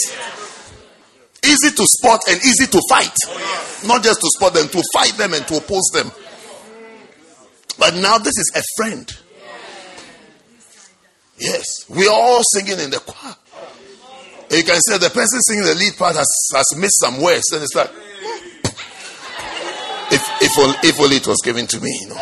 Easy 1.43 1.71
to 1.71 1.85
spot 1.87 2.21
and 2.29 2.37
easy 2.43 2.67
to 2.67 2.81
fight. 2.89 3.15
Not 3.87 4.03
just 4.03 4.21
to 4.21 4.27
spot 4.35 4.53
them, 4.53 4.67
to 4.67 4.83
fight 4.93 5.13
them 5.17 5.33
and 5.33 5.47
to 5.47 5.57
oppose 5.57 5.89
them. 5.93 6.11
But 7.79 7.95
now 7.95 8.17
this 8.19 8.37
is 8.37 8.51
a 8.55 8.61
friend. 8.75 9.09
Yes, 11.39 11.89
we 11.89 12.07
are 12.07 12.13
all 12.13 12.43
singing 12.43 12.79
in 12.79 12.91
the 12.91 12.99
choir. 12.99 13.35
You 14.51 14.63
can 14.63 14.79
say 14.81 14.97
the 14.97 15.09
person 15.09 15.39
singing 15.41 15.63
the 15.63 15.75
lead 15.75 15.97
part 15.97 16.15
has, 16.15 16.27
has 16.53 16.75
missed 16.75 16.99
some 16.99 17.21
words, 17.21 17.51
and 17.53 17.63
it's 17.63 17.73
like, 17.73 17.89
if, 20.11 20.41
if, 20.41 20.57
only, 20.59 20.75
if 20.83 20.99
only 20.99 21.15
it 21.17 21.27
was 21.27 21.41
given 21.43 21.67
to 21.67 21.79
me, 21.79 21.97
you 22.01 22.09
know. 22.09 22.15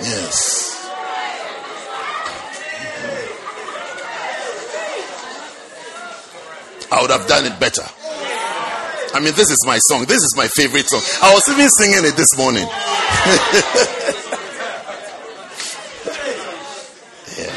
Yes. 0.00 0.68
I 6.90 7.02
would 7.02 7.10
have 7.10 7.26
done 7.26 7.44
it 7.44 7.60
better. 7.60 7.84
I 9.14 9.20
mean, 9.20 9.34
this 9.34 9.50
is 9.50 9.64
my 9.66 9.78
song. 9.78 10.04
This 10.06 10.22
is 10.22 10.34
my 10.36 10.48
favorite 10.48 10.88
song. 10.88 11.02
I 11.22 11.32
was 11.34 11.48
even 11.48 11.68
singing 11.68 12.04
it 12.04 12.16
this 12.16 12.36
morning. 12.36 12.64
yeah. 17.38 17.52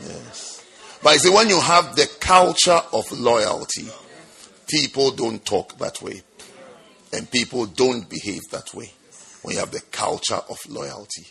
Yes. 0.00 0.64
But 1.08 1.14
you 1.14 1.20
see, 1.20 1.30
when 1.30 1.48
you 1.48 1.58
have 1.58 1.96
the 1.96 2.06
culture 2.20 2.82
of 2.92 3.10
loyalty, 3.12 3.88
people 4.68 5.10
don't 5.10 5.42
talk 5.42 5.78
that 5.78 6.02
way. 6.02 6.20
And 7.14 7.30
people 7.30 7.64
don't 7.64 8.06
behave 8.10 8.42
that 8.50 8.74
way. 8.74 8.92
When 9.40 9.54
you 9.54 9.60
have 9.60 9.70
the 9.70 9.80
culture 9.90 10.34
of 10.34 10.58
loyalty, 10.68 11.24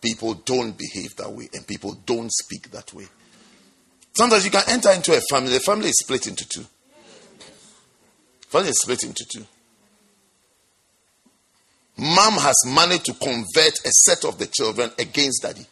people 0.00 0.32
don't 0.32 0.78
behave 0.78 1.14
that 1.16 1.30
way 1.30 1.50
and 1.52 1.66
people 1.66 1.98
don't 2.06 2.32
speak 2.32 2.70
that 2.70 2.94
way. 2.94 3.04
Sometimes 4.16 4.46
you 4.46 4.50
can 4.50 4.62
enter 4.68 4.90
into 4.92 5.14
a 5.14 5.20
family, 5.28 5.52
the 5.52 5.60
family 5.60 5.90
is 5.90 5.98
split 5.98 6.26
into 6.26 6.48
two. 6.48 6.64
Family 8.48 8.70
is 8.70 8.80
split 8.80 9.04
into 9.04 9.26
two. 9.30 9.44
Mom 11.98 12.38
has 12.38 12.56
managed 12.66 13.04
to 13.04 13.12
convert 13.12 13.84
a 13.84 13.90
set 14.06 14.24
of 14.24 14.38
the 14.38 14.46
children 14.46 14.90
against 14.98 15.42
daddy. 15.42 15.66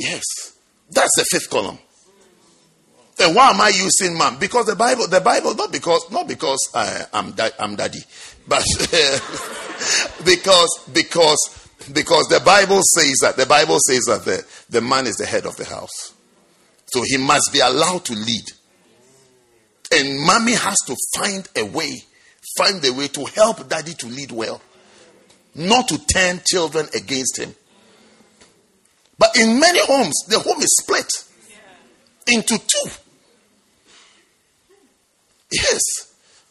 Yes. 0.00 0.57
That's 0.90 1.14
the 1.16 1.24
fifth 1.30 1.50
column. 1.50 1.78
And 3.20 3.34
why 3.34 3.50
am 3.50 3.60
I 3.60 3.68
using 3.68 4.16
mom? 4.16 4.38
Because 4.38 4.66
the 4.66 4.76
Bible, 4.76 5.08
the 5.08 5.20
Bible, 5.20 5.54
not 5.54 5.72
because, 5.72 6.08
not 6.10 6.28
because 6.28 6.70
I, 6.74 7.06
am 7.12 7.32
da- 7.32 7.50
I'm 7.58 7.74
daddy, 7.74 7.98
but 8.46 8.62
because, 10.24 10.88
because, 10.92 11.68
because 11.92 12.28
the 12.28 12.40
Bible 12.44 12.80
says 12.82 13.18
that, 13.22 13.34
the 13.36 13.46
Bible 13.46 13.78
says 13.80 14.04
that 14.04 14.24
the, 14.24 14.46
the 14.70 14.80
man 14.80 15.06
is 15.06 15.16
the 15.16 15.26
head 15.26 15.46
of 15.46 15.56
the 15.56 15.64
house. 15.64 16.14
So 16.86 17.02
he 17.02 17.16
must 17.16 17.52
be 17.52 17.58
allowed 17.58 18.04
to 18.06 18.14
lead. 18.14 18.44
And 19.90 20.20
mommy 20.20 20.52
has 20.52 20.76
to 20.86 20.96
find 21.16 21.48
a 21.56 21.64
way, 21.64 22.02
find 22.56 22.84
a 22.84 22.92
way 22.92 23.08
to 23.08 23.24
help 23.24 23.68
daddy 23.68 23.94
to 23.94 24.06
lead 24.06 24.30
well, 24.30 24.60
not 25.54 25.88
to 25.88 25.98
turn 26.06 26.40
children 26.46 26.86
against 26.94 27.38
him. 27.38 27.54
But 29.18 29.36
in 29.36 29.58
many 29.58 29.80
homes, 29.84 30.24
the 30.28 30.38
home 30.38 30.60
is 30.62 30.76
split 30.80 31.10
into 32.26 32.58
two. 32.58 32.90
Yes. 35.50 35.80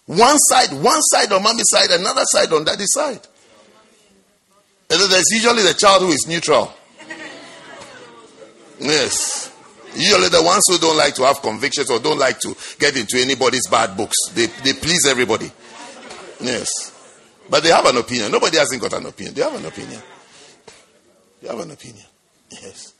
One 0.05 0.37
side, 0.37 0.71
one 0.81 1.01
side 1.01 1.31
on 1.31 1.43
mommy's 1.43 1.65
side, 1.69 1.91
another 1.91 2.23
side 2.25 2.51
on 2.51 2.63
daddy's 2.63 2.91
side. 2.91 3.19
And 4.89 5.11
there's 5.11 5.31
usually 5.31 5.63
the 5.63 5.73
child 5.73 6.03
who 6.03 6.09
is 6.09 6.25
neutral. 6.27 6.73
Yes. 8.79 9.51
Usually 9.95 10.29
the 10.29 10.41
ones 10.41 10.63
who 10.67 10.77
don't 10.77 10.97
like 10.97 11.15
to 11.15 11.23
have 11.23 11.41
convictions 11.41 11.89
or 11.89 11.99
don't 11.99 12.19
like 12.19 12.39
to 12.39 12.55
get 12.79 12.95
into 12.95 13.19
anybody's 13.19 13.67
bad 13.67 13.97
books. 13.97 14.15
They, 14.33 14.45
they 14.45 14.73
please 14.73 15.05
everybody. 15.07 15.51
Yes. 16.39 16.69
But 17.49 17.63
they 17.63 17.69
have 17.69 17.85
an 17.85 17.97
opinion. 17.97 18.31
Nobody 18.31 18.57
hasn't 18.57 18.81
got 18.81 18.93
an 18.93 19.07
opinion. 19.07 19.35
They 19.35 19.41
have 19.41 19.55
an 19.55 19.65
opinion. 19.65 20.01
They 21.41 21.47
have 21.47 21.59
an 21.59 21.71
opinion. 21.71 22.05
Yes. 22.49 22.93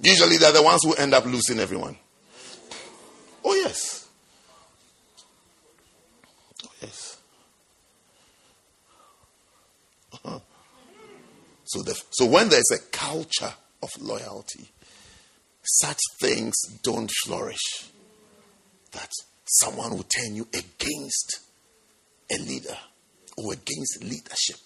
Usually 0.00 0.36
they're 0.36 0.52
the 0.52 0.62
ones 0.62 0.80
who 0.82 0.94
end 0.94 1.14
up 1.14 1.24
losing 1.24 1.60
everyone. 1.60 1.96
Oh, 3.44 3.54
yes. 3.54 4.08
Oh, 6.64 6.70
yes. 6.80 7.16
Uh-huh. 10.12 10.40
So, 11.64 11.82
the, 11.82 12.00
so 12.10 12.26
when 12.26 12.48
there's 12.48 12.70
a 12.72 12.78
culture 12.90 13.54
of 13.82 13.90
loyalty, 14.00 14.68
such 15.62 15.98
things 16.20 16.54
don't 16.82 17.10
flourish. 17.24 17.86
That 18.92 19.10
someone 19.46 19.92
will 19.92 20.04
turn 20.04 20.36
you 20.36 20.46
against 20.52 21.40
a 22.30 22.38
leader 22.38 22.76
or 23.38 23.54
against 23.54 24.02
leadership 24.02 24.56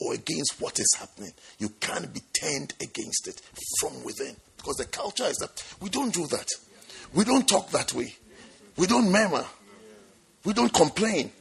or 0.00 0.14
against 0.14 0.60
what 0.60 0.78
is 0.78 0.96
happening. 0.98 1.32
You 1.58 1.70
can't 1.80 2.12
be 2.12 2.20
turned 2.40 2.74
against 2.80 3.28
it 3.28 3.40
from 3.80 4.02
within. 4.04 4.36
Because 4.56 4.76
the 4.76 4.84
culture 4.86 5.24
is 5.24 5.36
that 5.38 5.62
we 5.80 5.88
don't 5.88 6.12
do 6.12 6.26
that. 6.28 6.48
We 7.14 7.24
don't 7.24 7.48
talk 7.48 7.70
that 7.70 7.94
way. 7.94 8.14
We 8.76 8.86
don't 8.86 9.10
murmur. 9.10 9.44
We 10.44 10.52
don't 10.52 10.72
complain. 10.72 11.32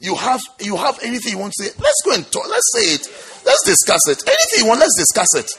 You 0.00 0.16
have 0.16 0.40
you 0.60 0.76
have 0.76 0.98
anything 1.02 1.32
you 1.32 1.38
want 1.38 1.52
to 1.56 1.64
say? 1.64 1.70
Let's 1.78 2.02
go 2.04 2.14
and 2.14 2.30
talk. 2.30 2.48
Let's 2.48 2.72
say 2.74 2.94
it. 2.94 3.06
Let's 3.46 3.64
discuss 3.64 4.08
it. 4.08 4.22
Anything 4.26 4.64
you 4.64 4.66
want, 4.66 4.80
let's 4.80 4.96
discuss 4.98 5.34
it. 5.36 5.50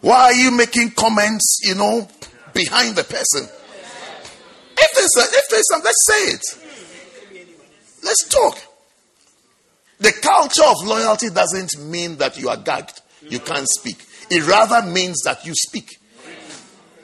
Why 0.00 0.24
are 0.24 0.34
you 0.34 0.50
making 0.50 0.90
comments, 0.92 1.60
you 1.62 1.74
know, 1.74 2.08
behind 2.52 2.96
the 2.96 3.04
person? 3.04 3.48
If 4.76 4.90
there's 4.94 5.16
a, 5.16 5.36
if 5.36 5.48
there's 5.48 5.68
some, 5.70 5.82
let's 5.82 6.06
say 6.06 6.32
it. 6.32 7.44
Let's 8.02 8.28
talk. 8.28 8.58
The 9.98 10.12
culture 10.12 10.64
of 10.64 10.86
loyalty 10.86 11.30
doesn't 11.30 11.78
mean 11.84 12.16
that 12.16 12.38
you 12.38 12.48
are 12.48 12.56
gagged. 12.56 13.00
You 13.22 13.38
can't 13.38 13.66
speak. 13.68 14.04
It 14.30 14.46
rather 14.46 14.86
means 14.86 15.22
that 15.24 15.44
you 15.46 15.52
speak. 15.54 15.98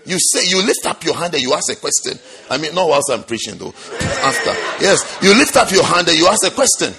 You 0.07 0.19
say, 0.19 0.47
you 0.47 0.63
lift 0.65 0.87
up 0.87 1.05
your 1.05 1.15
hand 1.15 1.35
and 1.35 1.43
you 1.43 1.53
ask 1.53 1.71
a 1.71 1.77
question. 1.77 2.19
I 2.51 2.59
mean, 2.59 2.75
not 2.75 2.89
whilst 2.89 3.11
I'm 3.11 3.23
preaching 3.23 3.59
though. 3.59 3.75
After. 4.23 4.51
Yes. 4.83 5.19
You 5.23 5.35
lift 5.35 5.57
up 5.57 5.71
your 5.71 5.85
hand 5.85 6.09
and 6.09 6.19
you 6.19 6.27
ask 6.27 6.45
a 6.47 6.51
question. 6.51 6.95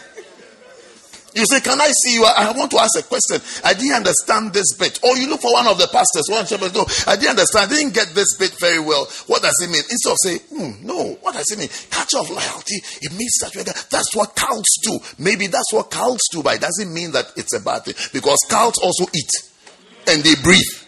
You 1.33 1.45
say, 1.45 1.61
Can 1.61 1.79
I 1.79 1.87
see 2.03 2.15
you? 2.15 2.25
I 2.25 2.51
want 2.51 2.71
to 2.71 2.79
ask 2.79 2.99
a 2.99 3.03
question. 3.03 3.39
I 3.63 3.73
didn't 3.73 4.03
understand 4.03 4.53
this 4.53 4.73
bit. 4.75 4.99
Or 5.03 5.15
you 5.17 5.29
look 5.29 5.41
for 5.41 5.53
one 5.53 5.67
of 5.67 5.77
the 5.77 5.87
pastors, 5.87 6.27
one 6.27 6.45
shepherd. 6.45 6.75
No, 6.75 6.85
I 7.07 7.15
didn't 7.15 7.39
understand. 7.39 7.71
I 7.71 7.75
didn't 7.75 7.93
get 7.93 8.13
this 8.13 8.35
bit 8.37 8.51
very 8.59 8.79
well. 8.79 9.05
What 9.27 9.41
does 9.41 9.55
it 9.63 9.69
mean? 9.71 9.83
Instead 9.89 10.11
of 10.11 10.17
saying, 10.19 10.39
hmm, 10.51 10.85
No, 10.85 11.17
what 11.21 11.35
does 11.35 11.49
it 11.51 11.59
mean? 11.59 11.69
Culture 11.89 12.19
of 12.19 12.29
loyalty. 12.29 12.83
It 13.01 13.11
means 13.15 13.37
that 13.39 13.53
that's 13.89 14.15
what 14.15 14.35
cults 14.35 14.77
do. 14.83 14.99
Maybe 15.17 15.47
that's 15.47 15.71
what 15.71 15.89
cults 15.89 16.27
do, 16.31 16.43
but 16.43 16.55
it 16.55 16.61
doesn't 16.61 16.93
mean 16.93 17.11
that 17.11 17.31
it's 17.37 17.55
a 17.55 17.59
bad 17.59 17.85
thing. 17.85 17.95
Because 18.11 18.39
cults 18.49 18.79
also 18.79 19.05
eat 19.15 19.31
and 20.07 20.23
they 20.23 20.35
breathe. 20.43 20.81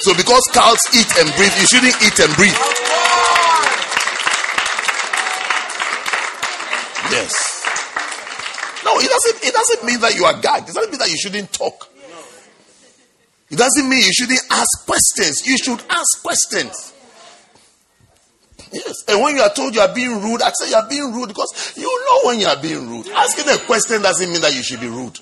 So 0.00 0.14
because 0.14 0.42
cows 0.52 0.78
eat 0.94 1.18
and 1.18 1.34
breathe, 1.34 1.52
you 1.58 1.66
shouldn't 1.66 1.96
eat 2.02 2.18
and 2.20 2.32
breathe. 2.36 2.54
Yes. 7.10 7.55
It 9.00 9.10
doesn't 9.10 9.44
it 9.44 9.54
doesn't 9.54 9.84
mean 9.84 10.00
that 10.00 10.14
you 10.16 10.24
are 10.24 10.40
gagged. 10.40 10.68
It 10.68 10.74
doesn't 10.74 10.90
mean 10.90 10.98
that 10.98 11.10
you 11.10 11.16
shouldn't 11.16 11.52
talk. 11.52 11.88
It 13.50 13.58
doesn't 13.58 13.88
mean 13.88 14.02
you 14.04 14.12
shouldn't 14.12 14.40
ask 14.50 14.86
questions. 14.86 15.46
You 15.46 15.56
should 15.56 15.80
ask 15.88 16.22
questions. 16.22 16.92
Yes. 18.72 19.04
And 19.08 19.22
when 19.22 19.36
you 19.36 19.42
are 19.42 19.52
told 19.54 19.74
you 19.74 19.80
are 19.80 19.94
being 19.94 20.20
rude, 20.20 20.42
I 20.42 20.50
say 20.50 20.70
you 20.70 20.76
are 20.76 20.88
being 20.88 21.12
rude 21.12 21.28
because 21.28 21.74
you 21.76 21.84
know 21.84 22.28
when 22.28 22.40
you 22.40 22.46
are 22.46 22.60
being 22.60 22.88
rude. 22.88 23.08
Asking 23.08 23.48
a 23.48 23.58
question 23.58 24.02
doesn't 24.02 24.30
mean 24.30 24.40
that 24.42 24.54
you 24.54 24.62
should 24.62 24.80
be 24.80 24.88
rude. 24.88 25.18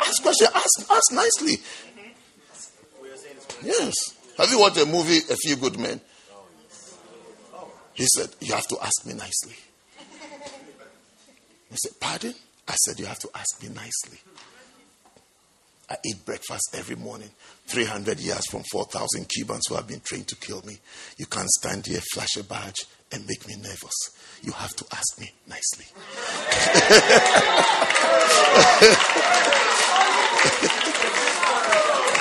Ask 0.00 0.22
question. 0.22 0.48
Ask 0.54 0.90
ask 0.90 1.12
nicely. 1.12 1.56
Yes. 3.62 3.94
Have 4.38 4.50
you 4.50 4.58
watched 4.58 4.78
a 4.78 4.86
movie, 4.86 5.18
A 5.28 5.36
Few 5.36 5.56
Good 5.56 5.78
Men? 5.78 6.00
He 7.94 8.06
said, 8.06 8.30
You 8.40 8.54
have 8.54 8.66
to 8.68 8.78
ask 8.82 9.04
me 9.04 9.12
nicely. 9.14 9.54
He 11.68 11.76
said, 11.76 11.92
Pardon? 12.00 12.34
I 12.70 12.74
said, 12.74 13.00
You 13.00 13.06
have 13.06 13.18
to 13.18 13.28
ask 13.34 13.60
me 13.62 13.68
nicely. 13.68 14.18
I 15.90 15.96
eat 16.04 16.24
breakfast 16.24 16.72
every 16.74 16.94
morning. 16.94 17.30
300 17.66 18.20
years 18.20 18.46
from 18.48 18.62
4,000 18.70 19.28
Cubans 19.28 19.64
who 19.68 19.74
have 19.74 19.88
been 19.88 19.98
trained 20.00 20.28
to 20.28 20.36
kill 20.36 20.62
me. 20.64 20.78
You 21.18 21.26
can't 21.26 21.50
stand 21.50 21.86
here, 21.86 22.00
flash 22.14 22.36
a 22.38 22.44
badge, 22.44 22.86
and 23.10 23.26
make 23.26 23.44
me 23.48 23.56
nervous. 23.56 24.10
You 24.42 24.52
have 24.52 24.76
to 24.76 24.84
ask 24.92 25.18
me 25.18 25.32
nicely. 25.48 25.86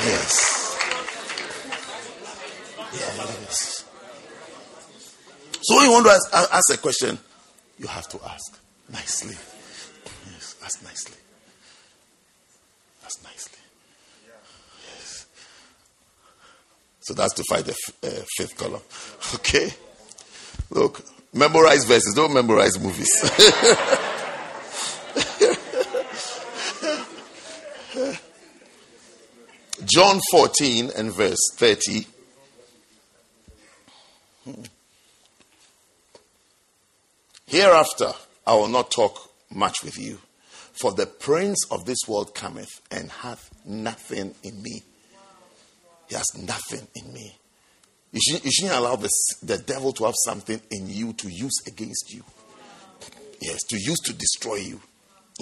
yes. 0.03 0.55
Yes. 2.91 3.85
So 5.61 5.75
when 5.75 5.85
you 5.85 5.91
want 5.91 6.07
to 6.07 6.11
ask, 6.11 6.33
ask 6.51 6.73
a 6.73 6.77
question, 6.77 7.19
you 7.77 7.85
have 7.85 8.09
to 8.09 8.19
ask 8.25 8.59
nicely. 8.91 9.35
Ask 10.63 10.83
nicely. 10.83 11.15
Ask 13.05 13.23
nicely. 13.23 13.59
Yes. 14.87 15.25
So 17.01 17.13
that's 17.13 17.33
to 17.35 17.43
fight 17.49 17.65
the 17.65 17.75
uh, 18.03 18.23
fifth 18.37 18.57
column. 18.57 18.81
Okay? 19.35 19.69
Look, 20.71 21.05
memorize 21.33 21.85
verses, 21.85 22.13
don't 22.15 22.33
memorize 22.33 22.79
movies. 22.79 23.09
John 29.85 30.19
14 30.31 30.91
and 30.95 31.11
verse 31.11 31.39
30. 31.53 32.05
Hereafter, 37.47 38.11
I 38.45 38.53
will 38.53 38.67
not 38.67 38.91
talk 38.91 39.31
much 39.49 39.83
with 39.83 39.97
you, 39.97 40.19
for 40.79 40.93
the 40.93 41.05
prince 41.05 41.65
of 41.71 41.85
this 41.85 41.99
world 42.07 42.33
cometh 42.33 42.69
and 42.89 43.11
hath 43.11 43.49
nothing 43.65 44.33
in 44.43 44.61
me. 44.61 44.81
He 46.07 46.15
has 46.15 46.25
nothing 46.37 46.87
in 46.95 47.13
me. 47.13 47.37
You 48.11 48.19
shouldn't, 48.21 48.45
you 48.45 48.51
shouldn't 48.51 48.77
allow 48.77 48.95
the, 48.95 49.09
the 49.43 49.57
devil 49.57 49.93
to 49.93 50.05
have 50.05 50.15
something 50.25 50.59
in 50.71 50.89
you 50.89 51.13
to 51.13 51.29
use 51.29 51.61
against 51.67 52.13
you. 52.13 52.23
Yes, 53.41 53.59
to 53.69 53.77
use 53.77 53.99
to 54.05 54.13
destroy 54.13 54.55
you, 54.55 54.81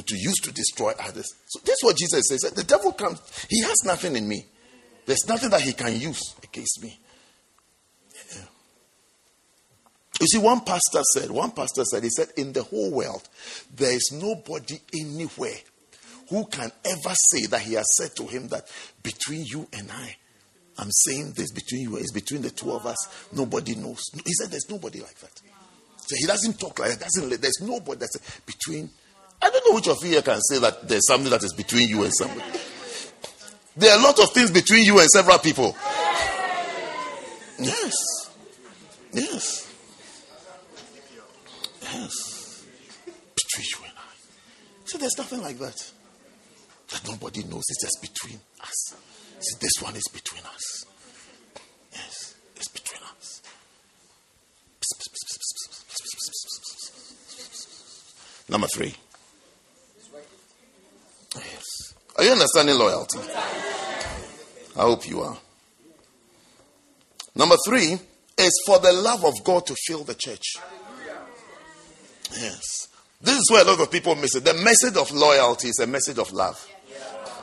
to 0.05 0.15
use 0.15 0.37
to 0.41 0.51
destroy 0.51 0.91
others. 0.99 1.33
So 1.47 1.59
this 1.63 1.75
is 1.75 1.83
what 1.83 1.97
Jesus 1.97 2.23
says. 2.27 2.51
The 2.51 2.63
devil 2.63 2.91
comes, 2.91 3.21
he 3.49 3.61
has 3.61 3.77
nothing 3.85 4.15
in 4.15 4.27
me. 4.27 4.45
There's 5.05 5.25
nothing 5.27 5.49
that 5.51 5.61
he 5.61 5.73
can 5.73 5.99
use 5.99 6.35
against 6.43 6.83
me. 6.83 6.99
You 10.19 10.27
see, 10.27 10.39
one 10.39 10.61
pastor 10.61 11.01
said, 11.13 11.29
one 11.29 11.51
pastor 11.51 11.83
said, 11.83 12.03
he 12.03 12.09
said, 12.09 12.29
in 12.37 12.53
the 12.53 12.63
whole 12.63 12.91
world, 12.91 13.27
there 13.75 13.93
is 13.93 14.11
nobody 14.13 14.79
anywhere 14.99 15.57
who 16.29 16.45
can 16.47 16.71
ever 16.85 17.13
say 17.31 17.45
that 17.45 17.61
he 17.61 17.73
has 17.73 17.87
said 17.97 18.15
to 18.15 18.25
him 18.25 18.47
that 18.49 18.67
between 19.03 19.45
you 19.45 19.67
and 19.73 19.91
I, 19.91 20.15
I'm 20.79 20.91
saying 20.91 21.33
this 21.35 21.51
between 21.51 21.81
you, 21.81 21.97
it's 21.97 22.11
between 22.11 22.41
the 22.41 22.49
two 22.49 22.71
of 22.71 22.85
us. 22.85 22.97
Nobody 23.31 23.75
knows. 23.75 24.03
He 24.13 24.33
said, 24.33 24.49
there's 24.49 24.69
nobody 24.69 25.01
like 25.01 25.17
that. 25.19 25.41
So 25.97 26.15
he 26.17 26.25
doesn't 26.25 26.59
talk 26.59 26.79
like 26.79 26.91
that. 26.91 26.99
Doesn't, 27.01 27.41
there's 27.41 27.61
nobody 27.61 27.99
that's 27.99 28.39
between. 28.41 28.89
I 29.41 29.49
don't 29.49 29.67
know 29.67 29.75
which 29.75 29.87
of 29.87 29.97
you 30.03 30.11
here 30.11 30.21
can 30.21 30.39
say 30.41 30.59
that 30.59 30.87
there's 30.87 31.07
something 31.07 31.29
that 31.29 31.43
is 31.43 31.53
between 31.53 31.89
you 31.89 32.03
and 32.03 32.13
somebody. 32.13 32.59
There 33.75 33.91
are 33.93 33.99
a 33.99 34.03
lot 34.03 34.19
of 34.19 34.31
things 34.31 34.51
between 34.51 34.83
you 34.83 34.99
and 34.99 35.07
several 35.09 35.37
people. 35.37 35.75
Yes. 37.59 37.93
Yes. 39.13 39.66
Yes. 41.93 42.65
Between 43.05 43.85
you. 43.85 43.97
So 44.85 44.97
there's 44.97 45.17
nothing 45.17 45.41
like 45.41 45.59
that. 45.59 45.91
That 46.89 47.01
nobody 47.07 47.43
knows. 47.43 47.63
It's 47.67 47.83
just 47.83 48.01
between 48.01 48.39
us. 48.61 48.95
See, 49.39 49.57
this 49.59 49.81
one 49.81 49.95
is 49.95 50.07
between 50.13 50.43
us. 50.43 50.85
Yes, 51.91 52.35
it's 52.55 52.69
between 52.69 53.01
us. 53.17 53.41
Number 58.49 58.67
three. 58.67 58.95
Yes. 61.35 61.93
Are 62.15 62.23
you 62.23 62.31
understanding 62.31 62.77
loyalty? 62.77 63.19
I 64.77 64.81
hope 64.81 65.07
you 65.07 65.21
are. 65.21 65.37
Number 67.35 67.57
three 67.67 67.99
is 68.37 68.63
for 68.65 68.79
the 68.79 68.93
love 68.93 69.25
of 69.25 69.43
God 69.43 69.65
to 69.67 69.75
fill 69.85 70.03
the 70.05 70.15
church. 70.15 70.55
Yes. 72.33 72.87
This 73.21 73.37
is 73.37 73.49
where 73.51 73.63
a 73.63 73.67
lot 73.67 73.79
of 73.79 73.91
people 73.91 74.15
miss 74.15 74.35
it. 74.35 74.45
The 74.45 74.53
message 74.53 74.95
of 74.95 75.11
loyalty 75.11 75.69
is 75.69 75.79
a 75.79 75.87
message 75.87 76.19
of 76.19 76.31
love. 76.31 76.65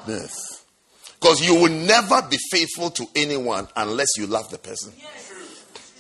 Yes. 0.06 0.64
Because 1.20 1.44
you 1.46 1.54
will 1.54 1.72
never 1.72 2.22
be 2.28 2.38
faithful 2.50 2.90
to 2.90 3.06
anyone 3.16 3.66
unless 3.76 4.16
you 4.18 4.26
love 4.26 4.50
the 4.50 4.58
person. 4.58 4.92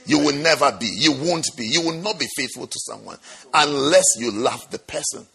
You 0.06 0.18
will 0.18 0.34
never 0.34 0.70
be. 0.78 0.86
You 0.86 1.12
won't 1.12 1.48
be. 1.56 1.66
You 1.66 1.80
will 1.80 2.00
not 2.02 2.18
be 2.18 2.26
faithful 2.36 2.66
to 2.66 2.78
someone 2.80 3.18
unless 3.54 4.04
you 4.18 4.30
love 4.30 4.70
the 4.70 4.78
person. 4.78 5.26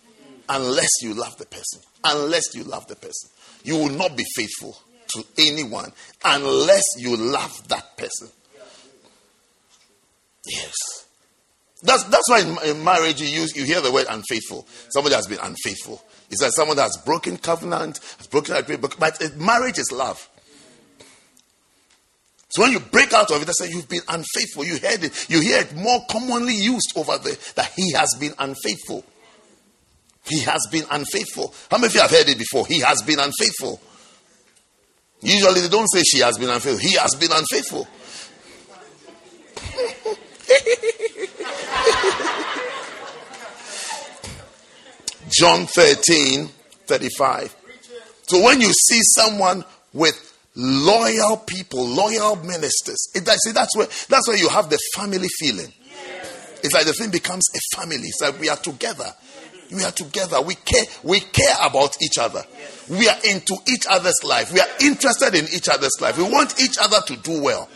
Unless 0.47 1.01
you 1.01 1.13
love 1.13 1.37
the 1.37 1.45
person. 1.45 1.81
Unless 2.03 2.55
you 2.55 2.63
love 2.63 2.87
the 2.87 2.95
person. 2.95 3.29
You 3.63 3.77
will 3.77 3.89
not 3.89 4.15
be 4.15 4.25
faithful 4.35 4.77
to 5.15 5.23
anyone 5.37 5.91
unless 6.23 6.83
you 6.97 7.17
love 7.17 7.67
that 7.69 7.97
person. 7.97 8.29
Yes. 10.45 10.75
That's, 11.81 12.03
that's 12.05 12.29
why 12.29 12.41
in, 12.41 12.57
in, 12.69 12.83
marriage 12.83 13.21
you 13.21 13.27
use 13.27 13.55
you 13.55 13.63
hear 13.63 13.79
the 13.79 13.91
word 13.91 14.07
unfaithful. 14.09 14.67
Somebody 14.89 15.15
has 15.15 15.27
been 15.27 15.39
unfaithful. 15.41 16.03
It's 16.29 16.41
like 16.41 16.51
someone 16.51 16.77
has 16.77 16.97
broken 17.05 17.37
covenant, 17.37 17.99
has 18.17 18.27
broken 18.27 18.55
agreement. 18.55 18.95
But 18.99 19.37
marriage 19.37 19.79
is 19.79 19.91
love. 19.91 20.29
So 22.49 22.63
when 22.63 22.71
you 22.71 22.79
break 22.79 23.13
out 23.13 23.31
of 23.31 23.41
it, 23.41 23.47
I 23.47 23.51
say 23.51 23.69
you've 23.69 23.87
been 23.87 24.01
unfaithful. 24.09 24.65
You 24.65 24.73
heard 24.73 25.03
it. 25.03 25.29
You 25.29 25.39
hear 25.39 25.61
it 25.61 25.75
more 25.75 26.03
commonly 26.09 26.55
used 26.55 26.93
over 26.95 27.17
there 27.19 27.35
that 27.55 27.71
he 27.75 27.93
has 27.93 28.15
been 28.19 28.33
unfaithful. 28.39 29.05
He 30.25 30.39
has 30.41 30.67
been 30.71 30.85
unfaithful. 30.91 31.53
How 31.71 31.77
many 31.77 31.87
of 31.87 31.93
you 31.95 32.01
have 32.01 32.11
heard 32.11 32.27
it 32.27 32.37
before? 32.37 32.65
He 32.65 32.79
has 32.81 33.01
been 33.03 33.19
unfaithful. 33.19 33.79
Usually 35.21 35.61
they 35.61 35.69
don't 35.69 35.87
say 35.87 36.01
she 36.01 36.19
has 36.19 36.37
been 36.37 36.49
unfaithful. 36.49 36.79
He 36.79 36.95
has 36.95 37.15
been 37.15 37.31
unfaithful. 37.31 37.87
John 45.29 45.65
13, 45.65 46.47
35. 46.47 47.55
So 48.23 48.43
when 48.43 48.61
you 48.61 48.71
see 48.71 49.01
someone 49.15 49.63
with 49.93 50.15
loyal 50.55 51.37
people, 51.37 51.85
loyal 51.85 52.35
ministers, 52.37 53.09
it, 53.15 53.27
see, 53.27 53.51
that's 53.51 53.75
where 53.75 53.87
that's 54.07 54.27
where 54.27 54.37
you 54.37 54.49
have 54.49 54.69
the 54.69 54.79
family 54.95 55.27
feeling. 55.39 55.71
It's 56.61 56.73
like 56.73 56.85
the 56.85 56.93
thing 56.93 57.09
becomes 57.09 57.45
a 57.55 57.77
family. 57.77 58.07
It's 58.07 58.21
like 58.21 58.39
we 58.39 58.49
are 58.49 58.57
together. 58.57 59.11
We 59.71 59.83
are 59.83 59.91
together. 59.91 60.41
We 60.41 60.55
care. 60.55 60.83
We 61.03 61.19
care 61.19 61.55
about 61.63 61.95
each 62.01 62.17
other. 62.17 62.43
We 62.89 63.07
are 63.07 63.17
into 63.23 63.55
each 63.67 63.85
other's 63.89 64.23
life. 64.23 64.51
We 64.51 64.59
are 64.59 64.67
interested 64.81 65.35
in 65.35 65.45
each 65.53 65.69
other's 65.69 65.95
life. 66.01 66.17
We 66.17 66.23
want 66.23 66.59
each 66.59 66.77
other 66.81 67.01
to 67.07 67.15
do 67.17 67.41
well. 67.41 67.69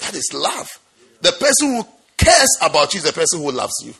That 0.00 0.14
is 0.14 0.30
love. 0.34 0.68
The 1.20 1.32
person 1.32 1.76
who 1.76 1.86
cares 2.16 2.56
about 2.62 2.94
you 2.94 2.98
is 2.98 3.04
the 3.04 3.12
person 3.12 3.40
who 3.40 3.50
loves 3.50 3.74
you. 3.84 3.94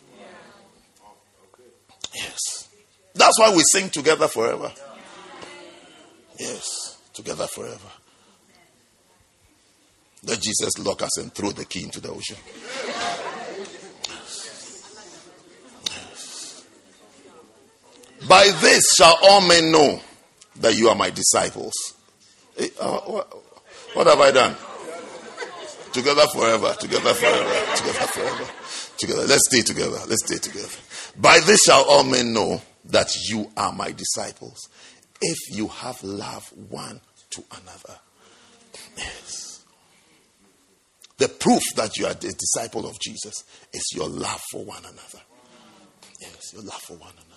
Yes. 2.14 2.68
That's 3.14 3.38
why 3.38 3.54
we 3.54 3.62
sing 3.62 3.90
together 3.90 4.28
forever. 4.28 4.72
Yes. 6.38 6.98
Together 7.12 7.46
forever. 7.46 7.88
Let 10.24 10.40
Jesus 10.40 10.78
lock 10.78 11.02
us 11.02 11.18
and 11.18 11.34
throw 11.34 11.50
the 11.50 11.64
key 11.64 11.84
into 11.84 12.00
the 12.00 12.10
ocean. 12.10 12.36
By 18.28 18.44
this 18.60 18.94
shall 18.96 19.18
all 19.22 19.40
men 19.40 19.72
know 19.72 20.00
that 20.56 20.76
you 20.76 20.88
are 20.88 20.94
my 20.94 21.10
disciples. 21.10 21.72
Hey, 22.56 22.70
uh, 22.80 23.00
what 23.94 24.06
have 24.06 24.20
I 24.20 24.30
done? 24.30 24.56
Together 25.92 26.26
forever, 26.32 26.74
together 26.80 27.12
forever, 27.14 27.76
together 27.76 28.06
forever. 28.06 28.50
Together. 28.96 29.26
Let's 29.26 29.48
stay 29.48 29.62
together. 29.62 29.98
Let's 30.08 30.24
stay 30.24 30.38
together. 30.38 30.68
By 31.18 31.40
this 31.40 31.60
shall 31.64 31.84
all 31.84 32.04
men 32.04 32.32
know 32.32 32.62
that 32.86 33.14
you 33.28 33.50
are 33.56 33.72
my 33.72 33.92
disciples. 33.92 34.68
If 35.20 35.56
you 35.56 35.68
have 35.68 36.02
love 36.02 36.50
one 36.70 37.00
to 37.30 37.44
another. 37.52 37.98
Yes. 38.96 39.64
The 41.18 41.28
proof 41.28 41.62
that 41.76 41.98
you 41.98 42.06
are 42.06 42.12
a 42.12 42.14
disciple 42.14 42.86
of 42.86 42.98
Jesus 42.98 43.44
is 43.72 43.84
your 43.94 44.08
love 44.08 44.40
for 44.50 44.64
one 44.64 44.82
another. 44.84 45.20
Yes, 46.20 46.52
your 46.52 46.62
love 46.62 46.80
for 46.80 46.94
one 46.94 47.12
another. 47.12 47.28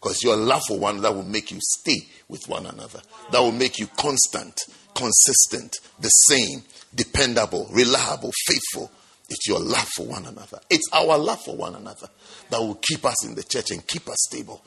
Because 0.00 0.22
your 0.22 0.36
love 0.36 0.62
for 0.66 0.78
one 0.78 0.98
another 0.98 1.16
will 1.16 1.24
make 1.24 1.50
you 1.50 1.58
stay 1.60 2.08
with 2.28 2.42
one 2.48 2.66
another. 2.66 3.00
That 3.30 3.40
will 3.40 3.52
make 3.52 3.78
you 3.78 3.86
constant, 3.96 4.60
consistent, 4.94 5.80
the 6.00 6.08
same, 6.08 6.62
dependable, 6.94 7.68
reliable, 7.72 8.32
faithful. 8.46 8.90
It's 9.28 9.48
your 9.48 9.60
love 9.60 9.88
for 9.96 10.06
one 10.06 10.26
another. 10.26 10.60
It's 10.68 10.88
our 10.92 11.16
love 11.16 11.40
for 11.42 11.56
one 11.56 11.74
another 11.74 12.08
that 12.50 12.60
will 12.60 12.78
keep 12.82 13.04
us 13.04 13.24
in 13.24 13.34
the 13.34 13.42
church 13.42 13.70
and 13.70 13.86
keep 13.86 14.08
us 14.08 14.18
stable. 14.28 14.62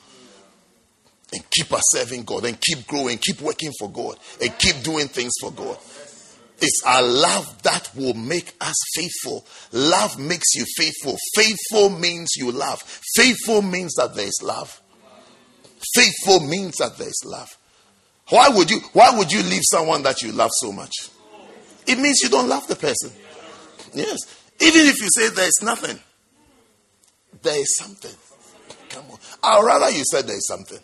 And 1.32 1.42
keep 1.50 1.72
us 1.72 1.82
serving 1.90 2.24
God 2.24 2.44
and 2.44 2.60
keep 2.60 2.86
growing, 2.86 3.18
keep 3.18 3.40
working 3.40 3.72
for 3.78 3.90
God, 3.90 4.16
and 4.40 4.56
keep 4.58 4.82
doing 4.82 5.08
things 5.08 5.32
for 5.40 5.50
God. 5.50 5.76
It's 6.58 6.82
our 6.86 7.02
love 7.02 7.62
that 7.64 7.90
will 7.94 8.14
make 8.14 8.54
us 8.60 8.76
faithful. 8.94 9.44
Love 9.72 10.18
makes 10.18 10.54
you 10.54 10.64
faithful. 10.76 11.16
Faithful 11.34 11.90
means 11.90 12.30
you 12.36 12.50
love. 12.50 12.80
Faithful 13.16 13.62
means 13.62 13.94
that 13.94 14.14
there 14.14 14.26
is 14.26 14.40
love. 14.42 14.80
Faithful 15.94 16.40
means 16.40 16.76
that 16.76 16.96
there 16.96 17.08
is 17.08 17.22
love. 17.26 17.56
Why 18.30 18.48
would 18.48 18.70
you 18.70 18.80
why 18.92 19.16
would 19.16 19.30
you 19.30 19.42
leave 19.42 19.62
someone 19.64 20.02
that 20.04 20.22
you 20.22 20.32
love 20.32 20.50
so 20.54 20.72
much? 20.72 20.92
It 21.86 21.98
means 21.98 22.20
you 22.22 22.28
don't 22.28 22.48
love 22.48 22.66
the 22.66 22.76
person. 22.76 23.10
Yes. 23.94 24.18
Even 24.60 24.86
if 24.86 25.00
you 25.00 25.08
say 25.10 25.28
there 25.30 25.46
is 25.46 25.60
nothing, 25.62 25.98
there 27.42 27.60
is 27.60 27.76
something. 27.76 28.10
Come 28.88 29.04
on. 29.10 29.18
I'd 29.42 29.64
rather 29.64 29.90
you 29.90 30.04
said 30.04 30.26
there 30.26 30.36
is 30.36 30.46
something. 30.46 30.78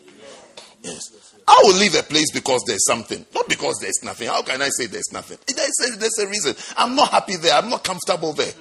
Yes. 0.83 1.35
I 1.47 1.61
will 1.65 1.77
leave 1.77 1.95
a 1.95 2.03
place 2.03 2.31
because 2.33 2.63
there's 2.67 2.87
something, 2.87 3.25
not 3.35 3.49
because 3.49 3.79
there's 3.81 4.01
nothing. 4.05 4.29
How 4.29 4.43
can 4.43 4.63
I 4.63 4.69
say 4.69 4.87
there's 4.87 5.11
nothing? 5.13 5.39
There's 5.47 5.95
a, 5.95 5.99
there's 5.99 6.19
a 6.19 6.27
reason. 6.29 6.55
I'm 6.77 6.95
not 6.95 7.11
happy 7.11 7.37
there. 7.37 7.55
I'm 7.55 7.69
not 7.69 7.83
comfortable 7.83 8.33
there. 8.33 8.53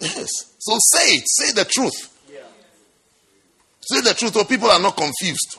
Yes. 0.00 0.28
So 0.58 0.76
say 0.92 1.16
it. 1.16 1.24
Say 1.26 1.52
the 1.52 1.64
truth. 1.64 2.10
Say 3.80 4.00
the 4.00 4.14
truth, 4.14 4.36
or 4.36 4.44
people 4.44 4.70
are 4.70 4.80
not 4.80 4.96
confused. 4.96 5.58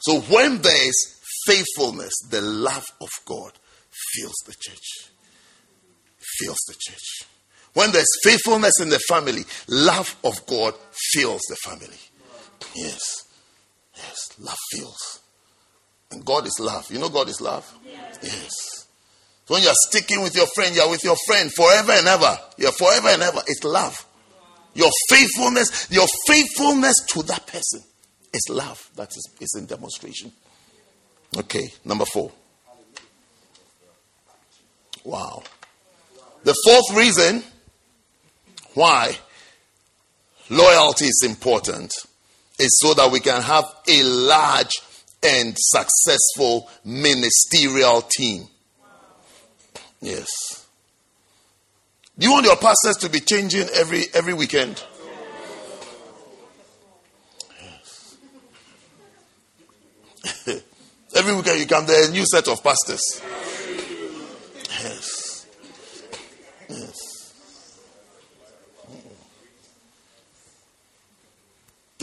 So 0.00 0.20
when 0.20 0.60
there 0.60 0.88
is 0.88 1.13
faithfulness, 1.46 2.12
the 2.30 2.40
love 2.40 2.84
of 3.00 3.08
God 3.24 3.52
fills 4.14 4.36
the 4.46 4.54
church. 4.58 5.10
Fills 6.38 6.58
the 6.66 6.74
church. 6.78 7.28
When 7.74 7.90
there's 7.92 8.06
faithfulness 8.22 8.80
in 8.80 8.88
the 8.88 9.00
family, 9.08 9.42
love 9.68 10.16
of 10.24 10.46
God 10.46 10.74
fills 11.12 11.42
the 11.48 11.56
family. 11.56 11.98
Yes. 12.74 13.28
Yes. 13.96 14.38
Love 14.38 14.58
fills. 14.72 15.20
And 16.12 16.24
God 16.24 16.46
is 16.46 16.58
love. 16.60 16.90
You 16.90 16.98
know 16.98 17.08
God 17.08 17.28
is 17.28 17.40
love? 17.40 17.72
Yes. 18.22 18.86
So 19.46 19.54
when 19.54 19.62
you're 19.62 19.72
sticking 19.88 20.22
with 20.22 20.34
your 20.34 20.46
friend, 20.54 20.74
you're 20.74 20.88
with 20.88 21.04
your 21.04 21.16
friend 21.26 21.52
forever 21.52 21.92
and 21.92 22.06
ever. 22.06 22.38
You're 22.56 22.72
forever 22.72 23.08
and 23.08 23.22
ever. 23.22 23.40
It's 23.46 23.64
love. 23.64 24.06
Your 24.74 24.90
faithfulness, 25.10 25.88
your 25.90 26.06
faithfulness 26.26 26.94
to 27.10 27.22
that 27.24 27.46
person 27.46 27.82
is 28.32 28.48
love. 28.50 28.90
That 28.96 29.10
is, 29.10 29.28
is 29.40 29.56
in 29.58 29.66
demonstration. 29.66 30.32
Okay, 31.36 31.68
number 31.84 32.04
four. 32.04 32.30
Wow. 35.04 35.42
The 36.44 36.54
fourth 36.64 36.96
reason 36.96 37.42
why 38.74 39.16
loyalty 40.48 41.06
is 41.06 41.22
important 41.24 41.92
is 42.58 42.78
so 42.80 42.94
that 42.94 43.10
we 43.10 43.20
can 43.20 43.42
have 43.42 43.64
a 43.88 44.02
large 44.02 44.80
and 45.22 45.54
successful 45.58 46.70
ministerial 46.84 48.02
team. 48.02 48.46
Yes. 50.00 50.28
Do 52.18 52.26
you 52.26 52.32
want 52.32 52.46
your 52.46 52.56
pastors 52.56 52.96
to 52.98 53.08
be 53.08 53.20
changing 53.20 53.68
every 53.74 54.04
every 54.14 54.34
weekend? 54.34 54.82
Yes. 60.46 60.62
every 61.14 61.34
weekend 61.34 61.60
you 61.60 61.66
come 61.66 61.86
there 61.86 62.08
a 62.08 62.10
new 62.10 62.24
set 62.26 62.48
of 62.48 62.62
pastors. 62.62 63.22
Yes. 64.82 65.46
Yes. 66.68 67.04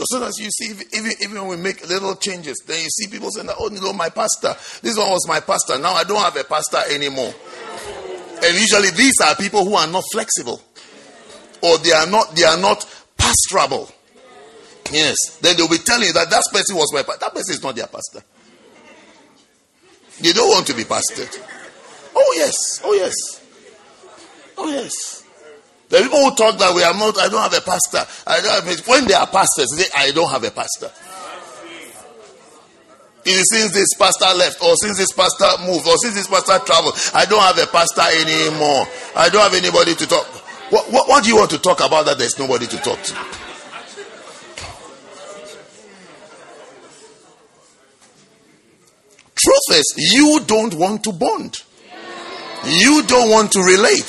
Soon 0.04 0.24
as 0.24 0.38
you 0.38 0.50
see, 0.50 0.74
even, 0.98 1.12
even 1.22 1.40
when 1.42 1.48
we 1.48 1.56
make 1.56 1.88
little 1.88 2.16
changes, 2.16 2.62
then 2.66 2.82
you 2.82 2.88
see 2.90 3.06
people 3.06 3.30
saying, 3.30 3.48
Oh, 3.58 3.68
know, 3.68 3.92
my 3.92 4.08
pastor, 4.08 4.54
this 4.82 4.98
one 4.98 5.08
was 5.08 5.26
my 5.28 5.40
pastor. 5.40 5.78
Now 5.78 5.92
I 5.92 6.04
don't 6.04 6.20
have 6.20 6.36
a 6.36 6.44
pastor 6.44 6.78
anymore. 6.90 7.32
And 8.44 8.58
usually 8.58 8.90
these 8.90 9.20
are 9.20 9.36
people 9.36 9.64
who 9.64 9.74
are 9.74 9.86
not 9.86 10.04
flexible. 10.12 10.60
Or 11.62 11.78
they 11.78 11.92
are 11.92 12.06
not, 12.06 12.34
they 12.34 12.42
are 12.42 12.58
not 12.58 12.84
pastorable. 13.16 13.88
Yes. 14.90 15.16
Then 15.40 15.56
they'll 15.56 15.68
be 15.68 15.78
telling 15.78 16.08
you 16.08 16.12
that 16.14 16.28
that 16.28 16.42
person 16.52 16.76
was 16.76 16.92
my 16.92 17.02
pastor. 17.04 17.20
That 17.20 17.34
person 17.34 17.54
is 17.54 17.62
not 17.62 17.76
their 17.76 17.86
pastor. 17.86 18.22
They 20.22 20.32
don't 20.32 20.48
want 20.48 20.66
to 20.68 20.74
be 20.74 20.84
pastored. 20.84 21.36
Oh, 22.14 22.34
yes. 22.36 22.80
Oh, 22.84 22.94
yes. 22.94 23.14
Oh, 24.56 24.68
yes. 24.68 25.24
The 25.88 25.98
people 25.98 26.18
who 26.18 26.34
talk 26.34 26.58
that 26.58 26.74
we 26.74 26.84
I'm 26.84 26.98
not, 26.98 27.18
I 27.18 27.28
don't 27.28 27.42
have 27.42 27.52
a 27.52 27.60
pastor. 27.60 28.06
I 28.26 28.40
don't 28.40 28.64
have, 28.64 28.66
a, 28.66 28.90
when 28.90 29.06
they 29.06 29.14
are 29.14 29.26
pastors, 29.26 29.68
they 29.76 29.82
say, 29.82 29.90
I 29.96 30.10
don't 30.12 30.30
have 30.30 30.44
a 30.44 30.50
pastor. 30.50 30.90
It 33.24 33.30
is 33.30 33.50
since 33.50 33.72
this 33.72 33.94
pastor 33.94 34.34
left, 34.34 34.62
or 34.62 34.74
since 34.76 34.98
this 34.98 35.12
pastor 35.12 35.46
moved, 35.66 35.86
or 35.86 35.96
since 35.98 36.14
this 36.14 36.26
pastor 36.26 36.58
traveled, 36.64 36.94
I 37.14 37.24
don't 37.24 37.42
have 37.42 37.58
a 37.58 37.66
pastor 37.66 38.02
anymore. 38.02 38.86
I 39.14 39.28
don't 39.28 39.42
have 39.42 39.54
anybody 39.54 39.94
to 39.94 40.06
talk. 40.06 40.26
What, 40.70 40.90
what, 40.90 41.08
what 41.08 41.22
do 41.24 41.30
you 41.30 41.36
want 41.36 41.50
to 41.50 41.58
talk 41.58 41.84
about 41.84 42.06
that 42.06 42.18
there's 42.18 42.38
nobody 42.38 42.66
to 42.66 42.76
talk 42.78 43.00
to? 43.02 43.41
Truth 49.44 49.78
is, 49.78 49.94
you 49.96 50.40
don't 50.46 50.74
want 50.74 51.02
to 51.04 51.12
bond. 51.12 51.62
You 52.64 53.02
don't 53.02 53.28
want 53.30 53.50
to 53.52 53.60
relate. 53.60 54.08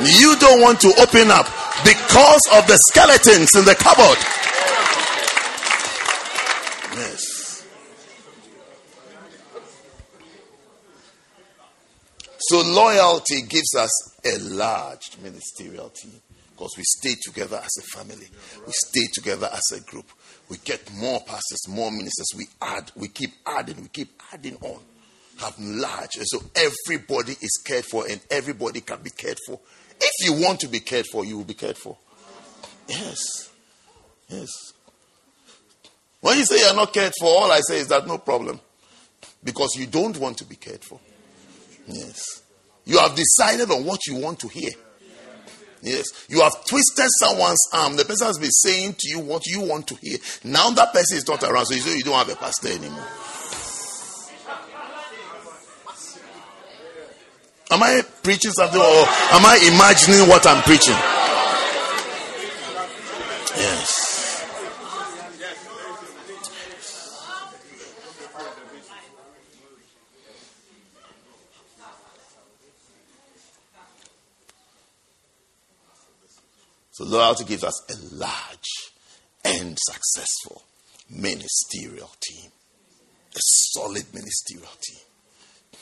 You 0.00 0.36
don't 0.38 0.60
want 0.60 0.80
to 0.82 0.88
open 1.00 1.30
up 1.32 1.46
because 1.84 2.42
of 2.54 2.66
the 2.68 2.78
skeletons 2.88 3.56
in 3.56 3.64
the 3.64 3.74
cupboard. 3.74 4.18
Yes. 6.96 7.66
So 12.38 12.60
loyalty 12.60 13.42
gives 13.42 13.74
us 13.74 13.90
a 14.24 14.38
large 14.38 15.16
ministerial 15.20 15.88
team 15.90 16.20
because 16.50 16.74
we 16.76 16.84
stay 16.84 17.14
together 17.24 17.60
as 17.62 17.70
a 17.78 17.98
family. 17.98 18.26
We 18.64 18.72
stay 18.72 19.06
together 19.12 19.48
as 19.52 19.76
a 19.76 19.80
group. 19.80 20.06
We 20.48 20.56
get 20.58 20.92
more 20.94 21.20
pastors, 21.20 21.68
more 21.68 21.90
ministers. 21.90 22.28
We 22.36 22.46
add, 22.62 22.90
we 22.96 23.08
keep 23.08 23.32
adding, 23.44 23.82
we 23.82 23.88
keep 23.88 24.17
adding 24.32 24.56
on. 24.56 24.80
Have 25.38 25.54
large. 25.58 26.16
And 26.16 26.26
so 26.26 26.40
everybody 26.56 27.32
is 27.32 27.62
cared 27.64 27.84
for 27.84 28.06
and 28.08 28.20
everybody 28.30 28.80
can 28.80 29.00
be 29.02 29.10
cared 29.10 29.38
for. 29.46 29.60
If 30.00 30.12
you 30.26 30.32
want 30.44 30.60
to 30.60 30.68
be 30.68 30.80
cared 30.80 31.06
for, 31.10 31.24
you 31.24 31.36
will 31.36 31.44
be 31.44 31.54
cared 31.54 31.76
for. 31.76 31.96
Yes. 32.88 33.50
Yes. 34.28 34.48
When 36.20 36.36
you 36.36 36.44
say 36.44 36.60
you're 36.60 36.74
not 36.74 36.92
cared 36.92 37.12
for, 37.18 37.26
all 37.26 37.50
I 37.52 37.60
say 37.60 37.78
is 37.78 37.88
that 37.88 38.06
no 38.06 38.18
problem. 38.18 38.60
Because 39.44 39.76
you 39.76 39.86
don't 39.86 40.18
want 40.18 40.38
to 40.38 40.44
be 40.44 40.56
cared 40.56 40.82
for. 40.82 40.98
Yes. 41.86 42.42
You 42.84 42.98
have 42.98 43.14
decided 43.14 43.70
on 43.70 43.84
what 43.84 44.06
you 44.06 44.16
want 44.16 44.40
to 44.40 44.48
hear. 44.48 44.70
Yes. 45.82 46.06
You 46.28 46.40
have 46.40 46.64
twisted 46.64 47.06
someone's 47.20 47.64
arm. 47.72 47.96
The 47.96 48.04
person 48.04 48.26
has 48.26 48.38
been 48.38 48.50
saying 48.50 48.96
to 48.98 49.08
you 49.08 49.20
what 49.20 49.46
you 49.46 49.60
want 49.60 49.86
to 49.88 49.94
hear. 49.94 50.18
Now 50.42 50.70
that 50.70 50.92
person 50.92 51.18
is 51.18 51.28
not 51.28 51.42
around, 51.44 51.66
so 51.66 51.74
you 51.74 51.80
say 51.80 51.96
you 51.96 52.02
don't 52.02 52.18
have 52.18 52.28
a 52.28 52.36
pastor 52.36 52.68
anymore. 52.68 53.06
Am 57.70 57.82
I 57.82 58.02
preaching 58.22 58.50
something 58.52 58.80
or 58.80 58.84
am 58.84 59.44
I 59.44 59.58
imagining 59.74 60.26
what 60.26 60.46
I'm 60.46 60.62
preaching? 60.62 60.94
Yes. 63.56 63.98
So 76.92 77.04
loyalty 77.04 77.44
gives 77.44 77.64
us 77.64 77.80
a 77.90 78.14
large 78.16 78.92
and 79.44 79.76
successful 79.78 80.62
ministerial 81.10 82.10
team, 82.20 82.50
a 83.36 83.38
solid 83.38 84.04
ministerial 84.14 84.72
team. 84.80 85.07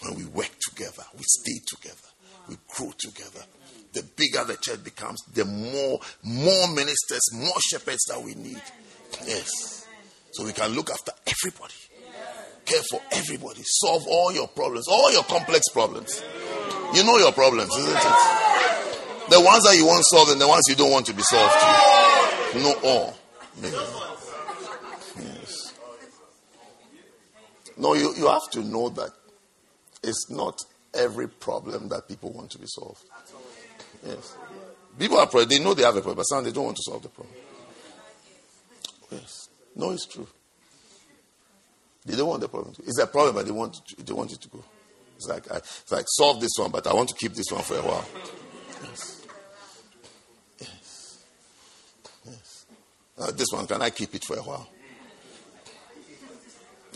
When 0.03 0.17
we 0.17 0.25
work 0.27 0.51
together, 0.69 1.03
we 1.15 1.23
stay 1.25 1.59
together, 1.67 2.09
we 2.49 2.57
grow 2.69 2.93
together. 2.99 3.45
The 3.93 4.03
bigger 4.03 4.45
the 4.45 4.59
church 4.61 4.85
becomes, 4.85 5.23
the 5.33 5.45
more 5.45 6.01
more 6.23 6.69
ministers, 6.69 7.23
more 7.33 7.59
shepherds 7.71 8.05
that 8.09 8.23
we 8.23 8.35
need. 8.35 8.61
Yes. 9.27 9.87
So 10.33 10.45
we 10.45 10.53
can 10.53 10.75
look 10.75 10.91
after 10.91 11.13
everybody. 11.27 11.75
Care 12.67 12.83
for 12.91 13.01
everybody. 13.13 13.63
Solve 13.65 14.07
all 14.07 14.33
your 14.33 14.49
problems, 14.49 14.87
all 14.89 15.11
your 15.13 15.23
complex 15.23 15.69
problems. 15.73 16.23
You 16.95 17.05
know 17.05 17.17
your 17.17 17.33
problems, 17.33 17.75
isn't 17.75 17.97
it? 17.97 19.31
The 19.31 19.41
ones 19.41 19.65
that 19.65 19.77
you 19.77 19.87
want 19.87 20.05
solved 20.05 20.33
and 20.33 20.41
the 20.41 20.47
ones 20.47 20.65
you 20.69 20.75
don't 20.75 20.91
want 20.91 21.07
to 21.07 21.15
be 21.15 21.23
solved. 21.23 21.55
You 22.55 22.63
know 22.63 22.75
all. 22.85 23.17
Yes. 23.63 24.05
No, 27.77 27.95
you, 27.95 28.15
you 28.17 28.29
have 28.29 28.49
to 28.51 28.63
know 28.63 28.89
that 28.91 29.11
it's 30.07 30.31
not 30.31 30.65
every 30.95 31.29
problem 31.29 31.89
that 31.89 32.09
people 32.09 32.33
want 32.33 32.51
to 32.53 32.59
be 32.59 32.67
solved. 32.67 33.05
Yes. 34.07 34.37
People 34.99 35.19
are 35.19 35.45
they 35.45 35.59
know 35.59 35.75
they 35.75 35.83
have 35.83 35.97
a 35.97 36.01
problem, 36.01 36.17
but 36.17 36.23
some 36.23 36.45
they 36.45 36.53
don't 36.53 36.65
want 36.65 36.77
to 36.77 36.83
solve 36.83 37.03
the 37.03 37.09
problem. 37.09 37.35
Yes. 39.11 39.49
No, 39.75 39.91
it's 39.91 40.07
true. 40.07 40.27
They 42.07 42.17
don't 42.17 42.29
want 42.29 42.41
the 42.41 42.49
problem. 42.49 42.75
To, 42.75 42.83
it's 42.83 42.99
a 42.99 43.07
problem, 43.07 43.35
but 43.35 43.45
they 43.45 43.53
want 43.53 43.75
to, 43.75 44.05
they 44.05 44.13
want 44.13 44.33
it 44.33 44.41
to 44.41 44.49
go. 44.49 44.65
It's 45.17 45.29
like 45.29 45.51
I, 45.51 45.57
it's 45.57 45.93
like 45.93 46.07
solve 46.09 46.41
this 46.41 46.53
one, 46.59 46.71
but 46.71 46.87
I 46.87 46.95
want 46.95 47.09
to 47.11 47.15
keep 47.15 47.35
this 47.35 47.51
one 47.51 47.63
for 47.63 47.77
a 47.77 47.83
while. 47.83 48.07
Yes. 48.83 49.23
Uh, 53.19 53.31
this 53.31 53.49
one, 53.51 53.67
can 53.67 53.81
I 53.81 53.91
keep 53.91 54.15
it 54.15 54.25
for 54.25 54.37
a 54.37 54.43
while? 54.43 54.69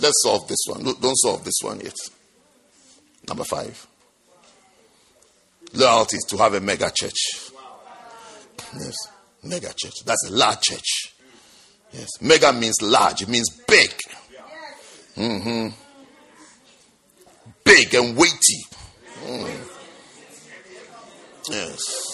Let's 0.00 0.22
solve 0.22 0.48
this 0.48 0.58
one. 0.66 0.84
don't 0.84 1.16
solve 1.16 1.44
this 1.44 1.58
one 1.62 1.80
yet. 1.80 1.96
Number 3.28 3.44
five. 3.44 3.86
Loyalty 5.72 6.16
is 6.16 6.24
to 6.28 6.36
have 6.38 6.54
a 6.54 6.60
mega 6.60 6.90
church. 6.92 7.50
Yes. 8.74 8.94
Mega 9.42 9.72
church. 9.76 10.04
That's 10.04 10.28
a 10.28 10.32
large 10.32 10.60
church. 10.60 11.14
Yes. 11.92 12.08
Mega 12.20 12.52
means 12.52 12.80
large. 12.82 13.22
It 13.22 13.28
means 13.28 13.48
big. 13.68 13.90
Mm-hmm. 15.16 15.68
Big 17.64 17.94
and 17.94 18.16
weighty. 18.16 18.64
Mm. 19.24 19.60
Yes. 21.50 22.10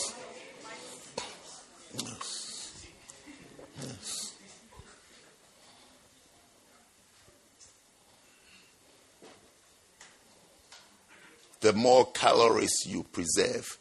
The 11.66 11.72
more 11.72 12.06
calories 12.12 12.86
you 12.86 13.02
preserve, 13.10 13.76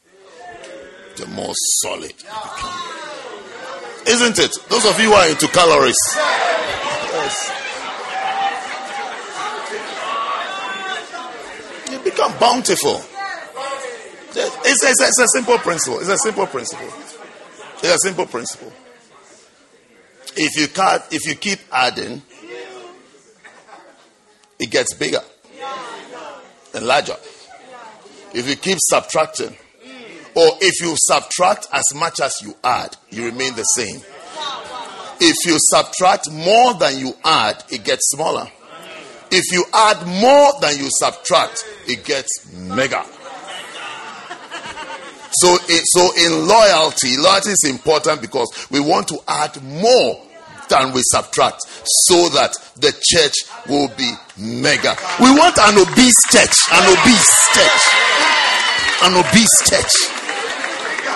the 1.17 1.27
more 1.27 1.53
solid 1.83 2.13
you 2.13 2.17
become. 2.17 2.81
Isn't 4.07 4.39
it? 4.39 4.57
Those 4.69 4.85
of 4.87 4.99
you 4.99 5.09
who 5.09 5.13
are 5.13 5.29
into 5.29 5.47
calories. 5.49 5.95
Yes. 7.13 7.51
You 11.91 11.99
become 11.99 12.33
bountiful. 12.39 13.03
It's, 14.31 14.83
it's, 14.83 15.01
it's 15.01 15.19
a 15.19 15.27
simple 15.27 15.59
principle. 15.59 15.99
It's 15.99 16.09
a 16.09 16.17
simple 16.17 16.47
principle. 16.47 16.91
It's 17.83 17.83
a 17.83 17.99
simple 17.99 18.25
principle. 18.25 18.73
If 20.35 20.57
you 20.57 20.67
cut, 20.69 21.07
if 21.11 21.27
you 21.27 21.35
keep 21.35 21.59
adding, 21.71 22.23
it 24.57 24.71
gets 24.71 24.95
bigger 24.95 25.21
and 26.73 26.87
larger 26.87 27.15
if 28.35 28.49
you 28.49 28.55
keep 28.57 28.77
subtracting, 28.81 29.55
or 30.35 30.49
if 30.59 30.81
you 30.81 30.93
subtract 30.97 31.67
as 31.71 31.85
much 31.95 32.19
as 32.19 32.41
you 32.43 32.53
add, 32.63 32.95
you 33.09 33.25
remain 33.25 33.55
the 33.55 33.63
same. 33.63 34.01
If 35.21 35.37
you 35.45 35.57
subtract 35.57 36.29
more 36.29 36.73
than 36.73 36.99
you 36.99 37.13
add, 37.23 37.63
it 37.71 37.85
gets 37.85 38.09
smaller. 38.09 38.47
If 39.31 39.51
you 39.53 39.63
add 39.73 40.05
more 40.05 40.51
than 40.59 40.77
you 40.77 40.89
subtract, 40.91 41.63
it 41.87 42.03
gets 42.03 42.51
mega. 42.53 43.05
So, 45.31 45.57
so 45.85 46.11
in 46.17 46.47
loyalty, 46.47 47.17
loyalty 47.17 47.51
is 47.51 47.65
important 47.69 48.21
because 48.21 48.67
we 48.69 48.79
want 48.79 49.07
to 49.09 49.19
add 49.27 49.61
more 49.63 50.24
than 50.69 50.93
we 50.93 51.01
subtract 51.03 51.61
so 52.07 52.29
that 52.29 52.53
the 52.77 52.91
church 53.01 53.35
will 53.69 53.89
be 53.95 54.11
mega. 54.37 54.95
We 55.19 55.31
want 55.31 55.57
an 55.59 55.79
obese 55.79 56.21
church, 56.31 56.55
an 56.71 56.83
obese 56.91 57.33
church, 57.53 57.83
an 59.03 59.13
obese 59.15 59.57
church. 59.69 59.93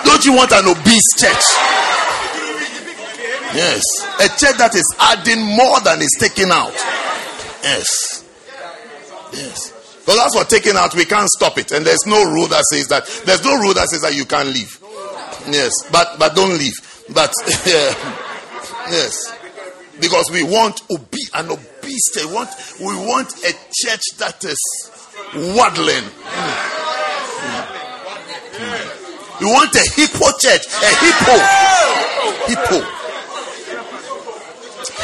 Don't 0.05 0.23
you 0.25 0.33
want 0.33 0.51
an 0.51 0.67
obese 0.67 1.09
church? 1.17 1.45
Yes, 3.53 3.83
a 4.21 4.29
church 4.37 4.57
that 4.57 4.75
is 4.75 4.85
adding 4.99 5.41
more 5.41 5.79
than 5.81 6.01
is 6.01 6.15
taking 6.19 6.51
out. 6.51 6.73
Yes, 7.63 8.23
yes. 9.33 9.75
Because 9.99 10.17
that's 10.17 10.35
what 10.35 10.49
taking 10.49 10.75
out, 10.75 10.95
we 10.95 11.05
can't 11.05 11.29
stop 11.29 11.57
it, 11.57 11.71
and 11.71 11.85
there's 11.85 12.05
no 12.05 12.23
rule 12.31 12.47
that 12.47 12.63
says 12.71 12.87
that. 12.87 13.05
There's 13.25 13.43
no 13.43 13.57
rule 13.57 13.73
that 13.73 13.89
says 13.89 14.01
that 14.01 14.15
you 14.15 14.25
can't 14.25 14.49
leave. 14.49 14.79
Yes, 15.49 15.71
but 15.91 16.17
but 16.19 16.35
don't 16.35 16.57
leave. 16.57 16.73
But 17.13 17.33
yeah, 17.65 17.93
yes 18.89 19.38
because 20.01 20.29
we 20.31 20.43
want 20.43 20.81
obe- 20.89 21.29
an 21.35 21.49
obese 21.51 22.09
we 22.15 22.25
want 22.33 22.49
we 22.79 22.95
want 23.07 23.33
a 23.45 23.53
church 23.73 24.03
that 24.17 24.43
is 24.43 24.59
waddling 25.55 26.03
mm. 26.03 26.53
Mm. 28.59 29.39
we 29.41 29.45
want 29.47 29.73
a 29.75 29.83
hippo 29.95 30.31
church 30.39 30.65
a 30.67 30.91
hippo 31.03 31.35
hippo 32.47 32.79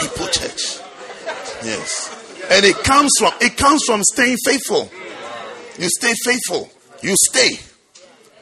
hippo 0.01 0.25
church 0.31 0.79
yes 1.63 2.11
And 2.47 2.63
it 2.63 2.77
comes 2.83 3.11
from 3.17 3.33
it 3.41 3.57
comes 3.57 3.83
from 3.85 4.03
staying 4.03 4.37
faithful. 4.45 4.87
You 5.79 5.89
stay 5.89 6.13
faithful. 6.23 6.69
You 7.01 7.15
stay. 7.17 7.57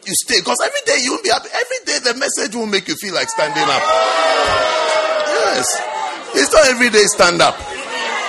You 0.05 0.13
stay. 0.25 0.39
Because 0.41 0.59
every 0.61 0.81
day 0.85 0.99
you'll 1.03 1.23
be 1.23 1.29
happy. 1.29 1.47
Every 1.53 1.77
day 1.85 1.99
the 2.11 2.13
message 2.19 2.53
will 2.53 2.65
make 2.65 2.87
you 2.89 2.95
feel 2.95 3.13
like 3.13 3.29
standing 3.29 3.63
up. 3.63 3.81
Yes. 5.55 5.92
It's 6.35 6.51
not 6.51 6.65
every 6.67 6.89
day 6.89 7.03
stand 7.05 7.41
up. 7.41 7.55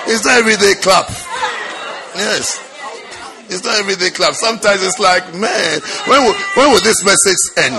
It's 0.06 0.24
not 0.24 0.36
every 0.39 0.56
day 0.56 0.74
clap. 0.81 1.09
Yes. 2.14 2.60
It's 3.48 3.64
not 3.64 3.78
every 3.78 3.97
day 3.97 4.10
clap. 4.10 4.35
Sometimes 4.35 4.82
it's 4.82 4.98
like, 4.98 5.24
man, 5.35 5.81
when 6.06 6.22
will, 6.24 6.35
when 6.56 6.70
will 6.72 6.81
this 6.81 7.02
message 7.05 7.40
end? 7.56 7.74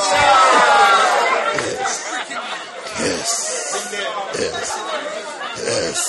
Yes. 1.61 2.02
Yes. 2.99 3.30
Yes. 4.39 4.68
Yes. 5.65 5.99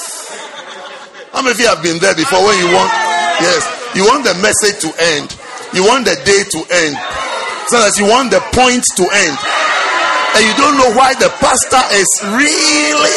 How 1.33 1.43
many 1.43 1.53
of 1.53 1.61
you 1.61 1.69
have 1.69 1.83
been 1.83 1.99
there 2.01 2.17
before 2.17 2.41
when 2.41 2.57
you 2.57 2.73
want, 2.73 2.89
yes, 3.45 3.61
you 3.93 4.09
want 4.09 4.25
the 4.25 4.33
message 4.41 4.81
to 4.81 4.89
end, 5.17 5.37
you 5.77 5.85
want 5.85 6.09
the 6.09 6.17
day 6.25 6.41
to 6.49 6.61
end, 6.85 6.97
so 7.69 7.77
that 7.77 7.93
you 8.01 8.09
want 8.09 8.33
the 8.33 8.41
point 8.57 8.81
to 8.97 9.05
end, 9.05 9.37
and 10.33 10.41
you 10.49 10.55
don't 10.57 10.81
know 10.81 10.97
why 10.97 11.13
the 11.21 11.29
pastor 11.37 11.85
is 11.93 12.09
really 12.33 13.17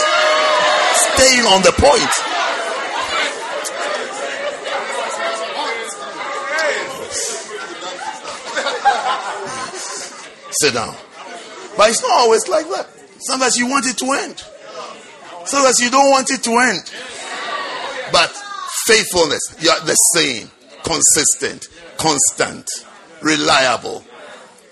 staying 1.20 1.46
on 1.46 1.62
the 1.64 1.74
point. 1.74 2.14
Sit 10.62 10.74
down. 10.74 10.96
But 11.78 11.90
it's 11.90 12.02
not 12.02 12.12
always 12.12 12.48
like 12.48 12.66
that. 12.70 12.88
Sometimes 13.20 13.58
you 13.58 13.68
want 13.68 13.86
it 13.86 13.98
to 13.98 14.06
end. 14.12 14.44
Sometimes 15.46 15.80
you 15.80 15.90
don't 15.90 16.10
want 16.10 16.32
it 16.32 16.44
to 16.44 16.52
end. 16.52 16.82
But 18.12 18.32
faithfulness, 18.86 19.42
you 19.60 19.70
are 19.70 19.80
the 19.86 19.96
same, 19.96 20.50
consistent, 20.84 21.68
constant, 21.98 22.68
reliable. 23.22 24.04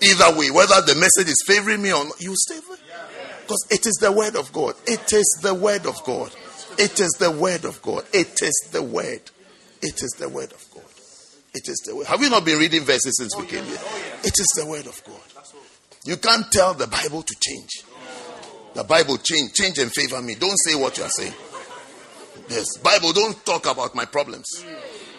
Either 0.00 0.38
way, 0.38 0.50
whether 0.50 0.80
the 0.82 0.94
message 0.94 1.28
is 1.28 1.42
favoring 1.46 1.82
me 1.82 1.92
or 1.92 2.04
not, 2.04 2.20
you 2.20 2.34
stay. 2.36 2.58
Because 3.48 3.66
it 3.70 3.86
is 3.86 3.94
the 3.94 4.12
word 4.12 4.36
of 4.36 4.52
God. 4.52 4.74
It 4.86 5.10
is 5.10 5.38
the 5.40 5.54
word 5.54 5.86
of 5.86 6.04
God. 6.04 6.30
It 6.78 7.00
is 7.00 7.16
the 7.18 7.30
word 7.30 7.64
of 7.64 7.80
God. 7.80 8.04
It 8.12 8.42
is 8.42 8.68
the 8.72 8.82
word. 8.82 9.22
It 9.80 10.02
is 10.02 10.14
the 10.18 10.28
word 10.28 10.52
of 10.52 10.62
God. 10.74 10.84
It 11.54 11.66
is 11.66 11.82
the 11.86 11.96
word. 11.96 12.08
Have 12.08 12.20
you 12.20 12.28
not 12.28 12.44
been 12.44 12.58
reading 12.58 12.82
verses 12.82 13.16
since 13.16 13.34
we 13.38 13.46
came 13.46 13.64
here? 13.64 13.78
It 14.22 14.38
is 14.38 14.52
the 14.54 14.66
word 14.66 14.86
of 14.86 15.02
God. 15.02 15.42
You 16.04 16.18
can't 16.18 16.52
tell 16.52 16.74
the 16.74 16.88
Bible 16.88 17.22
to 17.22 17.34
change. 17.40 17.84
The 18.74 18.84
Bible 18.84 19.16
change, 19.16 19.54
change 19.54 19.78
and 19.78 19.90
favor 19.90 20.20
me. 20.20 20.34
Don't 20.34 20.58
say 20.58 20.74
what 20.74 20.98
you 20.98 21.04
are 21.04 21.08
saying. 21.08 21.32
Yes, 22.50 22.76
Bible 22.76 23.14
don't 23.14 23.46
talk 23.46 23.64
about 23.64 23.94
my 23.94 24.04
problems 24.04 24.62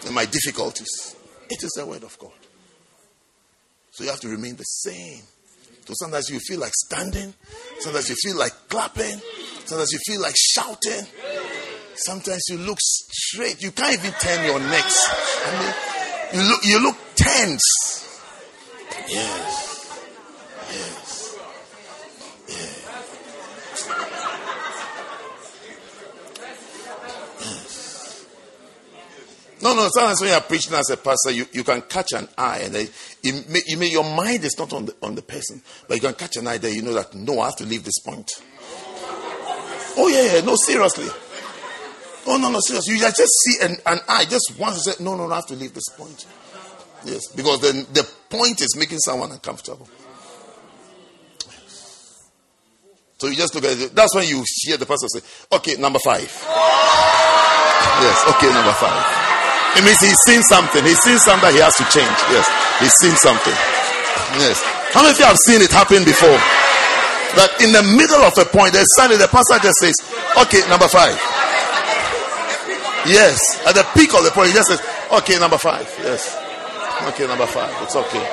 and 0.06 0.14
my 0.14 0.26
difficulties. 0.26 1.16
It 1.50 1.64
is 1.64 1.72
the 1.76 1.84
word 1.84 2.04
of 2.04 2.16
God. 2.20 2.32
So 3.90 4.04
you 4.04 4.12
have 4.12 4.20
to 4.20 4.30
remain 4.30 4.56
the 4.56 4.66
same. 4.66 5.24
So 5.90 5.96
sometimes 5.96 6.30
you 6.30 6.40
feel 6.40 6.60
like 6.60 6.72
standing, 6.86 7.34
sometimes 7.80 8.10
you 8.10 8.16
feel 8.22 8.38
like 8.38 8.52
clapping, 8.70 9.20
sometimes 9.66 9.92
you 9.92 9.98
feel 10.06 10.22
like 10.22 10.36
shouting. 10.38 11.04
Sometimes 11.96 12.44
you 12.48 12.60
look 12.60 12.78
straight. 12.80 13.60
You 13.64 13.72
can't 13.72 13.98
even 13.98 14.12
turn 14.20 14.46
your 14.46 14.60
necks. 14.60 15.10
I 15.46 15.60
mean, 15.60 16.44
you 16.44 16.48
look 16.48 16.64
you 16.64 16.84
look 16.84 16.96
tense. 17.16 18.22
Yes. 19.08 20.06
Yes. 20.72 20.99
No, 29.62 29.76
no. 29.76 29.90
Sometimes 29.94 30.22
when 30.22 30.30
you're 30.32 30.42
preaching 30.42 30.74
as 30.74 30.90
a 30.90 30.98
pastor, 30.98 31.32
you, 31.32 31.46
you 31.52 31.64
can 31.64 31.82
catch 31.82 32.14
an 32.14 32.28
eye, 32.38 32.60
and 32.64 32.74
may, 32.74 33.62
you 33.68 33.78
may, 33.78 33.88
your 33.88 34.04
mind 34.04 34.44
is 34.46 34.58
not 34.58 34.72
on 34.74 34.86
the 34.86 34.96
on 35.02 35.16
the 35.16 35.22
person, 35.22 35.62
but 35.88 35.96
you 35.96 36.02
can 36.02 36.14
catch 36.14 36.38
an 36.38 36.48
eye 36.48 36.58
there. 36.58 36.72
You 36.72 36.82
know 36.82 36.94
that 36.94 37.14
no, 37.14 37.42
I 37.42 37.46
have 37.46 37.58
to 37.58 37.66
leave 37.66 37.84
this 37.84 38.00
point. 38.00 38.30
Oh 39.98 40.08
yeah, 40.08 40.36
yeah. 40.36 40.46
No, 40.46 40.56
seriously. 40.56 41.08
Oh 42.28 42.38
no, 42.38 42.50
no, 42.52 42.60
seriously. 42.62 42.96
You 42.96 43.00
just 43.02 43.34
see 43.44 43.66
an, 43.66 43.78
an 43.86 44.00
eye 44.08 44.26
just 44.26 44.54
once. 44.58 44.86
You 44.86 44.94
say, 44.94 45.04
no, 45.04 45.16
no, 45.16 45.28
no, 45.28 45.34
I 45.34 45.38
have 45.38 45.48
to 45.48 45.56
leave 45.56 45.74
this 45.74 45.90
point. 45.90 46.26
Yes, 47.06 47.28
because 47.36 47.62
then 47.62 47.86
the 47.94 48.08
point 48.30 48.62
is 48.62 48.76
making 48.78 49.00
someone 49.00 49.32
uncomfortable. 49.32 49.90
So 53.18 53.28
you 53.28 53.36
just 53.36 53.54
look 53.54 53.66
at 53.66 53.78
it. 53.78 53.96
That's 53.96 54.16
when 54.16 54.28
you 54.28 54.44
hear 54.62 54.78
the 54.78 54.86
pastor 54.86 55.08
say, 55.10 55.20
okay, 55.52 55.76
number 55.76 56.00
five. 56.00 56.24
Yes, 58.02 58.24
okay, 58.36 58.54
number 58.54 58.72
five. 58.74 59.29
It 59.78 59.86
means 59.86 60.00
he's 60.02 60.18
seen 60.26 60.42
something. 60.50 60.84
He's 60.84 61.00
seen 61.02 61.18
something 61.20 61.52
he 61.54 61.62
has 61.62 61.76
to 61.78 61.86
change. 61.94 62.18
Yes, 62.34 62.48
he's 62.80 62.94
seen 63.02 63.16
something. 63.22 63.54
Yes. 64.42 64.62
How 64.94 65.02
many 65.02 65.14
of 65.14 65.20
you 65.20 65.26
have 65.26 65.38
seen 65.38 65.62
it 65.62 65.72
happen 65.72 66.04
before? 66.04 66.38
That 67.38 67.62
in 67.62 67.72
the 67.72 67.84
middle 67.84 68.26
of 68.26 68.34
a 68.38 68.46
point, 68.46 68.74
there's 68.74 68.90
suddenly 68.98 69.22
the 69.22 69.30
pastor 69.30 69.62
just 69.62 69.78
says, 69.78 69.94
okay, 70.42 70.66
number 70.68 70.90
five. 70.90 71.14
Yes. 73.06 73.38
At 73.68 73.76
the 73.76 73.86
peak 73.94 74.14
of 74.18 74.24
the 74.26 74.32
point, 74.32 74.50
he 74.50 74.54
just 74.54 74.70
says, 74.70 74.82
okay, 75.14 75.38
number 75.38 75.58
five. 75.58 75.86
Yes. 76.02 76.36
Okay, 77.14 77.28
number 77.28 77.46
five. 77.46 77.70
It's 77.84 77.96
okay. 77.96 78.26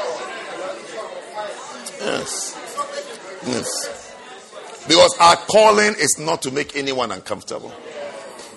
Yes. 2.00 2.56
Yes. 3.46 3.68
Because 4.88 5.16
our 5.20 5.36
calling 5.36 5.94
is 5.98 6.16
not 6.18 6.42
to 6.42 6.50
make 6.50 6.74
anyone 6.74 7.12
uncomfortable. 7.12 7.72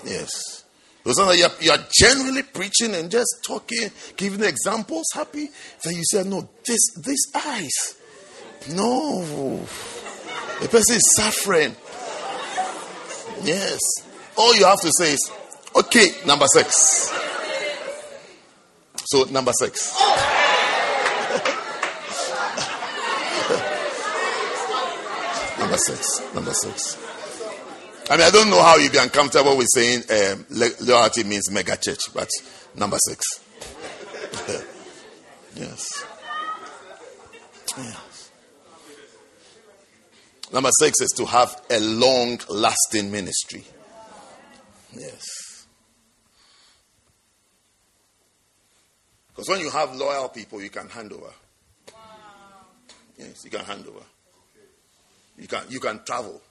Yes. 0.06 0.59
Because 1.10 1.40
you're, 1.40 1.50
you're 1.60 1.86
generally 1.92 2.44
preaching 2.44 2.94
and 2.94 3.10
just 3.10 3.40
talking, 3.44 3.90
giving 4.16 4.44
examples, 4.44 5.08
happy. 5.12 5.50
Then 5.84 5.96
you 5.96 6.04
say, 6.04 6.24
no, 6.24 6.48
this, 6.64 6.80
this 6.98 7.18
eyes. 7.34 7.96
No. 8.76 9.66
The 10.62 10.68
person 10.68 10.98
is 10.98 11.16
suffering. 11.16 11.76
Yes. 13.44 13.80
All 14.38 14.56
you 14.56 14.66
have 14.66 14.82
to 14.82 14.92
say 15.00 15.14
is, 15.14 15.32
okay, 15.76 16.10
number 16.28 16.46
six. 16.54 17.12
So, 19.06 19.24
number 19.32 19.54
six. 19.54 20.00
Number 25.60 25.78
six. 25.78 26.22
Number 26.36 26.54
six. 26.54 27.09
I 28.10 28.18
mean, 28.18 28.26
I 28.26 28.32
don't 28.32 28.50
know 28.50 28.62
how 28.62 28.78
you'd 28.78 28.92
be 28.92 28.98
uncomfortable 28.98 29.56
with 29.56 29.68
saying 29.72 30.02
um, 30.10 30.46
loyalty 30.82 31.24
means 31.24 31.52
mega 31.52 31.78
church, 31.78 32.12
but 32.12 32.28
number 32.76 32.98
six. 33.08 33.24
yes. 35.56 36.06
Yes. 37.78 38.32
Number 40.52 40.70
six 40.80 41.02
is 41.02 41.12
to 41.18 41.26
have 41.28 41.62
a 41.70 41.80
long 41.80 42.40
lasting 42.50 43.12
ministry. 43.12 43.64
Yes. 44.98 45.68
Because 49.28 49.50
when 49.50 49.60
you 49.60 49.70
have 49.70 49.96
loyal 49.96 50.30
people, 50.30 50.62
you 50.62 50.72
can 50.72 50.90
hand 50.90 51.14
over. 51.14 51.32
Yes, 53.18 53.46
you 53.46 53.52
can 53.52 53.64
hand 53.66 53.86
over. 53.88 54.04
You 55.38 55.48
can 55.48 55.64
you 55.70 55.80
can 55.80 56.04
travel. 56.04 56.42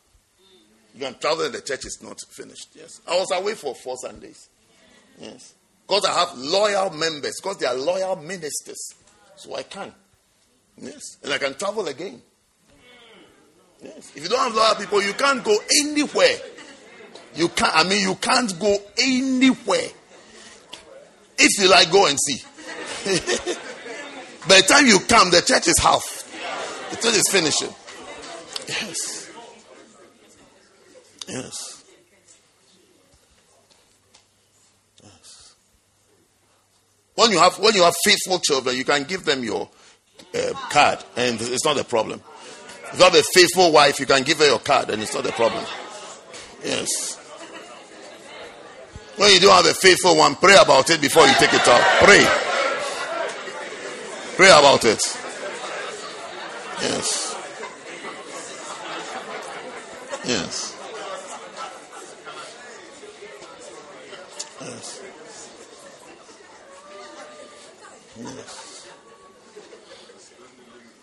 You 0.94 1.01
can 1.01 1.19
travel 1.19 1.44
and 1.44 1.55
the 1.55 1.60
church 1.60 1.85
is 1.85 1.98
not 2.02 2.19
finished. 2.31 2.70
Yes. 2.74 3.01
I 3.06 3.16
was 3.16 3.31
away 3.32 3.55
for 3.55 3.74
four 3.74 3.97
Sundays. 3.97 4.48
Yes. 5.20 5.55
Because 5.86 6.05
I 6.05 6.19
have 6.19 6.36
loyal 6.36 6.90
members, 6.90 7.40
because 7.40 7.59
they 7.59 7.66
are 7.66 7.74
loyal 7.74 8.16
ministers. 8.16 8.94
So 9.36 9.55
I 9.55 9.62
can. 9.62 9.93
Yes. 10.77 11.16
And 11.23 11.32
I 11.32 11.39
can 11.39 11.55
travel 11.55 11.86
again. 11.89 12.20
Yes. 13.82 14.12
If 14.15 14.23
you 14.23 14.28
don't 14.28 14.40
have 14.40 14.55
loyal 14.55 14.74
people, 14.74 15.02
you 15.02 15.12
can't 15.12 15.43
go 15.44 15.56
anywhere. 15.82 16.36
You 17.35 17.48
can't 17.48 17.74
I 17.74 17.85
mean 17.89 18.02
you 18.02 18.16
can't 18.16 18.59
go 18.59 18.77
anywhere. 18.98 19.89
If 21.39 21.62
you 21.62 21.70
like, 21.70 21.90
go 21.93 22.09
and 22.09 22.19
see. 22.19 22.43
By 24.48 24.60
the 24.60 24.66
time 24.66 24.86
you 24.86 24.98
come, 25.01 25.31
the 25.31 25.40
church 25.43 25.69
is 25.69 25.78
half. 25.78 26.02
The 26.90 26.97
church 26.97 27.15
is 27.15 27.28
finishing. 27.31 27.73
Yes. 28.66 29.28
Yes. 31.29 31.85
Yes. 35.03 35.55
When 37.15 37.31
you 37.31 37.39
have 37.39 37.59
when 37.59 37.75
you 37.75 37.83
have 37.83 37.95
faithful 38.05 38.39
children, 38.39 38.77
you 38.77 38.85
can 38.85 39.05
give 39.05 39.25
them 39.25 39.45
your 39.45 39.69
uh, 40.35 40.53
card, 40.71 41.05
and 41.17 41.39
it's 41.41 41.65
not 41.65 41.79
a 41.79 41.85
problem. 41.85 42.23
If 42.93 42.99
you 42.99 43.05
have 43.05 43.15
a 43.15 43.23
faithful 43.23 43.73
wife, 43.73 44.01
you 44.01 44.07
can 44.07 44.23
give 44.23 44.39
her 44.39 44.47
your 44.47 44.59
card, 44.59 44.89
and 44.89 45.03
it's 45.03 45.15
not 45.15 45.27
a 45.27 45.33
problem. 45.33 45.65
Yes. 46.65 47.17
When 49.17 49.31
you 49.33 49.41
don't 49.41 49.53
have 49.53 49.67
a 49.67 49.75
faithful 49.75 50.17
one, 50.17 50.37
pray 50.37 50.57
about 50.61 50.89
it 50.91 51.01
before 51.01 51.27
you 51.27 51.35
take 51.35 51.53
it 51.53 51.69
out. 51.69 51.83
Pray. 52.05 52.25
Pray 54.37 54.49
about 54.49 54.85
it. 54.85 55.03
Yes. 56.81 57.35
Yes. 60.25 60.25
Yes. 60.25 60.78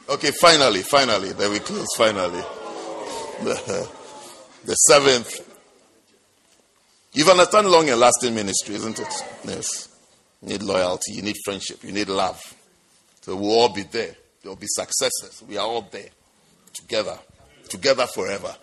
Okay, 0.08 0.32
finally, 0.32 0.82
finally, 0.82 1.32
then 1.34 1.52
we 1.52 1.60
close. 1.60 1.88
Finally. 1.98 2.44
The, 4.66 4.74
seventh. 4.74 5.48
You've 7.14 7.30
understand 7.30 7.68
long 7.68 7.88
and 7.90 8.00
lasting 8.00 8.34
ministry, 8.34 8.74
isn't 8.76 8.98
it? 8.98 9.24
Yes. 9.44 9.90
You 10.42 10.50
need 10.50 10.64
loyalty, 10.64 11.14
you 11.14 11.22
need 11.22 11.36
friendship, 11.44 11.84
you 11.84 11.92
need 11.92 12.10
love. 12.10 12.42
So 13.22 13.36
we'll 13.36 13.52
all 13.52 13.70
be 13.70 13.84
there. 13.84 14.16
There'll 14.42 14.56
be 14.56 14.68
successes. 14.68 15.44
We 15.48 15.58
are 15.58 15.68
all 15.68 15.88
there. 15.92 16.10
Together. 16.74 17.18
Together 17.70 18.08
forever. 18.08 18.56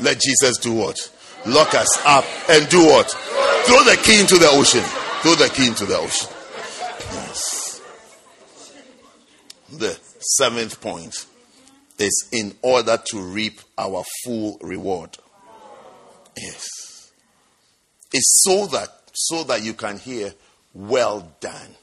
Let 0.00 0.20
Jesus 0.20 0.58
do 0.58 0.72
what? 0.72 0.98
Lock 1.46 1.74
us 1.74 2.04
up 2.04 2.24
and 2.48 2.68
do 2.68 2.84
what? 2.84 3.10
Throw 3.10 3.82
the 3.84 4.00
key 4.02 4.20
into 4.20 4.36
the 4.36 4.48
ocean. 4.50 4.82
Throw 5.22 5.34
the 5.34 5.48
key 5.54 5.68
into 5.68 5.86
the 5.86 5.96
ocean. 5.98 6.33
The 9.72 9.98
seventh 10.20 10.80
point 10.80 11.26
is 11.98 12.28
in 12.32 12.54
order 12.62 13.00
to 13.06 13.20
reap 13.20 13.60
our 13.78 14.04
full 14.24 14.58
reward. 14.60 15.16
Yes. 16.36 16.66
It's 18.12 18.42
so 18.44 18.66
that 18.66 18.88
so 19.12 19.44
that 19.44 19.62
you 19.62 19.74
can 19.74 19.98
hear, 19.98 20.34
well 20.72 21.32
done, 21.40 21.76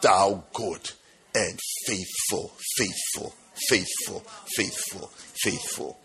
thou 0.00 0.42
good 0.54 0.90
and 1.34 1.58
faithful, 1.86 2.52
faithful, 2.76 3.34
faithful, 3.68 4.20
faithful, 4.56 5.10
faithful, 5.42 6.00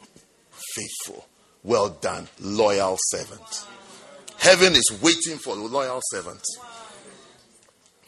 faithful. 0.76 1.26
Well 1.64 1.90
done, 1.90 2.28
loyal 2.40 2.98
servant. 3.00 3.66
Heaven 4.40 4.74
is 4.74 5.00
waiting 5.02 5.38
for 5.38 5.56
loyal 5.56 6.02
servants. 6.10 6.58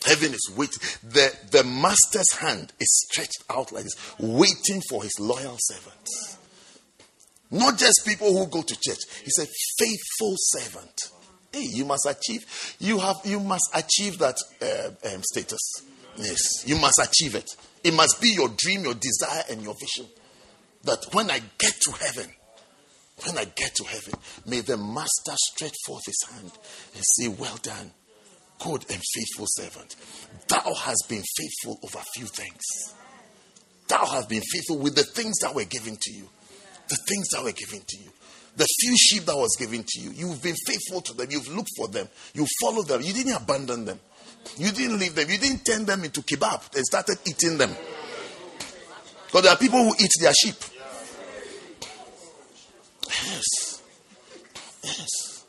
Heaven 0.05 0.33
is 0.33 0.51
waiting. 0.55 0.79
The, 1.03 1.35
the 1.51 1.63
master's 1.63 2.31
hand 2.33 2.73
is 2.79 3.07
stretched 3.09 3.43
out 3.49 3.71
like 3.71 3.83
this, 3.83 4.15
waiting 4.19 4.81
for 4.89 5.03
his 5.03 5.19
loyal 5.19 5.57
servants. 5.59 6.37
Not 7.51 7.77
just 7.77 8.03
people 8.05 8.33
who 8.35 8.47
go 8.47 8.61
to 8.61 8.75
church. 8.81 8.99
He 9.23 9.29
said, 9.29 9.47
faithful 9.77 10.35
servant. 10.37 11.11
Hey, 11.53 11.67
you 11.71 11.85
must 11.85 12.07
achieve. 12.07 12.75
You 12.79 12.97
have. 12.97 13.17
You 13.23 13.39
must 13.39 13.69
achieve 13.75 14.17
that 14.17 14.37
uh, 14.59 15.13
um, 15.13 15.21
status. 15.21 15.83
Yes, 16.17 16.67
you 16.67 16.77
must 16.77 16.99
achieve 16.99 17.35
it. 17.35 17.49
It 17.83 17.93
must 17.93 18.19
be 18.19 18.29
your 18.29 18.49
dream, 18.57 18.83
your 18.83 18.95
desire, 18.95 19.43
and 19.51 19.61
your 19.61 19.75
vision. 19.75 20.07
That 20.83 21.05
when 21.11 21.29
I 21.29 21.41
get 21.59 21.75
to 21.81 21.91
heaven, 21.91 22.31
when 23.23 23.37
I 23.37 23.45
get 23.45 23.75
to 23.75 23.83
heaven, 23.83 24.13
may 24.47 24.61
the 24.61 24.77
master 24.77 25.33
stretch 25.35 25.75
forth 25.85 26.03
his 26.07 26.23
hand 26.31 26.51
and 26.95 27.03
say, 27.03 27.27
Well 27.27 27.57
done, 27.61 27.91
good 28.63 28.85
and 28.89 29.01
faithful 29.13 29.45
servant. 29.47 29.95
Thou 30.47 30.73
hast 30.73 31.05
been 31.09 31.23
faithful 31.37 31.79
over 31.83 31.99
few 32.15 32.25
things. 32.25 32.61
Thou 33.87 34.05
hast 34.05 34.29
been 34.29 34.41
faithful 34.41 34.79
with 34.79 34.95
the 34.95 35.03
things 35.03 35.37
that 35.39 35.53
were 35.53 35.65
given 35.65 35.97
to 35.99 36.13
you. 36.13 36.27
The 36.89 36.97
things 37.07 37.29
that 37.29 37.43
were 37.43 37.51
given 37.51 37.81
to 37.85 37.97
you. 37.97 38.09
The 38.55 38.67
few 38.81 38.95
sheep 38.97 39.23
that 39.25 39.35
was 39.35 39.55
given 39.57 39.83
to 39.85 39.99
you. 39.99 40.11
You've 40.11 40.41
been 40.41 40.55
faithful 40.65 41.01
to 41.01 41.13
them. 41.13 41.27
You've 41.29 41.47
looked 41.47 41.71
for 41.75 41.87
them. 41.87 42.07
You 42.33 42.45
followed 42.61 42.87
them. 42.87 43.01
You 43.01 43.13
didn't 43.13 43.33
abandon 43.33 43.85
them. 43.85 43.99
You 44.57 44.71
didn't 44.71 44.99
leave 44.99 45.15
them. 45.15 45.29
You 45.29 45.37
didn't 45.37 45.65
turn 45.65 45.85
them 45.85 46.03
into 46.03 46.21
kebab 46.21 46.75
and 46.75 46.85
started 46.85 47.17
eating 47.25 47.57
them. 47.57 47.75
Because 49.25 49.43
there 49.43 49.51
are 49.51 49.57
people 49.57 49.83
who 49.83 49.93
eat 49.99 50.11
their 50.19 50.33
sheep. 50.33 50.55
Yes. 53.07 53.81
Yes. 54.83 55.45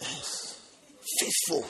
Yes. 0.00 0.60
Faithful. 1.20 1.66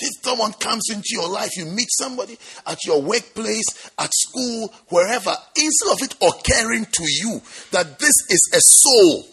If 0.00 0.22
someone 0.22 0.52
comes 0.54 0.84
into 0.90 1.08
your 1.10 1.28
life, 1.28 1.50
you 1.56 1.66
meet 1.66 1.88
somebody 1.90 2.38
at 2.66 2.84
your 2.86 3.02
workplace, 3.02 3.90
at 3.98 4.10
school, 4.12 4.72
wherever, 4.88 5.34
instead 5.56 5.92
of 5.92 6.02
it 6.02 6.14
occurring 6.22 6.86
to 6.86 7.04
you 7.04 7.40
that 7.72 7.98
this 7.98 8.14
is 8.28 8.50
a 8.54 8.60
soul, 8.60 9.26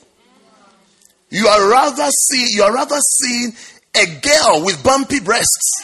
you 1.30 1.48
are 1.48 1.70
rather 1.70 2.10
see 2.10 2.48
you 2.54 2.64
are 2.64 2.74
rather 2.74 3.00
seeing 3.00 3.52
a 3.96 4.20
girl 4.20 4.66
with 4.66 4.84
bumpy 4.84 5.20
breasts. 5.20 5.84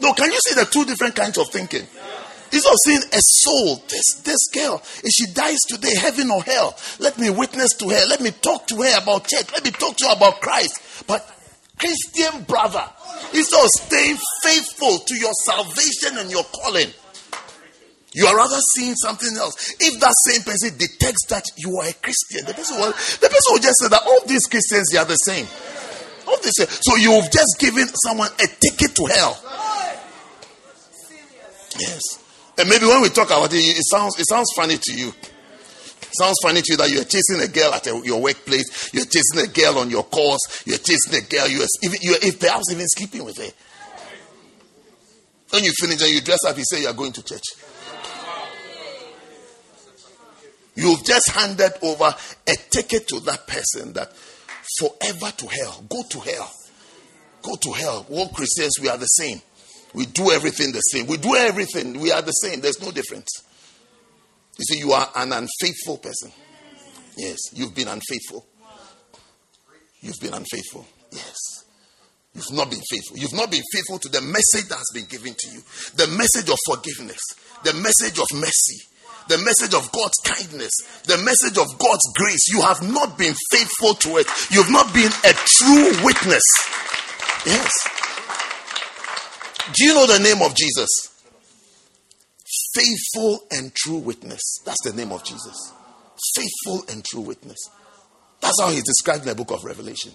No, 0.00 0.12
can 0.12 0.30
you 0.30 0.38
see 0.46 0.54
the 0.54 0.66
two 0.66 0.84
different 0.84 1.14
kinds 1.14 1.38
of 1.38 1.48
thinking? 1.48 1.86
Instead 2.52 2.70
of 2.70 2.78
seeing 2.84 3.02
a 3.12 3.20
soul, 3.20 3.76
this, 3.88 4.14
this 4.22 4.48
girl, 4.52 4.80
if 5.02 5.10
she 5.10 5.26
dies 5.32 5.58
today, 5.68 5.94
heaven 5.96 6.30
or 6.30 6.42
hell, 6.42 6.76
let 6.98 7.18
me 7.18 7.30
witness 7.30 7.74
to 7.74 7.88
her. 7.88 8.06
Let 8.06 8.20
me 8.20 8.30
talk 8.30 8.66
to 8.68 8.76
her 8.76 9.02
about 9.02 9.26
church. 9.26 9.50
Let 9.52 9.64
me 9.64 9.70
talk 9.70 9.96
to 9.96 10.06
her 10.06 10.14
about 10.14 10.40
Christ. 10.40 11.04
But 11.06 11.35
Christian 11.78 12.42
brother, 12.44 12.84
instead 13.34 13.62
of 13.62 13.68
staying 13.68 14.16
faithful 14.42 14.98
to 14.98 15.14
your 15.16 15.32
salvation 15.44 16.18
and 16.18 16.30
your 16.30 16.44
calling, 16.44 16.88
you 18.12 18.26
are 18.26 18.36
rather 18.36 18.56
seeing 18.74 18.94
something 18.94 19.36
else. 19.36 19.74
If 19.78 20.00
that 20.00 20.14
same 20.24 20.42
person 20.42 20.78
detects 20.78 21.26
that 21.28 21.44
you 21.58 21.76
are 21.78 21.88
a 21.88 21.92
Christian, 21.92 22.46
the 22.46 22.54
person 22.54 22.78
will, 22.78 22.92
the 22.92 23.28
person 23.28 23.52
will 23.52 23.60
just 23.60 23.78
say 23.80 23.88
that 23.88 24.02
all 24.06 24.20
these 24.26 24.46
Christians 24.46 24.88
they 24.90 24.98
are 24.98 25.04
the 25.04 25.16
same. 25.16 25.46
All 26.26 26.38
this, 26.40 26.54
so 26.56 26.96
you've 26.96 27.30
just 27.30 27.56
given 27.58 27.86
someone 27.88 28.30
a 28.42 28.46
ticket 28.46 28.96
to 28.96 29.04
hell. 29.04 29.38
Yes. 31.78 32.00
And 32.58 32.68
maybe 32.70 32.86
when 32.86 33.02
we 33.02 33.10
talk 33.10 33.26
about 33.26 33.52
it, 33.52 33.58
it 33.58 33.84
sounds 33.84 34.18
it 34.18 34.26
sounds 34.26 34.50
funny 34.56 34.78
to 34.78 34.92
you. 34.94 35.12
Sounds 36.18 36.36
funny 36.42 36.62
to 36.62 36.72
you 36.72 36.76
that 36.78 36.90
you're 36.90 37.04
chasing 37.04 37.40
a 37.40 37.48
girl 37.48 37.74
at 37.74 37.86
a, 37.86 38.00
your 38.04 38.20
workplace, 38.20 38.92
you're 38.94 39.04
chasing 39.04 39.40
a 39.40 39.46
girl 39.46 39.78
on 39.78 39.90
your 39.90 40.04
course, 40.04 40.62
you're 40.64 40.78
chasing 40.78 41.14
a 41.14 41.20
girl, 41.20 41.48
you're 41.48 41.66
even 41.82 41.98
you're 42.00 42.16
if 42.22 42.40
perhaps 42.40 42.72
even 42.72 42.86
sleeping 42.88 43.24
with 43.24 43.36
her. 43.38 43.50
When 45.50 45.64
you 45.64 45.72
finish 45.78 46.02
and 46.02 46.10
you 46.10 46.20
dress 46.20 46.44
up, 46.46 46.56
you 46.56 46.64
say 46.64 46.82
you 46.82 46.88
are 46.88 46.94
going 46.94 47.12
to 47.12 47.22
church. 47.22 47.42
You've 50.74 51.04
just 51.04 51.30
handed 51.30 51.72
over 51.82 52.14
a 52.46 52.56
ticket 52.70 53.08
to 53.08 53.20
that 53.20 53.46
person 53.46 53.94
that 53.94 54.12
forever 54.78 55.32
to 55.36 55.46
hell. 55.46 55.84
Go 55.88 56.02
to 56.10 56.20
hell. 56.20 56.52
Go 57.42 57.56
to 57.56 57.72
hell. 57.72 58.06
All 58.10 58.28
Christians, 58.28 58.78
we 58.80 58.88
are 58.88 58.98
the 58.98 59.06
same. 59.06 59.40
We 59.94 60.04
do 60.06 60.30
everything 60.30 60.72
the 60.72 60.80
same. 60.80 61.06
We 61.06 61.16
do 61.16 61.34
everything. 61.34 61.98
We 62.00 62.12
are 62.12 62.20
the 62.20 62.32
same. 62.32 62.60
There's 62.60 62.82
no 62.82 62.90
difference. 62.90 63.30
You 64.58 64.64
see, 64.64 64.78
you 64.78 64.92
are 64.92 65.08
an 65.16 65.32
unfaithful 65.32 65.98
person. 65.98 66.32
Yes, 67.16 67.38
you've 67.52 67.74
been 67.74 67.88
unfaithful. 67.88 68.46
You've 70.00 70.20
been 70.20 70.34
unfaithful. 70.34 70.86
Yes. 71.10 71.36
You've 72.34 72.52
not 72.52 72.70
been 72.70 72.82
faithful. 72.90 73.16
You've 73.16 73.32
not 73.32 73.50
been 73.50 73.62
faithful 73.72 73.98
to 73.98 74.08
the 74.08 74.20
message 74.20 74.68
that 74.68 74.76
has 74.76 74.90
been 74.92 75.06
given 75.06 75.34
to 75.34 75.50
you 75.50 75.62
the 75.96 76.06
message 76.18 76.50
of 76.50 76.58
forgiveness, 76.66 77.20
the 77.64 77.72
message 77.74 78.18
of 78.18 78.28
mercy, 78.34 78.84
the 79.28 79.38
message 79.38 79.72
of 79.72 79.90
God's 79.90 80.18
kindness, 80.22 80.72
the 81.04 81.16
message 81.24 81.56
of 81.56 81.66
God's 81.78 82.04
grace. 82.14 82.52
You 82.52 82.60
have 82.60 82.82
not 82.82 83.16
been 83.16 83.34
faithful 83.50 83.94
to 83.94 84.18
it. 84.18 84.28
You've 84.50 84.70
not 84.70 84.92
been 84.92 85.10
a 85.24 85.32
true 85.32 86.04
witness. 86.04 86.44
Yes. 87.46 87.72
Do 89.72 89.84
you 89.84 89.94
know 89.94 90.06
the 90.06 90.20
name 90.20 90.42
of 90.42 90.54
Jesus? 90.54 91.15
Faithful 92.76 93.40
and 93.50 93.74
true 93.74 93.96
witness. 93.96 94.42
That's 94.66 94.82
the 94.84 94.92
name 94.92 95.10
of 95.10 95.24
Jesus. 95.24 95.72
Faithful 96.34 96.84
and 96.92 97.02
true 97.02 97.22
witness. 97.22 97.56
That's 98.40 98.60
how 98.60 98.68
he's 98.68 98.84
described 98.84 99.22
in 99.22 99.28
the 99.28 99.34
book 99.34 99.50
of 99.50 99.64
Revelation. 99.64 100.12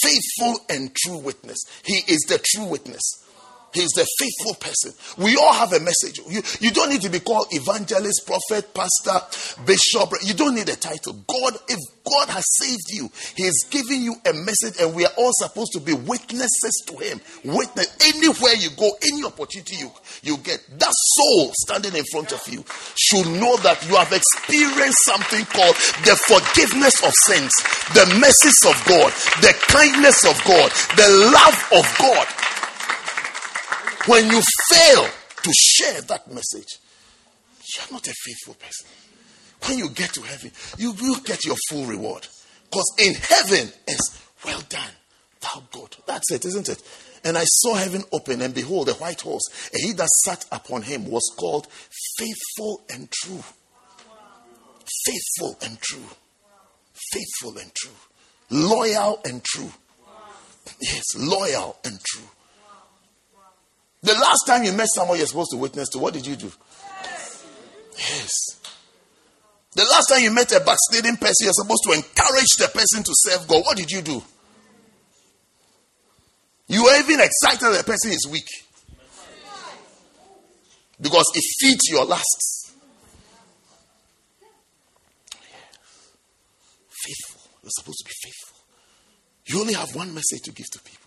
Faithful 0.00 0.60
and 0.70 0.94
true 0.94 1.18
witness. 1.18 1.58
He 1.84 2.00
is 2.10 2.24
the 2.26 2.42
true 2.42 2.64
witness. 2.64 3.02
He's 3.74 3.90
the 3.90 4.06
faithful 4.18 4.54
person. 4.54 4.92
We 5.18 5.36
all 5.36 5.52
have 5.52 5.72
a 5.72 5.80
message. 5.80 6.20
You, 6.28 6.42
you 6.60 6.70
don't 6.70 6.90
need 6.90 7.02
to 7.02 7.10
be 7.10 7.20
called 7.20 7.48
evangelist, 7.50 8.22
prophet, 8.24 8.72
pastor, 8.72 9.18
bishop. 9.66 10.12
You 10.22 10.34
don't 10.34 10.54
need 10.54 10.68
a 10.68 10.76
title. 10.76 11.14
God, 11.26 11.58
if 11.68 11.78
God 12.04 12.28
has 12.28 12.44
saved 12.60 12.90
you, 12.90 13.10
He 13.34 13.44
is 13.44 13.66
giving 13.70 14.02
you 14.02 14.14
a 14.26 14.32
message, 14.32 14.80
and 14.80 14.94
we 14.94 15.04
are 15.04 15.12
all 15.16 15.32
supposed 15.34 15.72
to 15.72 15.80
be 15.80 15.92
witnesses 15.92 16.84
to 16.86 16.96
Him. 16.96 17.20
Witness 17.44 17.90
anywhere 18.00 18.54
you 18.54 18.70
go, 18.76 18.90
any 19.02 19.24
opportunity 19.24 19.76
you, 19.76 19.90
you 20.22 20.36
get, 20.38 20.62
that 20.78 20.92
soul 20.92 21.50
standing 21.66 21.96
in 21.96 22.04
front 22.12 22.32
of 22.32 22.40
you 22.48 22.64
should 22.96 23.26
know 23.26 23.56
that 23.66 23.82
you 23.88 23.96
have 23.96 24.12
experienced 24.12 25.02
something 25.04 25.44
called 25.50 25.74
the 26.06 26.14
forgiveness 26.30 26.94
of 27.02 27.12
sins, 27.26 27.50
the 27.94 28.06
mercies 28.20 28.62
of 28.70 28.76
God, 28.86 29.10
the 29.42 29.52
kindness 29.66 30.22
of 30.24 30.38
God, 30.44 30.70
the 30.94 31.10
love 31.34 31.58
of 31.74 31.84
God. 31.98 32.26
When 34.06 34.30
you 34.30 34.42
fail 34.70 35.08
to 35.42 35.52
share 35.54 36.00
that 36.02 36.28
message, 36.28 36.78
you're 37.74 37.92
not 37.92 38.06
a 38.06 38.12
faithful 38.12 38.54
person. 38.54 38.86
When 39.66 39.78
you 39.78 39.88
get 39.88 40.12
to 40.14 40.22
heaven, 40.22 40.52
you 40.76 40.92
will 40.92 41.20
get 41.20 41.44
your 41.46 41.56
full 41.70 41.86
reward. 41.86 42.26
Because 42.64 42.92
in 42.98 43.14
heaven 43.14 43.72
is 43.88 44.20
well 44.44 44.60
done, 44.68 44.90
thou 45.40 45.62
God. 45.72 45.96
That's 46.06 46.30
it, 46.32 46.44
isn't 46.44 46.68
it? 46.68 46.82
And 47.24 47.38
I 47.38 47.44
saw 47.44 47.74
heaven 47.74 48.02
open, 48.12 48.42
and 48.42 48.52
behold, 48.54 48.90
a 48.90 48.94
white 48.94 49.22
horse, 49.22 49.70
and 49.72 49.82
he 49.82 49.92
that 49.94 50.08
sat 50.24 50.44
upon 50.52 50.82
him 50.82 51.06
was 51.10 51.32
called 51.38 51.68
faithful 52.18 52.82
and 52.90 53.10
true. 53.10 53.42
Faithful 55.06 55.56
and 55.62 55.80
true. 55.80 56.04
Faithful 57.12 57.56
and 57.56 57.74
true. 57.74 57.96
Loyal 58.50 59.20
and 59.24 59.42
true. 59.42 59.72
Yes, 60.80 61.04
loyal 61.16 61.78
and 61.84 61.98
true. 62.04 62.28
The 64.04 64.12
last 64.12 64.44
time 64.46 64.64
you 64.64 64.72
met 64.74 64.88
someone 64.94 65.16
you're 65.16 65.26
supposed 65.26 65.50
to 65.52 65.56
witness 65.56 65.88
to, 65.88 65.98
what 65.98 66.12
did 66.12 66.26
you 66.26 66.36
do? 66.36 66.52
Yes. 67.96 68.60
The 69.72 69.84
last 69.84 70.08
time 70.10 70.22
you 70.22 70.30
met 70.30 70.52
a 70.52 70.60
backsliding 70.60 71.16
person, 71.16 71.44
you're 71.46 71.54
supposed 71.54 71.84
to 71.84 71.92
encourage 71.92 72.52
the 72.58 72.68
person 72.68 73.02
to 73.02 73.12
serve 73.14 73.48
God. 73.48 73.64
What 73.64 73.78
did 73.78 73.90
you 73.90 74.02
do? 74.02 74.22
You 76.66 76.84
were 76.84 76.98
even 76.98 77.18
excited 77.20 77.62
that 77.62 77.78
the 77.78 77.90
person 77.90 78.10
is 78.10 78.28
weak. 78.30 78.46
Because 81.00 81.24
it 81.34 81.44
feeds 81.58 81.88
your 81.88 82.04
lusts. 82.04 82.74
Faithful. 86.90 87.50
You're 87.62 87.70
supposed 87.70 87.98
to 88.00 88.04
be 88.04 88.14
faithful. 88.22 88.58
You 89.46 89.60
only 89.62 89.74
have 89.74 89.94
one 89.94 90.12
message 90.12 90.42
to 90.42 90.52
give 90.52 90.68
to 90.72 90.82
people 90.82 91.04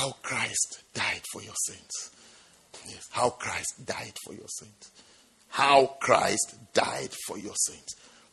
how 0.00 0.12
Christ 0.22 0.82
died 0.94 1.20
for 1.30 1.42
your 1.42 1.54
sins. 1.66 2.10
Yes, 2.88 3.06
how 3.10 3.30
Christ 3.30 3.84
died 3.84 4.14
for 4.24 4.32
your 4.32 4.48
sins. 4.48 4.90
How 5.48 5.96
Christ 6.00 6.54
died 6.72 7.10
for 7.26 7.36
your 7.36 7.54
sins. 7.54 7.84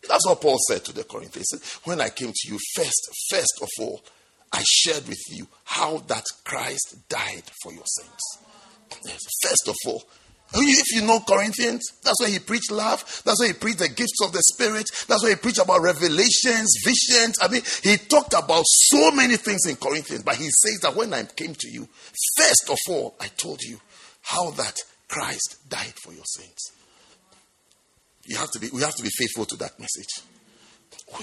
That's 0.08 0.26
what 0.26 0.40
Paul 0.40 0.58
said 0.70 0.86
to 0.86 0.94
the 0.94 1.04
Corinthians. 1.04 1.52
When 1.84 2.00
I 2.00 2.08
came 2.08 2.32
to 2.34 2.50
you, 2.50 2.58
first, 2.76 3.10
first 3.30 3.60
of 3.62 3.68
all, 3.82 4.02
I 4.54 4.64
shared 4.66 5.08
with 5.10 5.20
you 5.30 5.48
how 5.66 5.98
that 6.08 6.24
Christ 6.46 6.96
died 7.10 7.44
for 7.62 7.74
your 7.74 7.86
sins. 7.86 8.22
Yes, 9.06 9.20
first 9.44 9.68
of 9.68 9.76
all, 9.88 10.04
if 10.54 10.96
you 10.96 11.06
know 11.06 11.20
Corinthians, 11.20 11.92
that's 12.04 12.22
why 12.22 12.30
he 12.30 12.40
preached 12.40 12.72
love. 12.72 13.04
That's 13.26 13.40
why 13.40 13.48
he 13.48 13.54
preached 13.54 13.80
the 13.80 13.90
gifts 13.90 14.22
of 14.24 14.32
the 14.32 14.42
Spirit. 14.54 14.90
That's 15.08 15.24
why 15.24 15.30
he 15.30 15.36
preached 15.36 15.60
about 15.60 15.82
revelations, 15.82 16.74
visions. 16.84 17.38
I 17.42 17.50
mean, 17.50 17.62
he 17.84 17.98
talked 17.98 18.34
about 18.34 18.64
so 18.66 19.12
many 19.12 19.36
things 19.36 19.66
in 19.68 19.76
Corinthians, 19.76 20.24
but 20.24 20.36
he 20.36 20.50
says 20.50 20.80
that 20.84 20.96
when 20.96 21.14
I 21.14 21.24
came 21.24 21.54
to 21.54 21.70
you, 21.70 21.88
first 22.38 22.70
of 22.70 22.78
all, 22.90 23.16
I 23.20 23.28
told 23.28 23.62
you 23.62 23.80
how 24.22 24.52
that 24.52 24.76
Christ 25.08 25.58
died 25.70 25.94
for 26.04 26.14
your 26.14 26.26
sins. 26.26 26.72
You 28.26 28.38
have 28.38 28.52
to 28.52 28.60
be, 28.60 28.70
we 28.74 28.82
have 28.82 28.96
to 28.96 29.04
be 29.04 29.10
faithful 29.18 29.46
to 29.46 29.56
that 29.58 29.80
message. 29.80 30.24
Oh. 31.14 31.22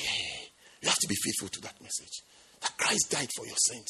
You 0.83 0.89
have 0.89 0.99
to 0.99 1.09
be 1.09 1.17
faithful 1.25 1.49
to 1.49 1.61
that 1.63 1.81
message. 1.81 2.23
That 2.61 2.77
Christ 2.77 3.11
died 3.11 3.29
for 3.37 3.47
your 3.47 3.57
sins. 3.57 3.89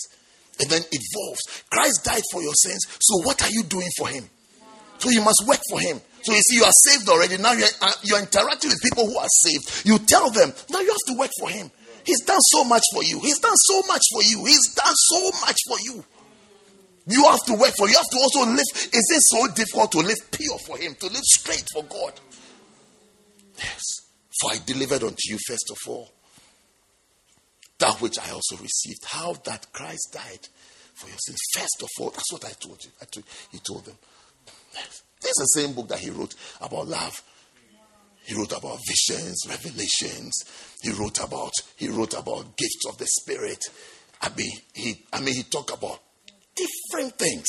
And 0.61 0.71
then 0.71 0.83
it 0.83 1.01
evolves. 1.01 1.65
Christ 1.71 2.05
died 2.05 2.23
for 2.31 2.43
your 2.43 2.55
sins. 2.55 2.87
So 3.01 3.27
what 3.27 3.43
are 3.43 3.51
you 3.51 3.65
doing 3.65 3.89
for 3.99 4.09
him? 4.09 4.29
So 4.99 5.11
you 5.11 5.23
must 5.23 5.45
work 5.47 5.61
for 5.69 5.81
him. 5.81 6.01
So 6.23 6.33
you 6.33 6.41
see, 6.41 6.57
you 6.57 6.65
are 6.65 6.73
saved 6.89 7.09
already. 7.09 7.37
Now 7.37 7.53
you're, 7.53 7.69
uh, 7.83 7.93
you're 8.03 8.21
interacting 8.21 8.71
with 8.71 8.81
people 8.83 9.07
who 9.07 9.19
are 9.19 9.29
saved. 9.29 9.87
You 9.87 9.99
tell 9.99 10.31
them, 10.31 10.53
now 10.71 10.81
you 10.81 10.89
have 10.89 11.15
to 11.15 11.19
work 11.19 11.31
for 11.39 11.51
him. 11.51 11.71
He's 12.05 12.23
done 12.25 12.41
so 12.41 12.65
much 12.65 12.83
for 12.93 13.03
you. 13.03 13.21
He's 13.21 13.39
done 13.39 13.57
so 13.57 13.83
much 13.89 14.03
for 14.13 14.23
you. 14.23 14.45
He's 14.45 14.75
done 14.75 14.95
so 14.95 15.31
much 15.41 15.57
for 15.67 15.77
you. 15.85 16.05
You 17.07 17.25
have 17.25 17.45
to 17.47 17.55
work 17.55 17.75
for. 17.77 17.89
You 17.89 17.97
have 17.97 18.11
to 18.11 18.17
also 18.17 18.51
live. 18.51 18.65
Is 18.75 18.91
it 18.93 19.23
so 19.23 19.47
difficult 19.55 19.93
to 19.93 19.99
live 19.99 20.31
pure 20.31 20.59
for 20.67 20.79
Him, 20.79 20.95
to 21.01 21.07
live 21.07 21.23
straight 21.23 21.65
for 21.73 21.83
God? 21.85 22.13
Yes. 23.59 23.83
For 24.41 24.53
I 24.53 24.59
delivered 24.65 25.03
unto 25.03 25.21
you 25.29 25.39
first 25.47 25.71
of 25.71 25.77
all 25.87 26.11
that 27.79 28.01
which 28.01 28.19
I 28.19 28.31
also 28.31 28.57
received. 28.57 29.05
How 29.05 29.35
that 29.45 29.73
Christ 29.73 30.11
died 30.13 30.49
for 30.95 31.09
your 31.09 31.19
sins. 31.19 31.39
First 31.55 31.83
of 31.83 31.89
all, 32.01 32.11
that's 32.11 32.33
what 32.33 32.45
I 32.45 32.53
told 32.53 32.79
you. 32.85 32.91
I 33.01 33.05
told, 33.05 33.25
he 33.51 33.59
told 33.59 33.85
them. 33.85 33.97
This 35.21 35.31
is 35.31 35.53
the 35.55 35.61
same 35.61 35.73
book 35.75 35.89
that 35.89 36.01
he 36.01 36.11
wrote 36.11 36.35
about 36.61 36.89
love. 36.89 37.23
He 38.25 38.35
wrote 38.35 38.53
about 38.57 38.79
visions, 38.87 39.45
revelations. 39.49 40.33
He 40.83 40.91
wrote 40.91 41.23
about 41.23 41.53
he 41.77 41.89
wrote 41.89 42.15
about 42.15 42.57
gifts 42.57 42.85
of 42.89 42.97
the 42.99 43.07
spirit. 43.07 43.63
I 44.23 44.31
mean, 44.37 44.51
he 44.75 45.05
I 45.13 45.21
mean 45.21 45.35
he 45.35 45.43
talked 45.43 45.71
about 45.71 46.01
different 46.55 47.19
things. 47.19 47.47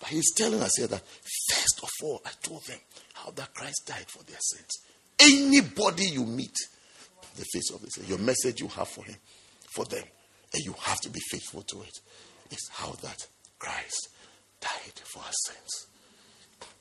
But 0.00 0.08
he's 0.08 0.34
telling 0.34 0.60
us 0.60 0.72
here 0.76 0.88
that 0.88 1.02
first 1.48 1.80
of 1.82 1.90
all, 2.02 2.20
I 2.26 2.30
told 2.42 2.64
them 2.66 2.78
how 3.14 3.30
that 3.30 3.54
Christ 3.54 3.82
died 3.86 4.06
for 4.08 4.24
their 4.24 4.40
sins. 4.40 4.70
Anybody 5.20 6.06
you 6.06 6.26
meet, 6.26 6.56
the 7.36 7.44
face 7.52 7.70
of 7.72 7.82
this, 7.82 8.08
your 8.08 8.18
message 8.18 8.60
you 8.60 8.66
have 8.68 8.88
for 8.88 9.04
him, 9.04 9.16
for 9.74 9.84
them, 9.84 10.02
and 10.52 10.64
you 10.64 10.74
have 10.80 11.00
to 11.02 11.10
be 11.10 11.20
faithful 11.30 11.62
to 11.62 11.82
it. 11.82 11.98
Is 12.50 12.68
how 12.72 12.90
that 13.02 13.26
Christ 13.58 14.08
died 14.60 15.00
for 15.04 15.20
our 15.20 15.32
sins. 15.46 15.86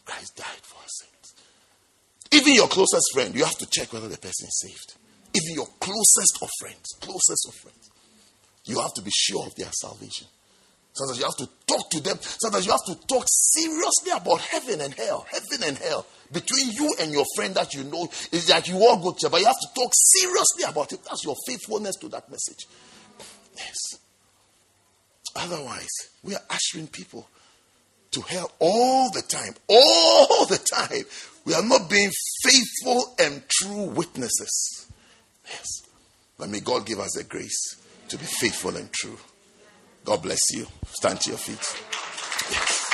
Christ 0.06 0.36
died 0.36 0.64
for 0.64 0.78
our 0.78 0.88
sins. 0.88 1.36
Even 2.32 2.54
your 2.56 2.68
closest 2.68 3.12
friend, 3.14 3.36
you 3.36 3.44
have 3.44 3.58
to 3.58 3.68
check 3.70 3.92
whether 3.94 4.08
the 4.08 4.18
person 4.18 4.48
is 4.48 4.60
saved. 4.62 4.96
Even 5.34 5.56
your 5.56 5.68
closest 5.80 6.40
of 6.42 6.50
friends, 6.60 6.96
closest 7.00 7.48
of 7.48 7.54
friends, 7.56 7.90
you 8.66 8.80
have 8.80 8.94
to 8.94 9.02
be 9.02 9.12
sure 9.14 9.46
of 9.46 9.56
their 9.56 9.72
salvation. 9.72 10.28
Sometimes 10.94 11.20
you 11.20 11.26
have 11.26 11.38
to 11.38 11.50
talk 11.68 11.90
to 11.92 12.02
them. 12.02 12.18
Sometimes 12.20 12.66
you 12.66 12.72
have 12.72 12.86
to 12.86 13.08
talk 13.08 13.26
seriously 13.28 14.12
about 14.12 14.42
heaven 14.42 14.82
and 14.82 14.94
hell. 14.94 15.26
Heaven 15.30 15.64
and 15.66 15.78
hell. 15.78 16.06
Between 16.32 16.72
you 16.72 16.94
and 17.00 17.12
your 17.12 17.26
friend 17.36 17.56
that 17.56 17.74
you 17.74 17.84
know 17.86 18.10
is 18.32 18.48
that 18.48 18.68
you 18.68 18.76
all 18.76 19.02
go 19.02 19.16
to, 19.18 19.30
but 19.30 19.40
you 19.40 19.46
have 19.46 19.60
to 19.60 19.70
talk 19.74 19.92
seriously 19.94 20.64
about 20.68 20.92
it. 20.92 21.04
That's 21.04 21.24
your 21.24 21.36
faithfulness 21.48 21.96
to 21.98 22.10
that 22.10 22.30
message. 22.30 22.68
Yes. 23.56 24.02
Otherwise, 25.36 25.90
we 26.24 26.36
are 26.36 26.42
ushering 26.50 26.88
people 26.88 27.28
to 28.12 28.22
hell 28.22 28.52
all 28.60 29.10
the 29.12 29.22
time. 29.22 29.56
All 29.68 30.46
the 30.46 30.58
time. 30.58 31.04
We 31.46 31.54
are 31.54 31.64
not 31.64 31.90
being 31.90 32.12
faithful 32.44 33.16
and 33.20 33.42
true 33.50 33.86
witnesses. 33.86 34.88
Yes. 35.46 35.68
But 36.38 36.50
may 36.50 36.60
God 36.60 36.86
give 36.86 37.00
us 37.00 37.14
the 37.16 37.24
grace 37.24 37.78
to 38.10 38.18
be 38.18 38.26
faithful 38.26 38.76
and 38.76 38.92
true. 38.92 39.18
God 40.04 40.24
bless 40.24 40.40
you. 40.54 40.68
Stand 40.88 41.22
to 41.22 41.30
your 41.30 41.38
feet. 41.38 41.58
Yes. 42.52 42.88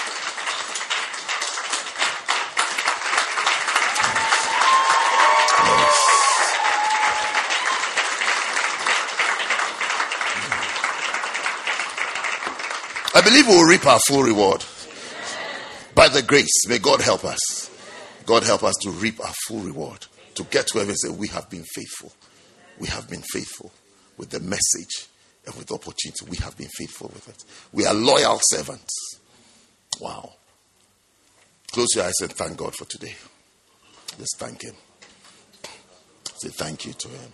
I 13.16 13.22
believe 13.22 13.48
we'll 13.48 13.68
reap 13.68 13.86
our 13.88 14.00
full 14.08 14.22
reward. 14.22 14.64
By 16.08 16.14
the 16.14 16.22
grace, 16.22 16.66
may 16.70 16.80
God 16.80 17.02
help 17.02 17.26
us. 17.26 17.70
God 18.26 18.44
help 18.44 18.64
us 18.64 18.76
to 18.84 18.92
reap 18.92 19.20
our 19.20 19.34
full 19.46 19.60
reward. 19.60 20.06
To 20.36 20.46
get 20.46 20.68
to 20.68 20.78
heaven 20.78 20.92
and 20.92 20.98
say, 20.98 21.10
We 21.10 21.28
have 21.28 21.50
been 21.50 21.66
faithful. 21.76 22.14
We 22.80 22.88
have 22.88 23.10
been 23.10 23.24
faithful 23.24 23.74
with 24.16 24.30
the 24.30 24.40
message 24.40 25.10
and 25.46 25.54
with 25.56 25.68
the 25.68 25.74
opportunity. 25.74 26.26
We 26.30 26.38
have 26.38 26.58
been 26.58 26.70
faithful 26.78 27.12
with 27.14 27.28
it. 27.28 27.44
We 27.74 27.86
are 27.86 27.94
loyal 27.94 28.40
servants. 28.42 29.20
Wow. 30.00 30.32
Close 31.74 31.90
your 31.94 32.06
eyes 32.06 32.14
and 32.22 32.32
thank 32.32 32.56
God 32.56 32.74
for 32.74 32.86
today. 32.86 33.16
Just 34.18 34.40
thank 34.40 34.64
Him. 34.64 34.76
Say 36.38 36.50
thank 36.52 36.86
you 36.86 36.94
to 36.94 37.10
Him. 37.10 37.32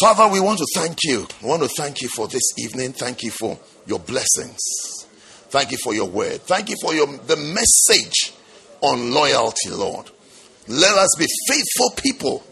Father, 0.00 0.32
we 0.32 0.40
want 0.40 0.58
to 0.58 0.66
thank 0.74 0.98
you. 1.04 1.26
We 1.42 1.48
want 1.48 1.62
to 1.62 1.68
thank 1.68 2.02
you 2.02 2.08
for 2.08 2.26
this 2.26 2.42
evening. 2.58 2.92
Thank 2.92 3.22
you 3.22 3.30
for 3.30 3.58
your 3.86 4.00
blessings. 4.00 4.58
Thank 5.48 5.70
you 5.70 5.78
for 5.78 5.94
your 5.94 6.08
word. 6.08 6.42
Thank 6.42 6.70
you 6.70 6.76
for 6.82 6.92
your 6.92 7.06
the 7.06 7.36
message 7.36 8.34
on 8.80 9.12
loyalty, 9.12 9.70
Lord. 9.70 10.10
Let 10.66 10.98
us 10.98 11.10
be 11.16 11.26
faithful 11.48 11.90
people, 11.96 12.44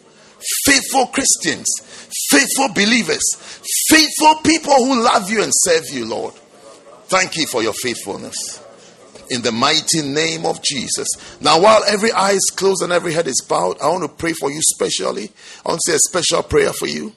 faithful 0.65 1.07
Christians, 1.07 1.67
faithful 2.31 2.69
believers, 2.73 3.23
faithful 3.89 4.37
people 4.45 4.75
who 4.75 5.03
love 5.03 5.29
you 5.29 5.43
and 5.43 5.53
serve 5.53 5.91
you, 5.91 6.05
Lord. 6.05 6.35
Thank 7.07 7.37
you 7.37 7.47
for 7.49 7.63
your 7.63 7.75
faithfulness. 7.75 8.63
In 9.31 9.43
the 9.43 9.53
mighty 9.53 10.03
name 10.03 10.47
of 10.47 10.63
Jesus. 10.63 11.09
Now, 11.41 11.61
while 11.61 11.83
every 11.89 12.13
eye 12.13 12.33
is 12.33 12.53
closed 12.55 12.83
and 12.83 12.93
every 12.93 13.13
head 13.13 13.27
is 13.27 13.45
bowed, 13.49 13.81
I 13.81 13.89
want 13.89 14.03
to 14.03 14.09
pray 14.09 14.35
for 14.35 14.51
you 14.53 14.61
specially. 14.63 15.33
I 15.65 15.71
want 15.71 15.81
to 15.85 15.91
say 15.91 15.97
a 15.97 15.99
special 15.99 16.43
prayer 16.45 16.73
for 16.73 16.87
you. 16.87 17.13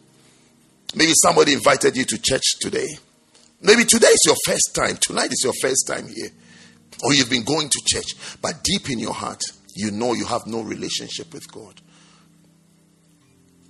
Maybe 0.95 1.13
somebody 1.21 1.53
invited 1.53 1.95
you 1.97 2.05
to 2.05 2.21
church 2.21 2.59
today. 2.59 2.87
Maybe 3.61 3.83
today 3.83 4.07
is 4.07 4.23
your 4.25 4.35
first 4.45 4.73
time. 4.73 4.97
Tonight 5.01 5.31
is 5.31 5.41
your 5.43 5.53
first 5.61 5.87
time 5.87 6.07
here. 6.07 6.29
Or 7.03 7.13
you've 7.13 7.29
been 7.29 7.43
going 7.43 7.69
to 7.69 7.81
church, 7.85 8.15
but 8.41 8.63
deep 8.63 8.89
in 8.89 8.99
your 8.99 9.13
heart, 9.13 9.41
you 9.75 9.91
know 9.91 10.13
you 10.13 10.25
have 10.25 10.47
no 10.47 10.61
relationship 10.61 11.33
with 11.33 11.51
God. 11.51 11.79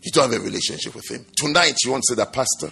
You 0.01 0.11
don't 0.11 0.31
have 0.31 0.41
a 0.41 0.43
relationship 0.43 0.95
with 0.95 1.09
Him. 1.11 1.25
Tonight, 1.35 1.75
you 1.83 1.91
want 1.91 2.03
to 2.07 2.15
say 2.15 2.23
that, 2.23 2.31
Pastor, 2.31 2.71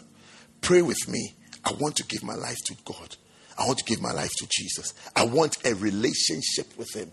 pray 0.62 0.82
with 0.82 1.10
me. 1.10 1.34
I 1.66 1.74
want 1.74 1.98
to 1.98 2.06
give 2.06 2.24
my 2.24 2.36
life 2.36 2.58
to 2.68 2.76
God. 2.86 3.18
I 3.58 3.66
want 3.66 3.80
to 3.80 3.84
give 3.86 4.02
my 4.02 4.12
life 4.12 4.32
to 4.38 4.48
Jesus. 4.50 4.94
I 5.16 5.26
want 5.26 5.58
a 5.66 5.76
relationship 5.76 6.78
with 6.78 6.94
Him. 6.96 7.12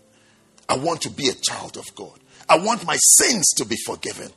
I 0.69 0.77
want 0.77 1.01
to 1.01 1.09
be 1.09 1.27
a 1.27 1.33
child 1.33 1.75
of 1.75 1.93
God. 1.95 2.19
I 2.47 2.57
want 2.57 2.85
my 2.85 2.97
sins 2.97 3.49
to 3.57 3.65
be 3.65 3.75
forgiven. 3.85 4.31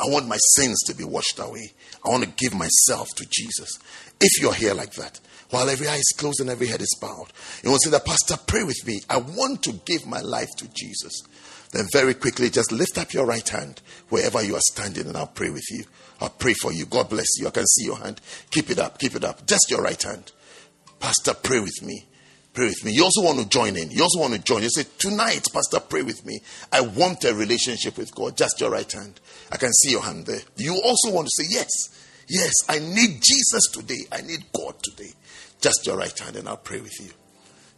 I 0.00 0.10
want 0.10 0.28
my 0.28 0.38
sins 0.56 0.78
to 0.86 0.94
be 0.94 1.04
washed 1.04 1.38
away. 1.38 1.72
I 2.04 2.10
want 2.10 2.24
to 2.24 2.30
give 2.30 2.54
myself 2.54 3.08
to 3.16 3.26
Jesus. 3.28 3.78
If 4.20 4.40
you're 4.40 4.54
here 4.54 4.74
like 4.74 4.94
that, 4.94 5.20
while 5.50 5.68
every 5.68 5.88
eye 5.88 5.96
is 5.96 6.14
closed 6.16 6.40
and 6.40 6.50
every 6.50 6.66
head 6.66 6.80
is 6.80 6.96
bowed. 7.00 7.32
You 7.62 7.70
want 7.70 7.82
to 7.82 7.88
say 7.88 7.92
that, 7.92 8.04
Pastor, 8.04 8.36
pray 8.46 8.64
with 8.64 8.84
me. 8.86 9.00
I 9.08 9.18
want 9.18 9.62
to 9.64 9.72
give 9.72 10.06
my 10.06 10.20
life 10.20 10.48
to 10.58 10.68
Jesus. 10.74 11.22
Then, 11.72 11.86
very 11.92 12.14
quickly, 12.14 12.50
just 12.50 12.72
lift 12.72 12.98
up 12.98 13.12
your 13.12 13.26
right 13.26 13.48
hand 13.48 13.80
wherever 14.08 14.42
you 14.42 14.56
are 14.56 14.72
standing, 14.72 15.06
and 15.06 15.16
I'll 15.16 15.26
pray 15.26 15.50
with 15.50 15.68
you. 15.70 15.84
I'll 16.20 16.30
pray 16.30 16.54
for 16.54 16.72
you. 16.72 16.86
God 16.86 17.10
bless 17.10 17.38
you. 17.38 17.46
I 17.46 17.50
can 17.50 17.66
see 17.66 17.84
your 17.84 17.98
hand. 17.98 18.20
Keep 18.50 18.70
it 18.70 18.78
up. 18.78 18.98
Keep 18.98 19.16
it 19.16 19.24
up. 19.24 19.46
Just 19.46 19.70
your 19.70 19.82
right 19.82 20.02
hand. 20.02 20.32
Pastor, 21.00 21.34
pray 21.34 21.60
with 21.60 21.82
me. 21.82 22.06
Pray 22.56 22.68
with 22.68 22.86
me. 22.86 22.92
You 22.92 23.04
also 23.04 23.20
want 23.22 23.38
to 23.38 23.46
join 23.46 23.76
in. 23.76 23.90
You 23.90 24.02
also 24.02 24.18
want 24.18 24.32
to 24.32 24.40
join. 24.40 24.62
You 24.62 24.70
say, 24.70 24.84
Tonight, 24.98 25.46
Pastor, 25.52 25.78
pray 25.78 26.00
with 26.00 26.24
me. 26.24 26.40
I 26.72 26.80
want 26.80 27.22
a 27.24 27.34
relationship 27.34 27.98
with 27.98 28.14
God. 28.14 28.34
Just 28.34 28.58
your 28.62 28.70
right 28.70 28.90
hand. 28.90 29.20
I 29.52 29.58
can 29.58 29.70
see 29.74 29.90
your 29.90 30.00
hand 30.00 30.24
there. 30.24 30.40
You 30.56 30.80
also 30.82 31.12
want 31.12 31.28
to 31.28 31.44
say, 31.44 31.50
Yes, 31.50 31.68
yes, 32.26 32.52
I 32.66 32.78
need 32.78 33.20
Jesus 33.20 33.70
today. 33.70 34.06
I 34.10 34.22
need 34.22 34.42
God 34.56 34.82
today. 34.82 35.12
Just 35.60 35.86
your 35.86 35.98
right 35.98 36.18
hand, 36.18 36.36
and 36.36 36.48
I'll 36.48 36.56
pray 36.56 36.80
with 36.80 36.98
you. 36.98 37.10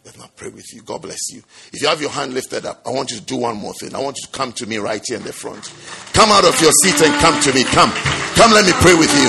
Let 0.05 0.17
me 0.17 0.23
pray 0.37 0.47
with 0.47 0.73
you. 0.73 0.81
God 0.81 1.01
bless 1.01 1.29
you. 1.33 1.43
If 1.73 1.81
you 1.81 1.89
have 1.89 1.99
your 1.99 2.11
hand 2.11 2.33
lifted 2.33 2.65
up, 2.65 2.81
I 2.87 2.91
want 2.91 3.11
you 3.11 3.17
to 3.17 3.23
do 3.23 3.35
one 3.35 3.57
more 3.57 3.73
thing. 3.73 3.93
I 3.93 3.99
want 3.99 4.15
you 4.17 4.27
to 4.27 4.31
come 4.31 4.53
to 4.53 4.65
me 4.65 4.77
right 4.77 5.03
here 5.05 5.17
in 5.17 5.23
the 5.25 5.33
front. 5.33 5.73
Come 6.13 6.31
out 6.31 6.45
of 6.45 6.55
your 6.61 6.71
seat 6.83 7.05
and 7.05 7.13
come 7.19 7.35
to 7.41 7.53
me. 7.53 7.65
Come. 7.65 7.91
Come, 8.39 8.53
let 8.53 8.65
me 8.65 8.71
pray 8.79 8.95
with 8.95 9.11
you. 9.11 9.27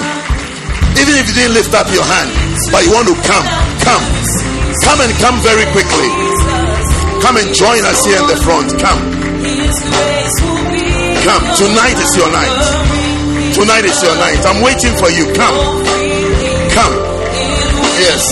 Even 0.94 1.18
if 1.18 1.26
you 1.26 1.34
didn't 1.34 1.54
lift 1.54 1.74
up 1.74 1.90
your 1.90 2.04
hand, 2.06 2.30
but 2.70 2.86
you 2.86 2.92
want 2.92 3.08
to 3.08 3.14
come, 3.26 3.46
come. 3.82 4.19
Come 4.84 5.00
and 5.00 5.12
come 5.20 5.36
very 5.40 5.66
quickly. 5.72 6.10
Come 7.20 7.36
and 7.36 7.52
join 7.54 7.84
us 7.84 8.00
here 8.04 8.20
in 8.20 8.28
the 8.28 8.40
front. 8.40 8.72
Come. 8.80 9.00
Come. 11.24 11.44
Tonight 11.56 11.98
is 12.00 12.12
your 12.16 12.30
night. 12.32 12.56
Tonight 13.54 13.84
is 13.84 13.98
your 14.02 14.16
night. 14.16 14.40
I'm 14.46 14.62
waiting 14.64 14.94
for 14.96 15.10
you. 15.10 15.28
Come. 15.36 15.56
Come. 16.72 16.94
Yes. 18.00 18.24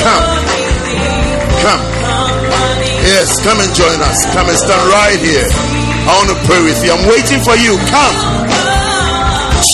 Come. 0.00 0.24
Come. 1.60 1.82
Yes, 3.04 3.36
come 3.44 3.60
and 3.60 3.74
join 3.76 4.00
us. 4.00 4.24
Come 4.32 4.48
and 4.48 4.56
stand 4.56 4.84
right 4.88 5.20
here. 5.20 5.44
I 5.44 6.24
want 6.24 6.32
to 6.32 6.38
pray 6.48 6.62
with 6.64 6.80
you. 6.84 6.92
I'm 6.92 7.04
waiting 7.08 7.40
for 7.44 7.56
you. 7.56 7.76
Come. 7.92 8.16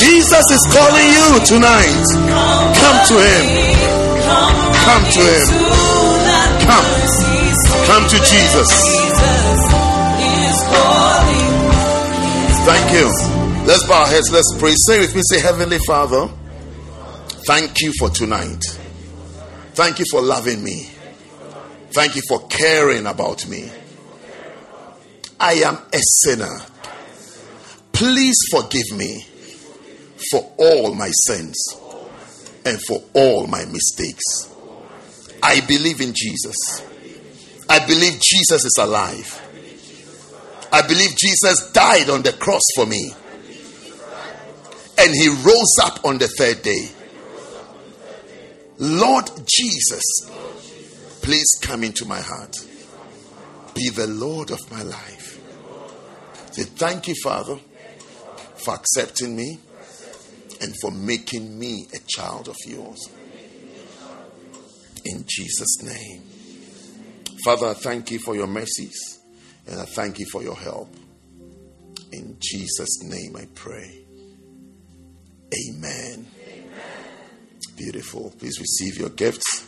Jesus 0.03 0.47
is 0.51 0.63
calling 0.75 1.09
you 1.15 1.29
tonight. 1.47 2.05
Come 2.75 2.99
to 3.07 3.17
him. 3.23 3.70
Come 4.85 5.05
to 5.13 5.21
him. 5.21 5.47
Come. 6.67 6.87
Come 7.87 8.05
to 8.09 8.17
Jesus. 8.17 8.71
Thank 12.65 12.93
you. 12.93 13.07
Let's 13.67 13.87
bow 13.87 14.01
our 14.01 14.07
heads. 14.07 14.31
Let's 14.31 14.55
pray. 14.59 14.75
Say 14.87 15.01
with 15.01 15.15
me. 15.15 15.23
Say, 15.31 15.41
Heavenly 15.41 15.79
Father, 15.87 16.29
thank 17.47 17.81
you 17.81 17.93
for 17.99 18.11
tonight. 18.11 18.63
Thank 19.75 19.99
you 19.99 20.05
for 20.11 20.21
loving 20.21 20.63
me. 20.63 20.91
Thank 21.93 22.17
you 22.17 22.23
for 22.29 22.47
caring 22.49 23.07
about 23.07 23.47
me. 23.49 23.71
I 25.39 25.55
am 25.55 25.79
a 25.93 25.99
sinner. 26.23 26.61
Please 27.93 28.37
forgive 28.51 28.97
me 28.97 29.25
for 30.31 30.53
all 30.59 30.95
my 30.95 31.11
sins 31.27 31.57
and 32.65 32.81
for 32.87 33.03
all 33.15 33.47
my 33.47 33.65
mistakes. 33.67 34.50
I 35.43 35.61
believe 35.67 36.01
in 36.01 36.13
Jesus. 36.15 36.57
I 37.69 37.85
believe 37.87 38.21
Jesus 38.21 38.65
is 38.65 38.77
alive. 38.79 39.41
I 40.73 40.83
believe 40.83 41.17
Jesus 41.17 41.71
died 41.73 42.11
on 42.11 42.23
the 42.23 42.33
cross 42.33 42.63
for 42.75 42.87
me. 42.87 43.13
And 44.99 45.15
he 45.15 45.29
rose 45.29 45.77
up 45.83 46.05
on 46.05 46.19
the 46.19 46.29
third 46.29 46.63
day. 46.63 46.89
Lord 48.79 49.31
Jesus, 49.47 50.05
please 51.23 51.59
come 51.63 51.85
into 51.85 52.05
my 52.05 52.21
heart. 52.21 52.57
Be 53.75 53.89
the 53.91 54.07
Lord 54.07 54.51
of 54.51 54.59
my 54.71 54.83
life. 54.83 55.41
Say, 56.53 56.65
thank 56.65 57.09
you, 57.09 57.15
Father, 57.23 57.59
for 58.57 58.75
accepting 58.75 59.37
me 59.37 59.59
and 60.61 60.75
for 60.81 60.91
making 60.91 61.59
me 61.59 61.87
a 61.95 61.99
child 62.07 62.49
of 62.49 62.57
yours. 62.67 63.09
In 65.05 65.25
Jesus' 65.27 65.83
name. 65.83 66.23
Father, 67.45 67.69
I 67.69 67.75
thank 67.75 68.11
you 68.11 68.19
for 68.19 68.35
your 68.35 68.47
mercies 68.47 69.21
and 69.67 69.81
I 69.81 69.85
thank 69.85 70.19
you 70.19 70.27
for 70.31 70.43
your 70.43 70.57
help. 70.57 70.95
In 72.13 72.37
Jesus' 72.41 73.03
name 73.05 73.37
I 73.37 73.47
pray. 73.55 74.05
Amen. 75.69 76.27
Amen. 76.49 76.71
Beautiful. 77.77 78.33
Please 78.39 78.61
receive 78.61 78.99
your 78.99 79.11
gifts. 79.11 79.61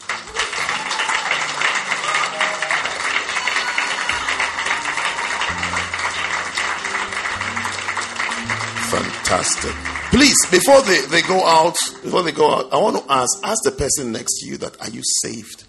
Fantastic. 8.90 9.91
Please, 10.12 10.36
before 10.50 10.82
they, 10.82 11.00
they 11.06 11.22
go 11.22 11.42
out, 11.42 11.74
before 12.02 12.22
they 12.22 12.32
go 12.32 12.52
out, 12.54 12.70
I 12.70 12.76
want 12.76 13.02
to 13.02 13.10
ask, 13.10 13.30
ask 13.42 13.64
the 13.64 13.70
person 13.70 14.12
next 14.12 14.40
to 14.40 14.46
you 14.46 14.58
that 14.58 14.78
are 14.82 14.90
you 14.90 15.00
saved? 15.22 15.64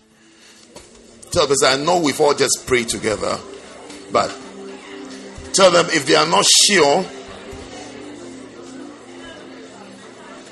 Tell 1.32 1.48
them, 1.48 1.56
I 1.64 1.78
know 1.78 2.02
we've 2.02 2.20
all 2.20 2.34
just 2.34 2.68
prayed 2.68 2.90
together, 2.90 3.40
but 4.12 4.38
tell 5.54 5.72
them 5.72 5.86
if 5.92 6.06
they 6.06 6.16
are 6.16 6.28
not 6.28 6.44
sure, 6.44 7.06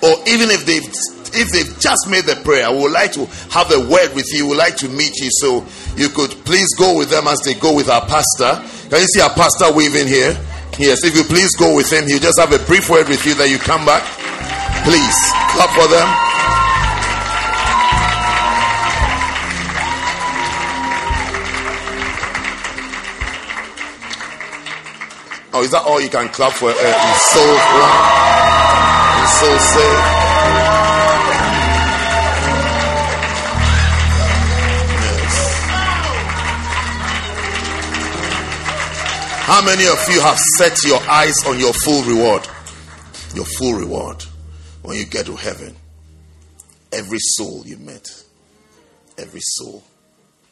or 0.01 0.15
even 0.25 0.49
if 0.51 0.65
they've 0.65 0.87
if 1.33 1.49
they've 1.51 1.79
just 1.79 2.09
made 2.09 2.23
the 2.23 2.39
prayer, 2.45 2.67
I 2.67 2.69
would 2.69 2.93
like 2.93 3.11
to 3.13 3.25
have 3.51 3.71
a 3.73 3.79
word 3.79 4.15
with 4.15 4.31
you, 4.31 4.47
would 4.47 4.57
like 4.57 4.77
to 4.77 4.87
meet 4.87 5.17
you, 5.17 5.29
so 5.31 5.65
you 5.97 6.07
could 6.07 6.31
please 6.45 6.67
go 6.77 6.97
with 6.97 7.09
them 7.09 7.27
as 7.27 7.41
they 7.41 7.55
go 7.55 7.75
with 7.75 7.89
our 7.89 8.05
pastor. 8.05 8.55
Can 8.89 9.01
you 9.01 9.07
see 9.07 9.19
our 9.21 9.33
pastor 9.33 9.73
waving 9.73 10.07
here? 10.07 10.37
Yes, 10.79 11.03
if 11.03 11.15
you 11.15 11.23
please 11.23 11.51
go 11.57 11.75
with 11.75 11.91
him, 11.91 12.07
he'll 12.07 12.19
just 12.19 12.39
have 12.39 12.51
a 12.53 12.59
brief 12.65 12.89
word 12.89 13.07
with 13.07 13.25
you 13.25 13.35
that 13.35 13.49
you 13.49 13.57
come 13.59 13.85
back. 13.85 14.03
Please 14.83 15.17
clap 15.53 15.69
for 15.77 15.87
them. 15.87 16.07
Oh, 25.53 25.61
is 25.63 25.71
that 25.71 25.83
all 25.85 25.99
you 25.99 26.09
can 26.09 26.29
clap 26.29 26.53
for? 26.53 26.71
Uh, 26.71 27.17
soul, 27.19 27.57
soul 29.27 29.59
saved. 29.59 30.20
How 39.43 39.65
many 39.65 39.87
of 39.87 39.97
you 40.09 40.21
have 40.21 40.37
set 40.57 40.83
your 40.83 40.99
eyes 41.09 41.45
on 41.45 41.59
your 41.59 41.73
full 41.73 42.03
reward? 42.03 42.47
Your 43.33 43.45
full 43.45 43.73
reward 43.73 44.23
when 44.83 44.97
you 44.97 45.05
get 45.05 45.25
to 45.25 45.35
heaven. 45.35 45.75
Every 46.93 47.17
soul 47.19 47.63
you 47.65 47.77
met, 47.77 48.07
every 49.17 49.39
soul 49.41 49.83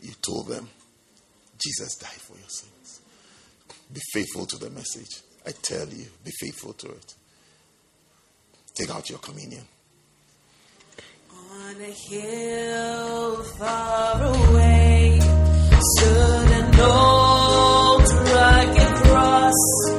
you 0.01 0.13
told 0.21 0.47
them, 0.47 0.69
Jesus 1.57 1.95
died 1.97 2.09
for 2.09 2.33
your 2.33 2.49
sins. 2.49 3.01
Be 3.93 4.01
faithful 4.11 4.45
to 4.47 4.57
the 4.57 4.69
message. 4.69 5.21
I 5.45 5.51
tell 5.51 5.87
you, 5.87 6.05
be 6.23 6.31
faithful 6.39 6.73
to 6.73 6.87
it. 6.87 7.13
Take 8.73 8.89
out 8.89 9.09
your 9.09 9.19
communion. 9.19 9.65
On 11.31 11.75
a 11.81 11.93
hill 12.09 13.43
far 13.43 14.23
away 14.23 15.19
stood 15.79 16.51
an 16.51 16.79
old 16.79 17.38
cross, 19.49 19.98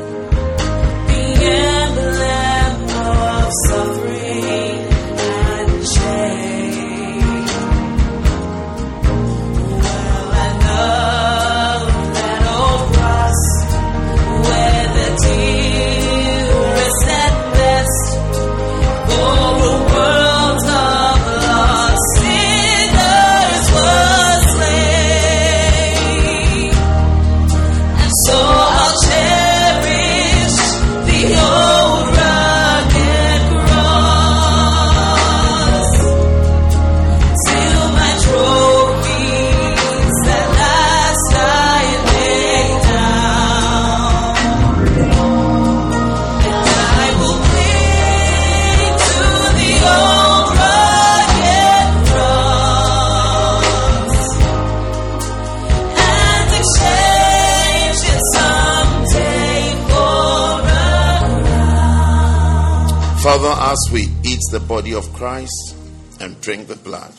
as 63.71 63.89
we 63.93 64.09
eat 64.25 64.41
the 64.51 64.59
body 64.59 64.93
of 64.95 65.13
Christ 65.13 65.77
and 66.19 66.41
drink 66.41 66.67
the 66.67 66.75
blood, 66.75 67.15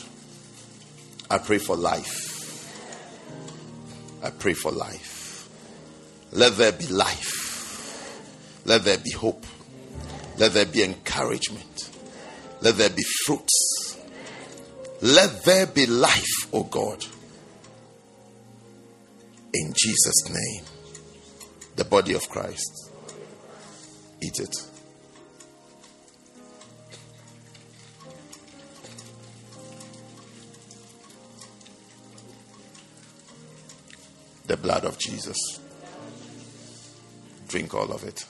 I 1.29 1.37
pray 1.37 1.59
for 1.59 1.77
life. 1.77 2.27
I 4.21 4.31
pray 4.31 4.51
for 4.51 4.69
life. 4.69 5.47
Let 6.33 6.57
there 6.57 6.73
be 6.73 6.87
life. 6.87 8.61
Let 8.65 8.83
there 8.83 8.97
be 8.97 9.11
hope. 9.11 9.45
Let 10.37 10.51
there 10.51 10.65
be 10.65 10.83
encouragement. 10.83 11.89
Let 12.59 12.75
there 12.75 12.89
be 12.89 13.03
fruits. 13.25 13.97
Let 15.01 15.45
there 15.45 15.67
be 15.67 15.85
life, 15.85 16.51
O 16.51 16.59
oh 16.59 16.63
God. 16.63 17.05
In 19.53 19.73
Jesus' 19.73 20.29
name, 20.29 20.65
the 21.77 21.85
body 21.85 22.13
of 22.13 22.27
Christ. 22.27 22.91
Eat 24.21 24.37
it. 24.39 24.70
The 34.51 34.57
blood 34.57 34.83
of 34.83 34.99
Jesus. 34.99 35.37
Drink 37.47 37.73
all 37.73 37.89
of 37.89 38.03
it. 38.03 38.25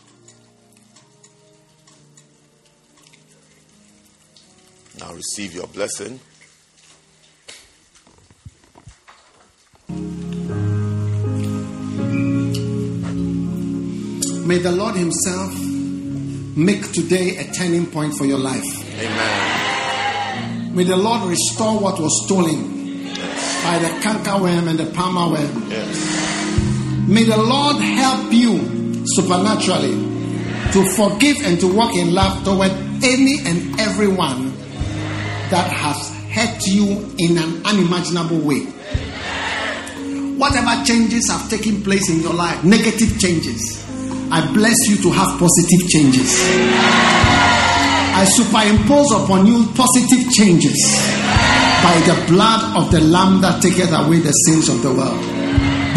Now 5.00 5.16
receive 5.16 5.56
your 5.56 5.66
blessing. 5.66 6.20
May 14.46 14.60
the 14.60 14.72
Lord 14.72 14.96
Himself 14.98 15.60
make 16.56 16.92
today 16.92 17.38
a 17.38 17.52
turning 17.52 17.88
point 17.88 18.14
for 18.14 18.26
your 18.26 18.38
life. 18.38 18.62
Amen. 19.00 20.76
May 20.76 20.84
the 20.84 20.98
Lord 20.98 21.28
restore 21.28 21.80
what 21.80 22.00
was 22.00 22.28
stolen. 22.28 22.81
By 23.64 23.78
the 23.80 23.90
cankerworm 24.02 24.68
and 24.68 24.80
the 24.80 24.86
palmer 24.94 25.34
worm. 25.34 25.70
Yes. 25.70 27.08
May 27.08 27.24
the 27.24 27.38
Lord 27.38 27.78
help 27.82 28.32
you 28.32 29.06
supernaturally 29.06 29.94
to 30.72 30.90
forgive 30.96 31.38
and 31.44 31.60
to 31.60 31.74
walk 31.74 31.96
in 31.96 32.14
love 32.14 32.44
toward 32.44 32.72
any 33.04 33.40
and 33.46 33.80
everyone 33.80 34.52
that 35.50 35.70
has 35.70 36.10
hurt 36.32 36.66
you 36.66 37.14
in 37.18 37.38
an 37.38 37.66
unimaginable 37.66 38.40
way. 38.40 38.64
Whatever 40.38 40.84
changes 40.86 41.30
have 41.30 41.50
taken 41.50 41.84
place 41.84 42.10
in 42.10 42.22
your 42.22 42.34
life, 42.34 42.64
negative 42.64 43.20
changes, 43.20 43.86
I 44.32 44.50
bless 44.54 44.78
you 44.88 44.98
to 45.04 45.12
have 45.12 45.38
positive 45.38 45.88
changes. 45.90 46.40
I 48.14 48.26
superimpose 48.26 49.12
upon 49.12 49.46
you 49.46 49.66
positive 49.76 50.32
changes 50.32 51.31
by 51.84 51.98
the 52.06 52.16
blood 52.30 52.62
of 52.78 52.92
the 52.92 53.02
Lamb 53.02 53.42
that 53.42 53.62
taketh 53.62 53.92
away 53.92 54.20
the 54.22 54.32
sins 54.46 54.70
of 54.70 54.82
the 54.82 54.94
world. 54.94 55.18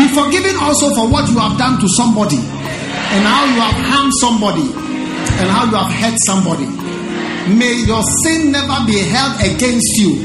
Be 0.00 0.08
forgiven 0.10 0.56
also 0.58 0.90
for 0.96 1.06
what 1.08 1.28
you 1.30 1.38
have 1.38 1.56
done 1.60 1.78
to 1.80 1.88
somebody 1.96 2.40
and 2.40 3.22
how 3.22 3.44
you 3.46 3.60
have 3.60 3.78
harmed 3.92 4.12
somebody 4.18 4.64
and 4.64 5.46
how 5.52 5.68
you 5.68 5.76
have 5.76 5.92
hurt 5.92 6.18
somebody. 6.26 6.66
May 7.52 7.84
your 7.84 8.02
sin 8.24 8.50
never 8.50 8.80
be 8.88 8.96
held 9.04 9.36
against 9.44 10.00
you, 10.00 10.24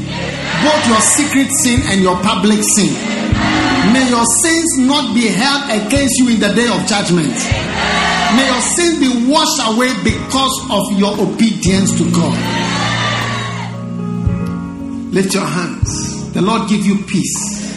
both 0.64 0.82
your 0.88 1.02
secret 1.04 1.52
sin 1.62 1.84
and 1.92 2.00
your 2.00 2.16
public 2.24 2.64
sin. 2.64 2.90
May 3.92 4.08
your 4.08 4.24
sins 4.40 4.78
not 4.78 5.14
be 5.14 5.28
held 5.28 5.68
against 5.68 6.16
you 6.18 6.28
in 6.32 6.40
the 6.40 6.52
day 6.56 6.68
of 6.68 6.80
judgment. 6.88 7.36
May 8.36 8.46
your 8.48 8.64
sins 8.64 8.96
be 8.98 9.10
washed 9.28 9.60
away 9.68 9.92
because 10.02 10.56
of 10.72 10.98
your 10.98 11.12
obedience 11.20 11.92
to 12.00 12.04
God. 12.12 12.69
Lift 15.12 15.34
your 15.34 15.44
hands. 15.44 16.32
The 16.32 16.40
Lord 16.40 16.68
give 16.68 16.86
you 16.86 17.02
peace. 17.04 17.68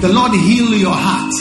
The 0.00 0.08
Lord 0.08 0.30
heal 0.30 0.72
your 0.74 0.94
heart. 0.94 1.32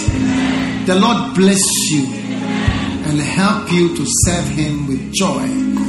The 0.87 0.95
Lord 0.95 1.35
bless 1.35 1.61
you 1.91 2.07
and 2.07 3.19
help 3.19 3.71
you 3.71 3.95
to 3.95 4.03
serve 4.25 4.47
Him 4.49 4.87
with 4.87 5.13
joy 5.13 5.45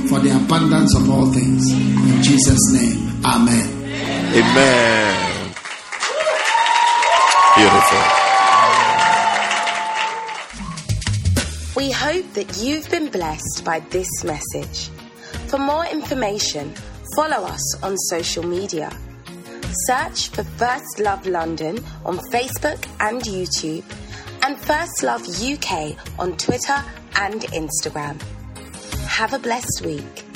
for 0.09 0.21
the 0.21 0.37
abundance 0.37 0.95
of 0.95 1.09
all 1.09 1.33
things. 1.33 1.73
In 1.73 2.23
Jesus' 2.23 2.73
name, 2.73 3.25
Amen. 3.25 3.69
Amen. 4.35 5.55
Beautiful. 7.57 8.23
We 11.75 11.91
hope 11.91 12.35
that 12.35 12.59
you've 12.63 12.91
been 12.91 13.09
blessed 13.09 13.63
by 13.65 13.81
this 13.89 14.25
message. 14.25 14.91
For 15.49 15.59
more 15.59 15.87
information, 15.87 16.75
follow 17.17 17.47
us 17.47 17.83
on 17.83 17.97
social 17.97 18.43
media. 18.43 18.91
Search 19.87 20.29
for 20.29 20.45
First 20.45 21.01
Love 21.01 21.27
London 21.27 21.79
on 22.05 22.19
Facebook 22.31 22.87
and 23.01 23.23
YouTube, 23.23 23.85
and 24.43 24.59
First 24.59 25.03
Love 25.03 25.23
UK 25.41 25.97
on 26.19 26.37
Twitter 26.37 26.83
and 27.17 27.41
Instagram. 27.53 28.21
Have 29.07 29.33
a 29.33 29.39
blessed 29.39 29.83
week. 29.85 30.32